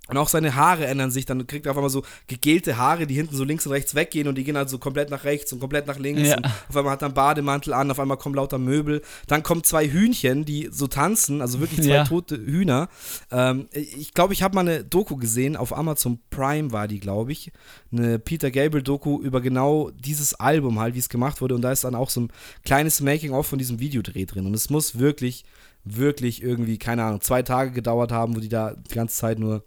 [0.08, 3.14] Und auch seine Haare ändern sich, dann kriegt er auf einmal so gegelte Haare, die
[3.14, 5.58] hinten so links und rechts weggehen und die gehen halt so komplett nach rechts und
[5.58, 6.22] komplett nach links.
[6.28, 6.36] Ja.
[6.36, 9.02] Und auf einmal hat er einen Bademantel an, auf einmal kommen lauter Möbel.
[9.26, 12.04] Dann kommen zwei Hühnchen, die so tanzen, also wirklich zwei Ja.
[12.04, 12.88] tote Hühner.
[13.30, 17.32] Ähm, ich glaube, ich habe mal eine Doku gesehen, auf Amazon Prime war die, glaube
[17.32, 17.50] ich.
[17.90, 21.54] Eine Peter Gabriel-Doku über genau dieses Album halt, wie es gemacht wurde.
[21.54, 22.32] Und da ist dann auch so ein
[22.64, 24.46] kleines Making-of von diesem Videodreh drin.
[24.46, 25.44] Und es muss wirklich,
[25.84, 29.64] wirklich irgendwie, keine Ahnung, zwei Tage gedauert haben, wo die da die ganze Zeit nur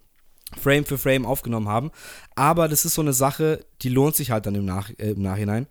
[0.57, 1.91] Frame für Frame aufgenommen haben.
[2.35, 5.21] Aber das ist so eine Sache, die lohnt sich halt dann im, Nach äh, im
[5.21, 5.67] Nachhinein.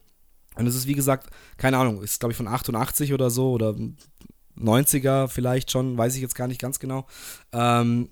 [0.55, 3.75] Und es ist, wie gesagt, keine Ahnung, ist glaube ich von 88 oder so oder
[4.59, 7.07] 90er vielleicht schon, weiß ich jetzt gar nicht ganz genau.
[7.53, 8.11] Ähm,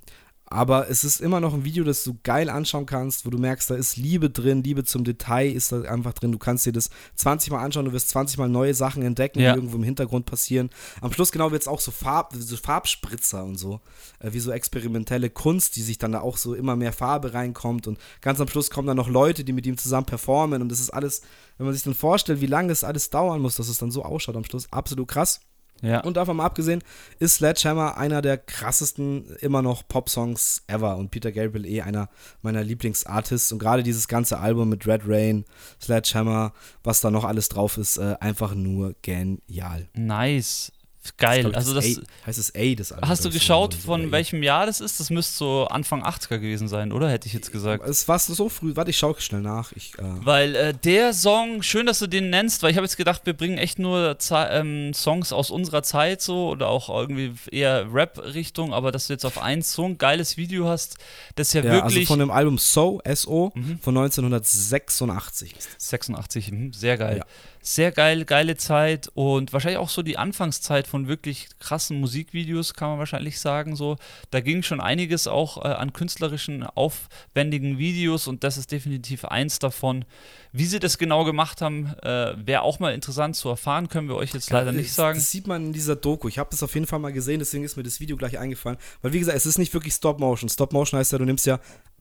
[0.49, 3.69] aber es ist immer noch ein Video, das du geil anschauen kannst, wo du merkst,
[3.69, 6.31] da ist Liebe drin, Liebe zum Detail ist da einfach drin.
[6.31, 9.53] Du kannst dir das 20 Mal anschauen, du wirst 20 Mal neue Sachen entdecken, Ja.
[9.53, 10.71] die irgendwo im Hintergrund passieren.
[11.01, 13.81] Am Schluss genau wird es auch so, Farb, so Farbspritzer und so,
[14.21, 17.89] äh, wie so experimentelle Kunst, die sich dann da auch so immer mehr Farbe reinkommt.
[17.89, 20.63] Und ganz am Schluss kommen dann noch Leute, die mit ihm zusammen performen.
[20.63, 21.23] Und das ist alles,
[21.59, 24.05] wenn man sich dann vorstellt, wie lange das alles dauern muss, dass es dann so
[24.05, 25.41] ausschaut am Schluss, absolut krass.
[25.83, 26.01] Ja.
[26.01, 26.83] Und davon mal abgesehen,
[27.19, 32.09] ist Sledgehammer einer der krassesten immer noch Pop-Songs ever und Peter Gabriel eh einer
[32.43, 35.45] meiner Lieblingsartists und gerade dieses ganze Album mit Red Rain,
[35.81, 36.53] Sledgehammer,
[36.83, 39.89] was da noch alles drauf ist, äh, einfach nur genial.
[39.95, 40.73] Nice.
[41.07, 41.41] Das Geil.
[41.43, 41.85] glaub also das.
[41.85, 43.09] A, heißt es A, das Album.
[43.09, 44.99] Hast du geschaut, so, von welchem Jahr das ist?
[45.01, 47.09] Das müsste so Anfang 80er gewesen sein, oder?
[47.09, 47.87] Hätte ich jetzt gesagt.
[47.87, 49.73] Es war so früh, warte, ich schaue schnell nach.
[49.73, 52.97] Ich, äh, Weil äh, der Song, schön, dass du den nennst, weil ich habe jetzt
[52.97, 57.35] gedacht, wir bringen echt nur Ze ähm, Songs aus unserer Zeit so oder auch irgendwie
[57.51, 60.97] eher Rap-Richtung, aber dass du jetzt auf einen so ein geiles Video hast,
[61.37, 62.09] das ja, ja, also wirklich.
[62.09, 63.53] von dem Album So, S.O.
[63.55, 63.79] Mhm.
[63.81, 65.89] von 1986 ist das.
[65.89, 67.19] 86, mhm, sehr geil.
[67.19, 67.27] Ja.
[67.69, 72.91] Sehr geil, geile Zeit und wahrscheinlich auch so die Anfangszeit von wirklich krassen Musikvideos, kann
[72.91, 73.75] man wahrscheinlich sagen.
[73.75, 73.97] So,
[74.31, 79.59] da ging schon einiges auch äh, an künstlerischen, aufwendigen Videos und das ist definitiv eins
[79.59, 80.05] davon.
[80.53, 84.15] Wie sie das genau gemacht haben, äh, wäre auch mal interessant zu erfahren, können wir
[84.15, 85.19] euch jetzt leider nicht das, sagen.
[85.19, 86.29] Das sieht man in dieser Doku.
[86.29, 88.79] Ich habe das auf jeden Fall mal gesehen, deswegen ist mir das Video gleich eingefallen.
[89.03, 90.49] Weil, wie gesagt, es ist nicht wirklich Stop Motion.
[90.49, 91.59] Stop Motion heißt ja, du nimmst ja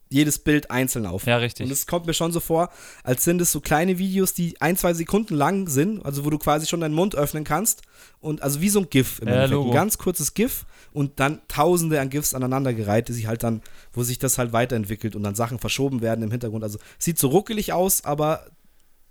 [0.08, 1.26] jedes Bild einzeln auf.
[1.26, 1.66] Ja, richtig.
[1.66, 2.70] Und es kommt mir schon so vor,
[3.02, 6.38] als sind es so kleine Videos, die ein, zwei Sekunden lang sind, also wo du
[6.38, 7.82] quasi schon deinen Mund öffnen kannst.
[8.20, 9.52] Und also wie so ein GIF im Endeffekt.
[9.52, 9.70] Logo.
[9.70, 14.02] Ein ganz kurzes GIF und dann tausende an GIFs aneinandergereiht, die sich halt dann, wo
[14.02, 16.64] sich das halt weiterentwickelt und dann Sachen verschoben werden im Hintergrund.
[16.64, 18.46] Also sieht so ruckelig aus, aber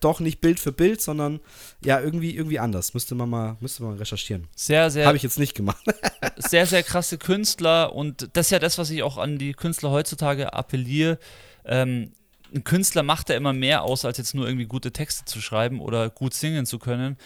[0.06, 1.40] doch nicht Bild für Bild, sondern
[1.84, 2.94] ja, irgendwie, irgendwie anders.
[2.94, 4.48] Müsste man mal, müsste man mal recherchieren.
[4.56, 5.84] Sehr, sehr Habe ich jetzt nicht gemacht.
[6.38, 9.92] sehr, sehr krasse Künstler und das ist ja das, was ich auch an die Künstler
[9.92, 11.20] heutzutage appelliere.
[11.66, 12.12] Ähm,
[12.54, 15.82] ein Künstler macht ja immer mehr aus, als jetzt nur irgendwie gute Texte zu schreiben
[15.82, 17.18] oder gut singen zu können.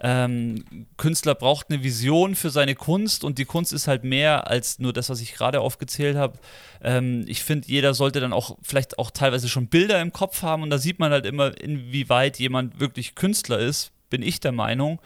[0.00, 0.64] Ähm,
[0.96, 4.92] Künstler braucht eine Vision für seine Kunst und die Kunst ist halt mehr als nur
[4.92, 6.38] das, was ich gerade aufgezählt habe.
[6.82, 10.62] Ähm, ich finde, jeder sollte dann auch vielleicht auch teilweise schon Bilder im Kopf haben
[10.62, 15.00] und da sieht man halt immer, inwieweit jemand wirklich Künstler ist, bin ich der Meinung.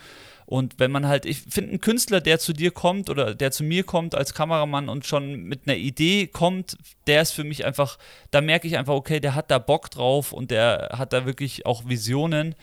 [0.44, 3.64] Und wenn man halt, ich finde, ein Künstler, der zu dir kommt oder der zu
[3.64, 6.76] mir kommt als Kameramann und schon mit einer Idee kommt,
[7.06, 7.96] der ist für mich einfach,
[8.30, 11.64] da merke ich einfach, okay, der hat da Bock drauf und der hat da wirklich
[11.64, 12.54] auch Visionen.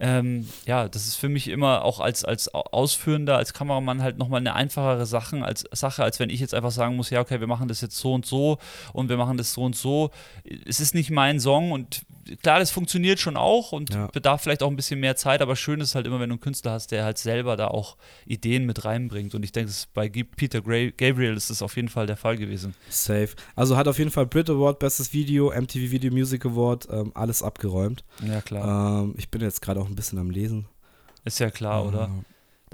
[0.00, 4.40] Ähm, ja, das ist für mich immer auch als, als Ausführender, als Kameramann halt nochmal
[4.40, 7.46] eine einfachere Sache als, Sache, als wenn ich jetzt einfach sagen muss, ja, okay, wir
[7.46, 8.58] machen das jetzt so und so
[8.92, 10.10] und wir machen das so und so.
[10.66, 12.02] Es ist nicht mein Song und
[12.42, 14.06] klar, das funktioniert schon auch und Ja.
[14.08, 16.40] bedarf vielleicht auch ein bisschen mehr Zeit, aber schön ist halt immer, wenn du einen
[16.40, 17.96] Künstler hast, der halt selber da auch
[18.26, 19.34] Ideen mit reinbringt.
[19.34, 22.74] Und ich denke, das bei Peter Gabriel ist das auf jeden Fall der Fall gewesen.
[22.88, 23.30] Safe.
[23.56, 27.42] Also hat auf jeden Fall Brit Award, Bestes Video, MTV Video Music Award, ähm, alles
[27.42, 28.04] abgeräumt.
[28.26, 29.02] Ja, klar.
[29.02, 30.66] Ähm, ich bin jetzt gerade auch ein bisschen am Lesen.
[31.24, 32.04] ist ja klar, oder?
[32.06, 32.24] Ähm,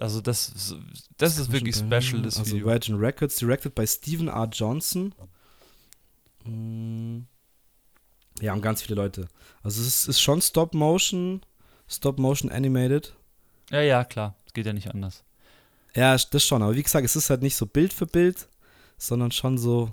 [0.00, 0.76] Also das, ist-
[1.18, 2.66] das ist wirklich special, das also Video.
[2.66, 4.48] Virgin Records, directed by Stephen R.
[4.52, 5.14] Johnson.
[6.44, 7.20] Mm.
[8.40, 9.28] Ja, und ganz viele Leute.
[9.62, 11.42] Also es ist, ist schon Stop Motion,
[11.88, 13.14] Stop Motion Animated.
[13.70, 14.34] Ja, ja, klar.
[14.46, 15.24] Es geht ja nicht anders.
[15.94, 16.62] Ja, das schon.
[16.62, 18.48] Aber wie gesagt, es ist halt nicht so Bild für Bild,
[18.98, 19.92] sondern schon so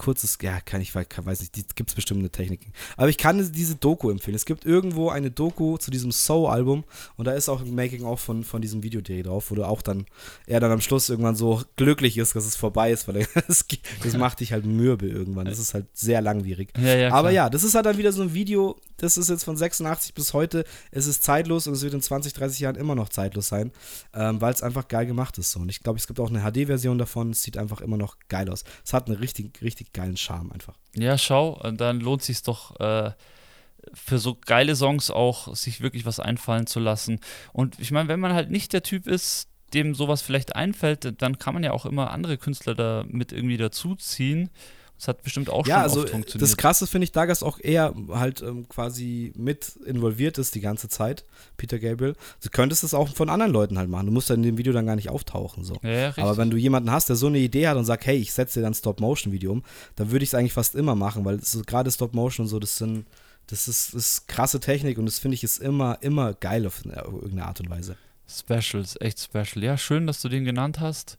[0.00, 2.72] kurzes, ja, kann ich kann, weiß nicht, gibt es bestimmte Techniken.
[2.96, 4.34] Aber ich kann diese Doku empfehlen.
[4.34, 6.84] Es gibt irgendwo eine Doku zu diesem Soul-Album
[7.18, 10.06] und da ist auch ein Making-of von, von diesem Videodreh drauf, wo du auch dann,
[10.46, 13.66] er dann am Schluss irgendwann so glücklich ist, dass es vorbei ist, weil das,
[14.02, 15.44] das macht dich halt mürbe irgendwann.
[15.44, 16.72] Das ist halt sehr langwierig.
[16.78, 19.44] Ja, ja, Aber ja, das ist halt dann wieder so ein Video, das ist jetzt
[19.44, 22.94] von 86 bis heute, es ist zeitlos und es wird in 20, 30 Jahren immer
[22.94, 23.70] noch zeitlos sein,
[24.14, 25.52] ähm, weil es einfach geil gemacht ist.
[25.52, 25.60] So.
[25.60, 28.48] Und ich glaube, es gibt auch eine HD-Version davon, es sieht einfach immer noch geil
[28.48, 28.64] aus.
[28.84, 30.74] Es hat einen richtig, richtig geilen Charme einfach.
[30.94, 32.78] Ja, schau, dann lohnt sich doch.
[32.80, 33.12] Äh
[33.94, 37.20] für so geile Songs auch sich wirklich was einfallen zu lassen.
[37.52, 41.38] Und ich meine, wenn man halt nicht der Typ ist, dem sowas vielleicht einfällt, dann
[41.38, 44.50] kann man ja auch immer andere Künstler da mit irgendwie dazuziehen.
[45.00, 46.42] Das hat bestimmt auch ja, schon also oft funktioniert.
[46.42, 50.60] Das Krasse finde ich, da dass auch er halt ähm, quasi mit involviert ist die
[50.60, 51.24] ganze Zeit,
[51.56, 52.14] Peter Gabriel.
[52.42, 54.04] Du könntest das auch von anderen Leuten halt machen.
[54.04, 55.64] Du musst dann in dem Video dann gar nicht auftauchen.
[55.64, 55.78] So.
[55.82, 58.34] Ja, Aber wenn du jemanden hast, der so eine Idee hat und sagt, hey, ich
[58.34, 59.62] setze dir dann Stop-Motion-Video um,
[59.96, 62.76] dann würde ich es eigentlich fast immer machen, weil so, gerade Stop-Motion und so, das
[62.76, 63.06] sind,
[63.46, 66.84] das ist, das ist krasse Technik und das finde ich ist immer, immer geil auf
[66.84, 67.96] irgendeine Art und Weise.
[68.28, 69.64] Special, ist echt special.
[69.64, 71.16] Ja, schön, dass du den genannt hast.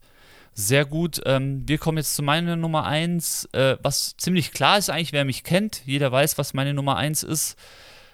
[0.54, 1.20] Sehr gut.
[1.24, 5.24] Ähm, wir kommen jetzt zu meiner Nummer 1, äh, was ziemlich klar ist eigentlich, wer
[5.24, 5.82] mich kennt.
[5.86, 7.56] Jeder weiß, was meine Nummer 1 ist.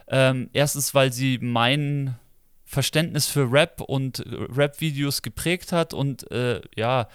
[0.06, 2.16] Ähm, erstens, weil sie mein
[2.64, 7.08] Verständnis für Rap und Rap-Videos geprägt hat und äh, ja,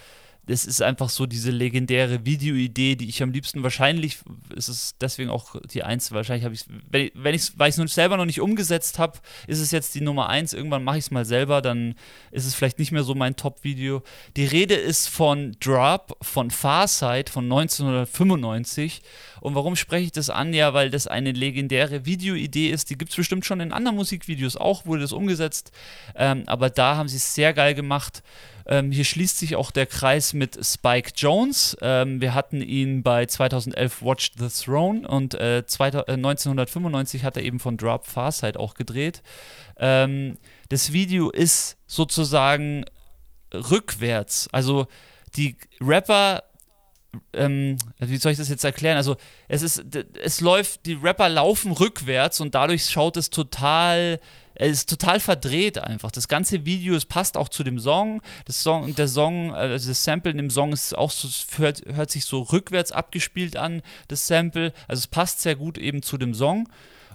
[0.45, 4.20] das ist einfach so diese legendäre Videoidee, die ich am liebsten wahrscheinlich,
[4.53, 7.94] ist es deswegen auch die eins, wahrscheinlich habe ich wenn, wenn ich weil ich es
[7.94, 11.11] selber noch nicht umgesetzt habe, ist es jetzt die Nummer eins, irgendwann mache ich es
[11.11, 11.95] mal selber, dann
[12.32, 14.03] ist es vielleicht nicht mehr so mein Top-Video.
[14.36, 19.02] Die Rede ist von Drop, von Farsight von 1995
[19.40, 20.53] und warum spreche ich das an?
[20.53, 24.57] Ja, weil das eine legendäre Videoidee ist, die gibt es bestimmt schon in anderen Musikvideos
[24.57, 25.72] auch, wurde das umgesetzt,
[26.15, 28.24] ähm, aber da haben sie es sehr geil gemacht
[28.65, 31.77] ähm, hier schließt sich auch der Kreis mit Spike Jones.
[31.81, 37.44] Ähm, wir hatten ihn bei 2011 Watch the Throne und äh, 1995 äh, hat er
[37.44, 39.22] eben von Drop Farsight auch gedreht.
[39.77, 40.38] Ähm,
[40.69, 42.85] das Video ist sozusagen
[43.53, 44.48] rückwärts.
[44.52, 44.88] Also
[45.35, 46.44] die Rapper
[47.34, 48.98] ähm, wie soll ich das jetzt erklären?
[48.98, 49.18] Also
[49.48, 49.84] es ist,
[50.23, 54.19] es läuft, die Rapper laufen rückwärts und dadurch schaut es total
[54.56, 56.12] es ist total verdreht einfach.
[56.12, 58.22] Das ganze Video, es passt auch zu dem Song.
[58.46, 61.28] Das Song, der Song, also das Sample in dem Song ist auch so,
[61.58, 64.74] hört, hört sich so rückwärts abgespielt an, das Sample.
[64.88, 66.70] Also es passt sehr gut eben zu dem Song.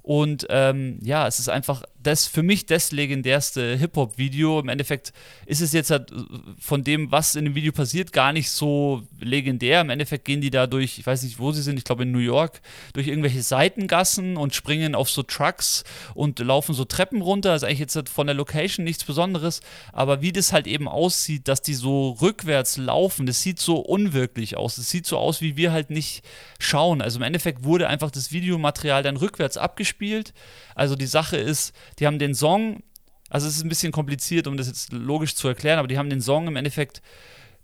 [0.08, 4.58] Und ähm, ja, es ist einfach das für mich das legendärste Hip-Hop-Video.
[4.58, 5.12] Im Endeffekt
[5.44, 6.14] ist es jetzt halt äh,
[6.58, 9.82] von dem, was in dem Video passiert, gar nicht so legendär.
[9.82, 12.12] Im Endeffekt gehen die da durch, ich weiß nicht, wo sie sind, ich glaube in
[12.12, 12.62] New York,
[12.94, 17.50] durch irgendwelche Seitengassen und springen auf so Trucks und laufen so Treppen runter.
[17.50, 19.60] Das ist eigentlich jetzt halt von der Location nichts Besonderes.
[19.92, 24.56] Aber wie das halt eben aussieht, dass die so rückwärts laufen, das sieht so unwirklich
[24.56, 24.76] aus.
[24.76, 26.24] Das sieht so aus, wie wir halt nicht
[26.58, 27.02] schauen.
[27.02, 29.97] Also im Endeffekt wurde einfach das Videomaterial dann rückwärts abgespielt.
[30.74, 32.82] Also die Sache ist, die haben den Song,
[33.28, 36.10] also es ist ein bisschen kompliziert, um das jetzt logisch zu erklären, aber die haben
[36.10, 37.02] den Song im Endeffekt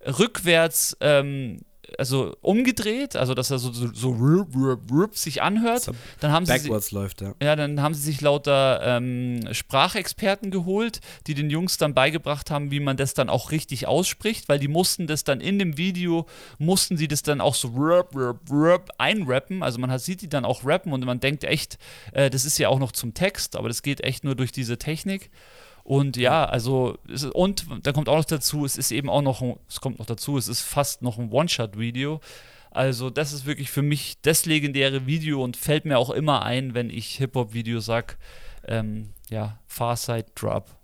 [0.07, 1.61] rückwärts ähm,
[1.99, 5.91] also umgedreht, also dass er so, so, so rup, rup, rup sich anhört.
[6.21, 7.35] Dann haben Backwards sie, läuft, ja.
[7.43, 12.71] Ja, dann haben sie sich lauter ähm, Sprachexperten geholt, die den Jungs dann beigebracht haben,
[12.71, 16.27] wie man das dann auch richtig ausspricht, weil die mussten das dann in dem Video,
[16.59, 19.63] mussten sie das dann auch so rup, rup, rup einrappen.
[19.63, 21.79] Also man sieht die dann auch rappen und man denkt echt,
[22.13, 24.79] äh, das ist ja auch noch zum Text, aber das geht echt nur durch diese
[24.79, 25.31] Technik.
[25.85, 29.43] Und ja, also, ist, und da kommt auch noch dazu, es ist eben auch noch,
[29.69, 32.21] es kommt noch dazu, es ist fast noch ein One-Shot-Video.
[32.71, 36.75] Also, das ist wirklich für mich das legendäre Video und fällt mir auch immer ein,
[36.75, 38.15] wenn ich Hip-Hop-Video sage,
[38.67, 40.75] ähm, ja, Farside Drop.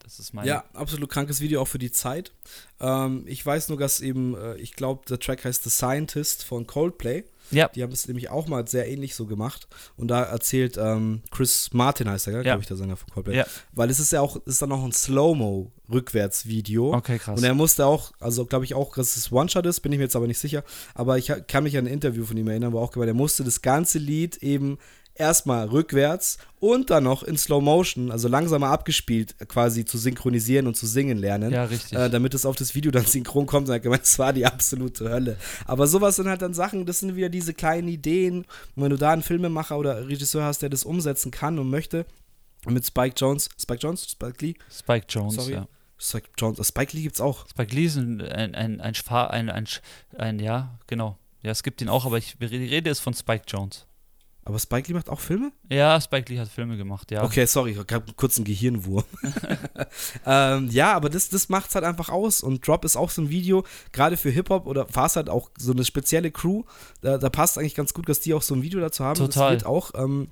[0.00, 0.46] Das ist mein.
[0.46, 2.32] Ja, absolut krankes Video auch für die Zeit.
[2.78, 6.66] Ähm, ich weiß nur, dass eben, äh, ich glaube, der Track heißt The Scientist von
[6.66, 7.24] Coldplay.
[7.52, 7.68] Ja.
[7.68, 9.68] Die haben es nämlich auch mal sehr ähnlich so gemacht.
[9.96, 12.42] Und da erzählt ähm, Chris Martin heißt er, ja.
[12.42, 13.36] glaube ich, der Sänger von Coldplay.
[13.36, 13.46] Ja.
[13.72, 16.94] Weil es ist ja auch, ist dann auch ein Slow-Mo-Rückwärts-Video.
[16.94, 17.38] Okay, krass.
[17.38, 20.04] Und er musste auch, also glaube ich auch, dass es One-Shot ist, bin ich mir
[20.04, 20.64] jetzt aber nicht sicher.
[20.94, 23.44] Aber ich kann mich an ein Interview von ihm erinnern, wo auch gemeint, er musste
[23.44, 24.78] das ganze Lied eben
[25.14, 30.76] erstmal rückwärts und dann noch in Slow Motion, also langsamer abgespielt, quasi zu synchronisieren und
[30.76, 31.52] zu singen lernen.
[31.52, 31.98] Ja, richtig.
[31.98, 33.68] Äh, damit es auf das Video dann synchron kommt.
[33.68, 35.36] Und gemeint, es war die absolute Hölle.
[35.66, 38.44] Aber sowas sind halt dann Sachen, das sind wieder diese kleinen Ideen.
[38.76, 42.06] Und wenn du da einen Filmemacher oder Regisseur hast, der das umsetzen kann und möchte,
[42.66, 44.54] mit Spike Jones, Spike Jones, Spike Lee?
[44.70, 45.52] Spike Jones, Sorry.
[45.52, 45.68] ja.
[45.98, 47.48] Spike Jones, äh, Spike Lee gibt's auch.
[47.48, 49.66] Spike Lee ist ein, ein, ein, ein, ein, ein,
[50.16, 51.18] ein ja, genau.
[51.42, 53.86] Ja, es gibt ihn auch, aber ich, Rede ist von Spike Jones.
[54.44, 55.52] Aber Spike Lee macht auch Filme?
[55.70, 57.22] Ja, Spike Lee hat Filme gemacht, ja.
[57.22, 59.04] Okay, sorry, ich habe kurz einen Gehirnwurm.
[60.26, 62.42] ähm, ja, aber das, das macht es halt einfach aus.
[62.42, 65.72] Und Drop ist auch so ein Video, gerade für Hip-Hop oder fast halt auch so
[65.72, 66.64] eine spezielle Crew.
[67.02, 69.16] Da, da, passt eigentlich ganz gut, dass die auch so ein Video dazu haben.
[69.16, 69.54] Total.
[69.54, 69.92] Das wird auch.
[69.94, 70.28] Ähm,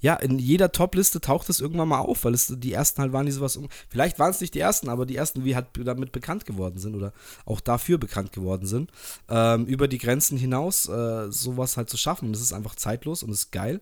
[0.00, 3.26] ja, in jeder Top-Liste taucht es irgendwann mal auf, weil es die ersten halt waren,
[3.26, 3.58] die sowas.
[3.88, 6.94] Vielleicht waren es nicht die ersten, aber die ersten, wie halt damit bekannt geworden sind
[6.94, 7.12] oder
[7.44, 8.90] auch dafür bekannt geworden sind,
[9.28, 12.32] ähm, über die Grenzen hinaus äh, sowas halt zu schaffen.
[12.32, 13.80] Das ist einfach zeitlos und ist geil.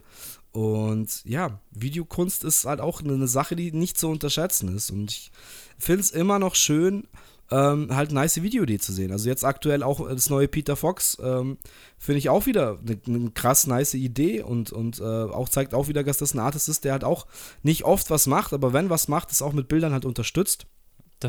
[0.52, 4.90] Und ja, Videokunst ist halt auch eine Sache, die nicht zu unterschätzen ist.
[4.90, 5.32] Und ich
[5.78, 7.09] finde es immer noch schön,
[7.50, 9.12] ähm, halt nice Videoidee zu sehen.
[9.12, 11.58] Also jetzt aktuell auch das neue Peter Fox, ähm,
[11.98, 15.88] finde ich auch wieder eine, eine, krass nice Idee und, und äh, auch zeigt auch
[15.88, 17.26] wieder, dass das ein Artist ist, der halt auch
[17.62, 20.66] nicht oft was macht, aber wenn was macht, ist auch mit Bildern halt unterstützt.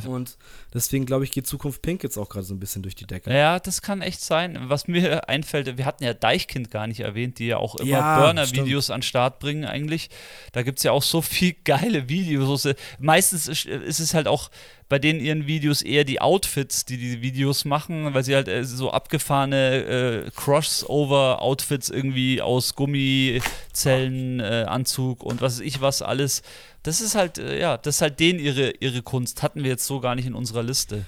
[0.06, 0.38] Und
[0.74, 3.34] deswegen glaube ich, geht Zukunft Pink jetzt auch gerade so ein bisschen durch die Decke.
[3.34, 4.60] Ja, das kann echt sein.
[4.64, 8.20] Was mir einfällt, wir hatten ja Deichkind gar nicht erwähnt, die ja auch immer ja,
[8.20, 10.10] Burner-Videos an den Start bringen eigentlich.
[10.52, 12.68] Da gibt es ja auch so viel geile Videos.
[13.00, 14.50] Meistens ist, ist es halt auch
[14.88, 18.64] bei denen ihren Videos eher die Outfits, die die Videos machen, weil sie halt äh,
[18.64, 26.44] so abgefahrene äh, Crossover-Outfits irgendwie aus Gummizellen, äh, Anzug und was weiß ich was alles.
[26.86, 29.42] Das ist halt, äh, ja, das ist halt denen ihre, ihre Kunst.
[29.42, 31.06] Hatten wir jetzt so gar nicht in unserer Liste.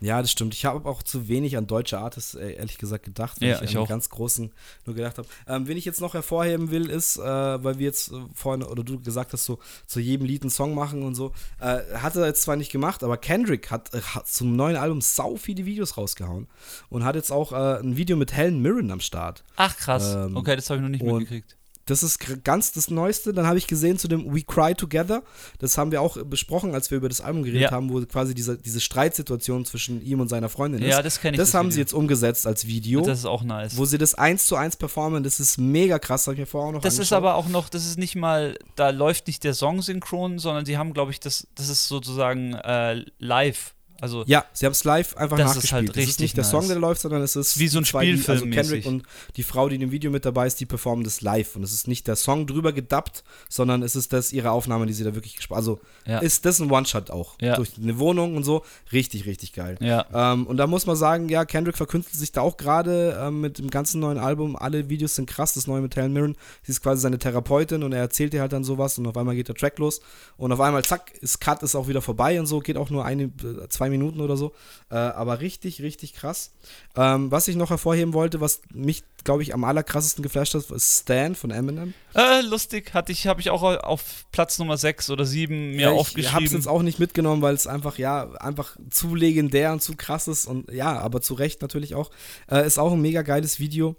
[0.00, 0.54] Ja, das stimmt.
[0.54, 3.70] Ich habe auch zu wenig an deutsche Artists, äh, ehrlich gesagt, gedacht, weil ja, ich,
[3.70, 3.88] ich an auch.
[3.88, 4.52] ganz großen
[4.84, 5.26] nur gedacht habe.
[5.48, 8.84] Ähm, wen ich jetzt noch hervorheben will, ist, äh, weil wir jetzt äh, vorhin, oder
[8.84, 11.32] du gesagt hast, so zu jedem Lied einen Song machen und so.
[11.58, 15.00] Äh, hat er jetzt zwar nicht gemacht, aber Kendrick hat, äh, hat, zum neuen Album
[15.00, 16.46] sau viele Videos rausgehauen
[16.88, 19.42] und hat jetzt auch ein Video mit Helen Mirren am Start.
[19.56, 20.14] Ach krass.
[20.14, 21.55] Ähm, okay, das habe ich noch nicht mitgekriegt.
[21.86, 23.32] Das ist ganz das Neueste.
[23.32, 25.22] Dann habe ich gesehen zu dem We Cry Together.
[25.60, 27.70] Das haben wir auch besprochen, als wir über das Album geredet Ja.
[27.70, 30.88] haben, wo quasi diese, diese Streitsituation zwischen ihm und seiner Freundin ist.
[30.90, 31.38] Ja, das kenne ich.
[31.38, 31.74] Das, haben Video.
[31.74, 33.76] sie jetzt umgesetzt als Video, Das ist auch nice.
[33.76, 35.22] wo sie das eins zu eins performen.
[35.22, 37.18] Das ist mega krass, habe ich mir vorher auch noch Das ist angeschaut.
[37.18, 40.76] aber auch noch, das ist nicht mal, da läuft nicht der Song synchron, sondern sie
[40.76, 43.75] haben, glaube ich, das, das ist sozusagen äh, live.
[44.00, 45.72] Also Ja, sie haben es live einfach Das ist nachgespielt.
[45.72, 46.50] halt das ist richtig nicht der nice.
[46.50, 49.02] Song, der läuft, sondern es ist Wie so ein zwei, die- Also Spielfilm Kendrick und
[49.36, 51.56] die Frau, die in dem Video mit dabei ist, die performen das live.
[51.56, 54.92] Und es ist nicht der Song drüber gedubbt, sondern es ist das ihre Aufnahme, die
[54.92, 56.18] sie da wirklich gespielt Also Ja.
[56.18, 57.36] ist das ein One-Shot auch.
[57.40, 57.56] Ja.
[57.56, 58.64] Durch eine Wohnung und so.
[58.92, 59.76] Richtig, richtig geil.
[59.80, 60.04] ja.
[60.12, 63.58] Ähm, und da muss man sagen, ja, Kendrick verkünstelt sich da auch gerade ähm, mit
[63.58, 64.56] dem ganzen neuen Album.
[64.56, 65.54] Alle Videos sind krass.
[65.54, 66.36] Das neue mit Helen Mirren.
[66.62, 69.34] Sie ist quasi seine Therapeutin und er erzählt ihr halt dann sowas und auf einmal
[69.34, 70.00] geht der Track los
[70.36, 72.60] und auf einmal, zack, ist Cut, ist auch wieder vorbei und so.
[72.60, 74.52] Geht auch nur eine, äh, zwei Minuten oder so.
[74.90, 76.52] Äh, aber richtig, richtig krass.
[76.96, 81.00] Ähm, was ich noch hervorheben wollte, was mich, glaube ich, am allerkrassesten geflasht hat, ist
[81.02, 81.94] Stan von Eminem.
[82.14, 85.80] Äh, lustig, hatte ich, habe ich auch auf Platz Nummer 6 oder 7 mir Ja,
[85.80, 86.52] ich habe es aufgeschrieben.
[86.56, 90.46] jetzt auch nicht mitgenommen, weil es einfach, ja, einfach zu legendär und zu krass ist
[90.46, 92.10] und ja, aber zu Recht natürlich auch.
[92.50, 93.96] Äh, ist auch ein mega geiles Video.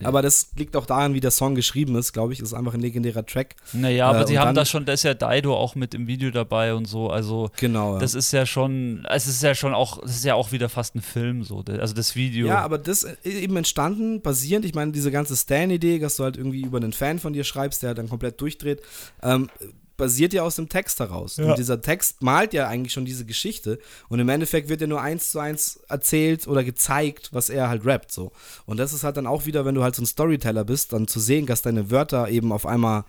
[0.00, 0.08] Ja.
[0.08, 2.40] Aber das liegt auch daran, wie der Song geschrieben ist, glaube ich.
[2.40, 3.54] Ist einfach ein legendärer Track.
[3.72, 6.08] Naja, aber Äh, sie und haben da schon, da ist ja Daido auch mit im
[6.08, 7.94] Video dabei und so, also Genau.
[7.94, 8.00] Ja.
[8.00, 10.96] das ist ja schon, es ist ja schon auch, das ist ja auch wieder fast
[10.96, 12.48] ein Film so, also das Video.
[12.48, 16.36] Ja, aber das ist eben entstanden, basierend, ich meine, diese ganze Stan-Idee, dass du halt
[16.36, 18.82] irgendwie über einen Fan von dir schreibst, der dann komplett durchdreht,
[19.22, 19.48] ähm,
[19.96, 21.36] basiert ja aus dem Text heraus.
[21.36, 21.46] Ja.
[21.46, 23.78] Und dieser Text malt ja eigentlich schon diese Geschichte.
[24.08, 27.84] Und im Endeffekt wird ja nur eins zu eins erzählt oder gezeigt, was er halt
[27.84, 28.12] rappt.
[28.12, 28.32] So.
[28.66, 31.06] Und das ist halt dann auch wieder, wenn du halt so ein Storyteller bist, dann
[31.06, 33.04] zu sehen, dass deine Wörter eben auf einmal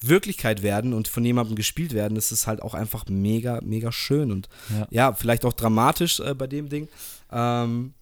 [0.00, 4.30] Wirklichkeit werden und von jemandem gespielt werden, das ist halt auch einfach mega, mega schön
[4.30, 4.86] und Ja.
[4.90, 6.88] ja, vielleicht auch dramatisch äh, bei dem Ding.
[7.32, 7.94] Ähm,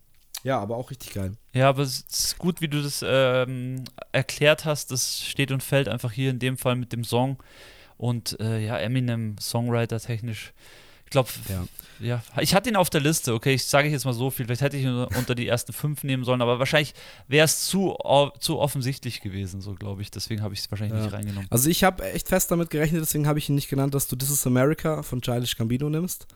[0.43, 1.33] ja, aber auch richtig geil.
[1.53, 4.91] Ja, aber es ist gut, wie du das ähm, erklärt hast.
[4.91, 7.39] Das steht und fällt einfach hier in dem Fall mit dem Song.
[7.97, 10.53] Und äh, ja, Eminem, Songwriter technisch.
[11.05, 11.65] Ich glaube, Ja.
[12.01, 12.23] ja.
[12.41, 14.47] Ich hatte ihn auf der Liste, okay, ich sage jetzt mal so viel.
[14.47, 16.93] Vielleicht hätte ich ihn unter die ersten fünf nehmen sollen, aber wahrscheinlich
[17.29, 17.97] wäre es zu,
[18.41, 20.11] zu offensichtlich gewesen, so glaube ich.
[20.11, 21.05] Deswegen habe ich es wahrscheinlich Ja.
[21.05, 21.47] nicht reingenommen.
[21.51, 24.17] Also ich habe echt fest damit gerechnet, deswegen habe ich ihn nicht genannt, dass du
[24.17, 26.27] This is America von Childish Gambino nimmst.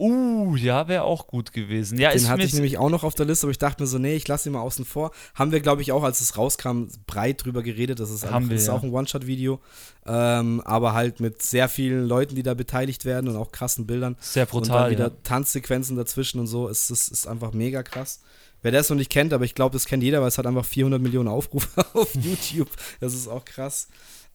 [0.00, 1.98] Uh, ja, wäre auch gut gewesen.
[1.98, 3.98] Ja, Den hatte ich nämlich auch noch auf der Liste, aber ich dachte mir so,
[3.98, 5.10] nee, ich lasse ihn mal außen vor.
[5.34, 8.00] Haben wir, glaube ich, auch, als es rauskam, breit drüber geredet.
[8.00, 8.72] Das ist, einfach, wir, das ist ja.
[8.72, 9.60] auch ein One-Shot-Video,
[10.06, 14.16] ähm, aber halt mit sehr vielen Leuten, die da beteiligt werden und auch krassen Bildern.
[14.20, 14.90] sehr und dann brutal.
[14.90, 15.16] wieder Ja.
[15.22, 16.66] Tanzsequenzen dazwischen und so.
[16.66, 18.22] Es ist, ist einfach mega krass.
[18.62, 20.64] Wer das noch nicht kennt, aber ich glaube, das kennt jeder, weil es hat einfach
[20.64, 22.70] 400 Millionen Aufrufe auf YouTube.
[23.00, 23.88] Das ist auch krass.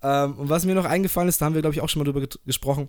[0.04, 2.12] Ähm, und was mir noch eingefallen ist, da haben wir, glaube ich, auch schon mal
[2.12, 2.88] drüber gesprochen.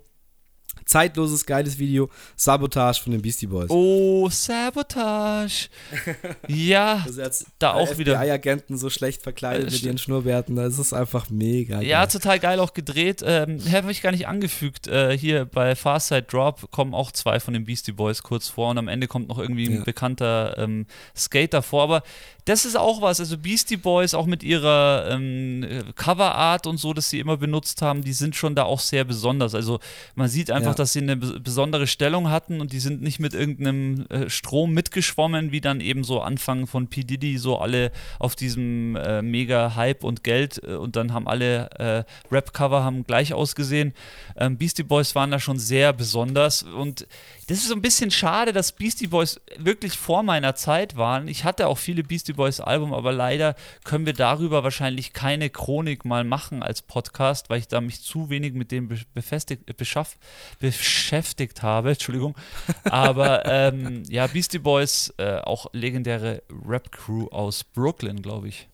[0.85, 2.11] Zeitloses, geiles Video.
[2.37, 3.71] Sabotage von den Beastie Boys.
[3.71, 5.69] Oh, Sabotage.
[6.49, 7.23] ja, Also
[7.59, 8.15] da auch wieder.
[8.21, 10.57] FBI-Agenten so schlecht verkleidet Äh, mit ihren Schnurrbärten.
[10.57, 11.87] Das ist einfach mega geil.
[11.87, 13.23] Ja, total geil auch gedreht.
[13.25, 14.87] Ähm, Habe ich gar nicht angefügt.
[14.87, 18.79] Äh, hier bei Farside Drop kommen auch zwei von den Beastie Boys kurz vor und
[18.79, 19.85] am Ende kommt noch irgendwie ein Ja.
[19.85, 20.87] bekannter ähm,
[21.17, 21.83] Skater vor.
[21.83, 22.03] Aber
[22.45, 23.19] das ist auch was.
[23.19, 27.83] Also Beastie Boys auch mit ihrer ähm, äh, Coverart und so, das sie immer benutzt
[27.83, 29.55] haben, die sind schon da auch sehr besonders.
[29.55, 29.81] Also
[30.15, 30.66] man sieht einfach, Ja.
[30.75, 34.73] Dass sie eine bes- besondere Stellung hatten und die sind nicht mit irgendeinem äh, Strom
[34.73, 37.05] mitgeschwommen, wie dann eben so Anfang von P.
[37.05, 41.71] Diddy, so alle auf diesem äh, mega Hype und Geld äh, und dann haben alle
[41.79, 43.93] äh, Rap-Cover haben gleich ausgesehen.
[44.37, 47.07] Ähm, Beastie Boys waren da schon sehr besonders und
[47.47, 51.29] das ist so ein bisschen schade, dass Beastie Boys wirklich vor meiner Zeit waren.
[51.29, 53.55] Ich hatte auch viele Beastie Boys Album, aber leider
[53.85, 58.31] können wir darüber wahrscheinlich keine Chronik mal machen als Podcast, weil ich da mich zu
[58.31, 60.19] wenig mit dem äh, beschaff,
[60.59, 61.91] beschäftigt habe.
[61.91, 62.37] Entschuldigung.
[62.85, 68.69] Aber ähm, ja, Beastie Boys, äh, auch legendäre Rap-Crew aus Brooklyn, glaube ich.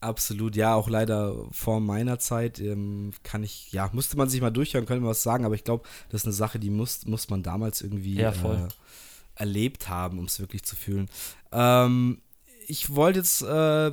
[0.00, 4.50] Absolut, ja, auch leider vor meiner Zeit ähm, kann ich, ja, musste man sich mal
[4.50, 7.28] durchhören, könnte man was sagen, aber ich glaube, das ist eine Sache, die muss, muss
[7.28, 8.68] man damals irgendwie Ja, äh,
[9.34, 11.08] erlebt haben, um es wirklich zu fühlen.
[11.52, 12.22] Ähm,
[12.70, 13.90] ich wollte jetzt äh,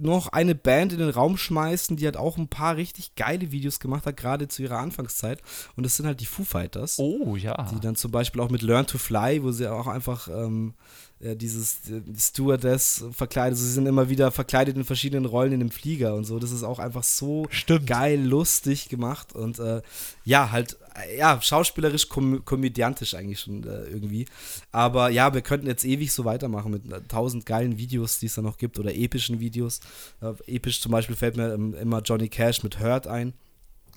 [0.00, 3.80] noch eine Band in den Raum schmeißen, die hat auch ein paar richtig geile Videos
[3.80, 5.42] gemacht hat, gerade zu ihrer Anfangszeit.
[5.76, 6.98] Und das sind halt die Foo Fighters.
[6.98, 7.66] Oh, ja.
[7.72, 10.74] Die dann zum Beispiel auch mit Learn to Fly, wo sie auch einfach ähm,
[11.18, 15.70] äh, dieses äh, Stewardess verkleidet, sie sind immer wieder verkleidet in verschiedenen Rollen in dem
[15.70, 16.38] Flieger und so.
[16.38, 17.86] Das ist auch einfach so Stimmt.
[17.86, 19.82] geil, lustig gemacht und äh,
[20.24, 20.78] ja, halt,
[21.16, 24.26] ja, schauspielerisch, kom komödiantisch eigentlich schon äh, irgendwie.
[24.70, 28.34] Aber ja, wir könnten jetzt ewig so weitermachen mit äh, tausend geilen Videos, die es
[28.34, 29.80] da noch gibt oder epischen Videos.
[30.20, 33.32] Äh, episch zum Beispiel fällt mir ähm, immer Johnny Cash mit Hurt ein.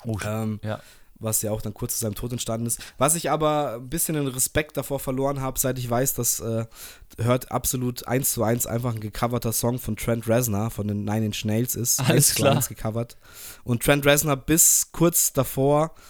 [0.05, 0.80] Oh, Ähm, ja.
[1.19, 2.80] was ja auch dann kurz zu seinem Tod entstanden ist.
[2.97, 6.65] Was ich aber ein bisschen den Respekt davor verloren habe, seit ich weiß, dass äh,
[7.17, 11.27] hört absolut eins zu eins einfach ein gecoverter Song von Trent Reznor von den Nine
[11.27, 12.01] Inch Nails ist.
[12.01, 12.63] Alles klar.
[12.67, 13.17] gecovert.
[13.63, 16.01] Und Trent Reznor bis kurz davor äh,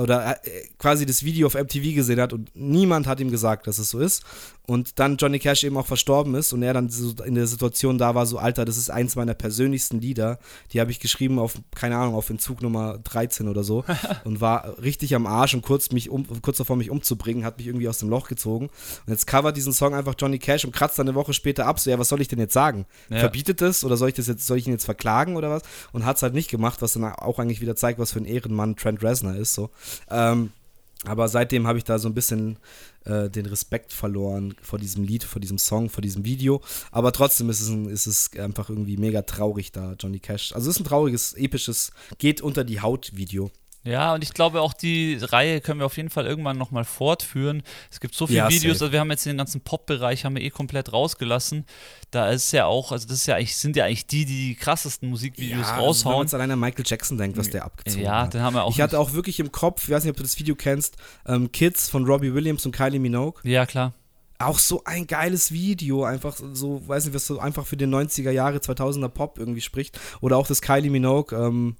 [0.00, 3.78] oder äh, quasi das Video auf MTV gesehen hat und niemand hat ihm gesagt, dass
[3.78, 4.22] es so ist.
[4.66, 7.98] Und dann Johnny Cash eben auch verstorben ist und er dann so in der Situation
[7.98, 10.38] da war, so Alter, das ist eins meiner persönlichsten Lieder.
[10.72, 13.84] Die habe ich geschrieben auf, keine Ahnung, auf Entzug Nummer 13 oder so
[14.24, 17.66] und war richtig am Arsch und kurz, mich um, kurz davor, mich umzubringen, hat mich
[17.66, 18.66] irgendwie aus dem Loch gezogen.
[19.06, 21.80] Und jetzt covert diesen Song einfach Johnny Cash und kratzt dann eine Woche später ab.
[21.80, 22.86] So, ja, was soll ich denn jetzt sagen?
[23.10, 23.18] Ja.
[23.18, 25.62] Verbietet es oder soll ich das jetzt, soll ich ihn jetzt verklagen oder was?
[25.92, 28.26] Und hat es halt nicht gemacht, was dann auch eigentlich wieder zeigt, was für ein
[28.26, 29.54] Ehrenmann Trent Reznor ist.
[29.54, 29.70] So.
[30.08, 30.52] Ähm,
[31.04, 32.58] aber seitdem habe ich da so ein bisschen
[33.04, 36.60] äh, den Respekt verloren vor diesem Lied, vor diesem Song, vor diesem Video.
[36.92, 40.52] Aber trotzdem ist es, ein, ist es einfach irgendwie mega traurig da, Johnny Cash.
[40.52, 43.50] Also es ist ein trauriges, episches, geht unter die Haut Video.
[43.84, 47.62] Ja, und ich glaube auch die Reihe können wir auf jeden Fall irgendwann nochmal fortführen.
[47.90, 50.42] Es gibt so viele Ja, Videos, also wir haben jetzt den ganzen Pop-Bereich haben wir
[50.42, 51.66] eh komplett rausgelassen.
[52.12, 54.54] Da ist ja auch, also das ist ja eigentlich, sind ja eigentlich die, die die
[54.54, 56.22] krassesten Musikvideos also wenn man raushauen.
[56.22, 58.34] jetzt allein an Michael Jackson denkt, was der abgezogen ja, hat.
[58.34, 58.70] dann haben wir auch.
[58.70, 60.96] Ich hatte auch wirklich im Kopf, ich weiß nicht, ob du das Video kennst,
[61.26, 63.40] ähm, Kids von Robbie Williams und Kylie Minogue.
[63.42, 63.94] ja, klar.
[64.38, 68.32] Auch so ein geiles Video, einfach so, weiß nicht, was so einfach für den 90er
[68.32, 70.00] Jahre, 2000er Pop irgendwie spricht.
[70.20, 71.76] Oder auch das Kylie Minogue, ähm,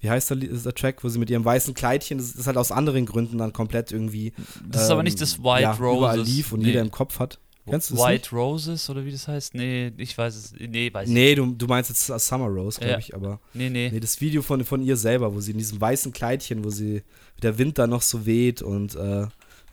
[0.00, 2.70] wie heißt der, der Track, wo sie mit ihrem weißen Kleidchen, das ist halt aus
[2.72, 4.32] anderen Gründen dann komplett irgendwie.
[4.70, 5.98] Das ist aber nicht das White ja, Roses.
[5.98, 6.66] Überall lief und Nee.
[6.68, 7.38] jeder im Kopf hat.
[7.68, 9.54] Kennst du das White Roses oder wie das heißt?
[9.54, 10.54] Nee, ich weiß es.
[10.58, 11.14] Nee, weiß nicht?
[11.14, 12.98] Nee, du, du meinst jetzt Summer Rose, glaube Ja.
[12.98, 13.40] ich, aber.
[13.52, 13.58] ich.
[13.58, 13.90] Nee, nee.
[13.92, 17.02] Nee, das Video von, von ihr selber, wo sie in diesem weißen Kleidchen, wo sie
[17.42, 19.26] der Wind da noch so weht und äh,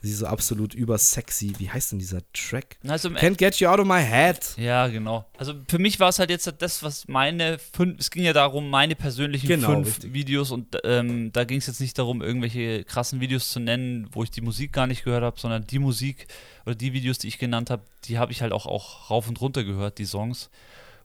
[0.06, 1.52] sie so absolut übersexy.
[1.58, 2.78] Wie heißt denn dieser Track?
[2.86, 4.38] Also Can't get you out of my head.
[4.56, 5.26] Ja, genau.
[5.36, 8.70] Also für mich war es halt jetzt das, was meine fünf, es ging ja darum,
[8.70, 10.12] meine persönlichen Genau, fünf richtig.
[10.14, 14.22] Videos und ähm, da ging es jetzt nicht darum, irgendwelche krassen Videos zu nennen, wo
[14.22, 16.26] ich die Musik gar nicht gehört habe, sondern die Musik
[16.64, 19.40] oder die Videos, die ich genannt habe, die habe ich halt auch, auch rauf und
[19.40, 20.50] runter gehört, die Songs.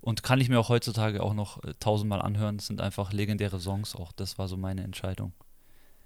[0.01, 2.57] Und kann ich mir auch heutzutage auch noch äh, tausendmal anhören.
[2.57, 4.11] Das sind einfach legendäre Songs auch.
[4.11, 5.33] Das war so meine Entscheidung.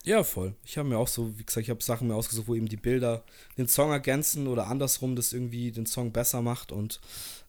[0.05, 0.53] Ja, voll.
[0.63, 2.77] Ich habe mir auch so, wie gesagt, ich habe Sachen mir ausgesucht, wo eben die
[2.77, 3.23] Bilder
[3.57, 6.99] den Song ergänzen oder andersrum das irgendwie den Song besser macht und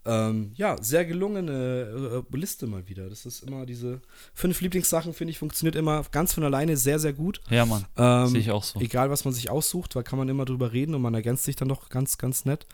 [0.06, 3.10] ähm, ja, sehr gelungene äh, Liste mal wieder.
[3.10, 4.00] Das ist immer diese
[4.34, 7.40] fünf Lieblingssachen, finde ich, funktioniert immer ganz von alleine sehr, sehr gut.
[7.50, 7.84] Ja, Mann.
[7.96, 8.80] Ähm, Sehe ich auch so.
[8.80, 11.56] Egal, was man sich aussucht, weil kann man immer drüber reden und man ergänzt sich
[11.56, 12.66] dann doch ganz, ganz nett.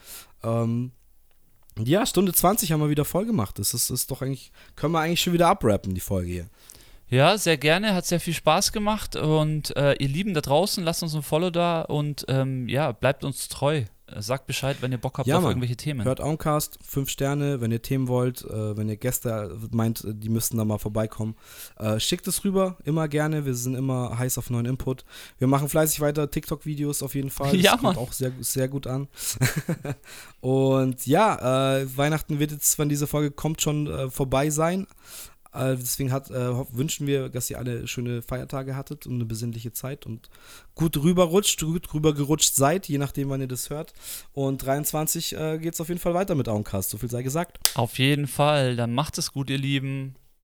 [0.43, 0.93] Ähm,
[1.83, 3.59] ja, Stunde 20 haben wir wieder voll gemacht.
[3.59, 6.47] Das ist, ist doch eigentlich, können wir eigentlich schon wieder abrappen, die Folge hier.
[7.13, 7.95] Ja, sehr gerne.
[7.95, 9.17] Hat sehr viel Spaß gemacht.
[9.17, 13.23] Und äh, ihr Lieben da draußen, lasst uns ein Follow da und ähm, ja, bleibt
[13.23, 13.85] uns treu.
[14.19, 15.51] sagt Bescheid, wenn ihr Bock habt Ja, auf Mann.
[15.53, 16.05] irgendwelche Themen.
[16.07, 20.57] Hört Auncast, fünf Sterne, wenn ihr Themen wollt, äh, wenn ihr Gäste meint, die müssten
[20.57, 21.35] da mal vorbeikommen.
[21.79, 23.45] Äh, schickt es rüber, immer gerne.
[23.45, 25.05] Wir sind immer heiß auf neuen Input.
[25.39, 27.55] Wir machen fleißig weiter TikTok-Videos auf jeden Fall.
[27.57, 27.97] Ja, das kommt Mann.
[27.99, 29.09] auch sehr, sehr gut an.
[30.41, 34.87] Und ja, äh, Weihnachten wird jetzt, wenn diese Folge kommt, schon äh, vorbei sein.
[35.53, 39.73] Äh, deswegen hat, äh, wünschen wir, dass ihr alle schöne Feiertage hattet und eine besinnliche
[39.73, 40.31] Zeit und
[40.75, 43.93] gut rüberrutscht, gut rübergerutscht seid, je nachdem, wann ihr das hört.
[44.33, 47.59] Und 23 äh, geht es auf jeden Fall weiter mit Auencast, so viel sei gesagt.
[47.75, 48.77] Auf jeden Fall.
[48.77, 50.15] Dann macht es gut, ihr Lieben.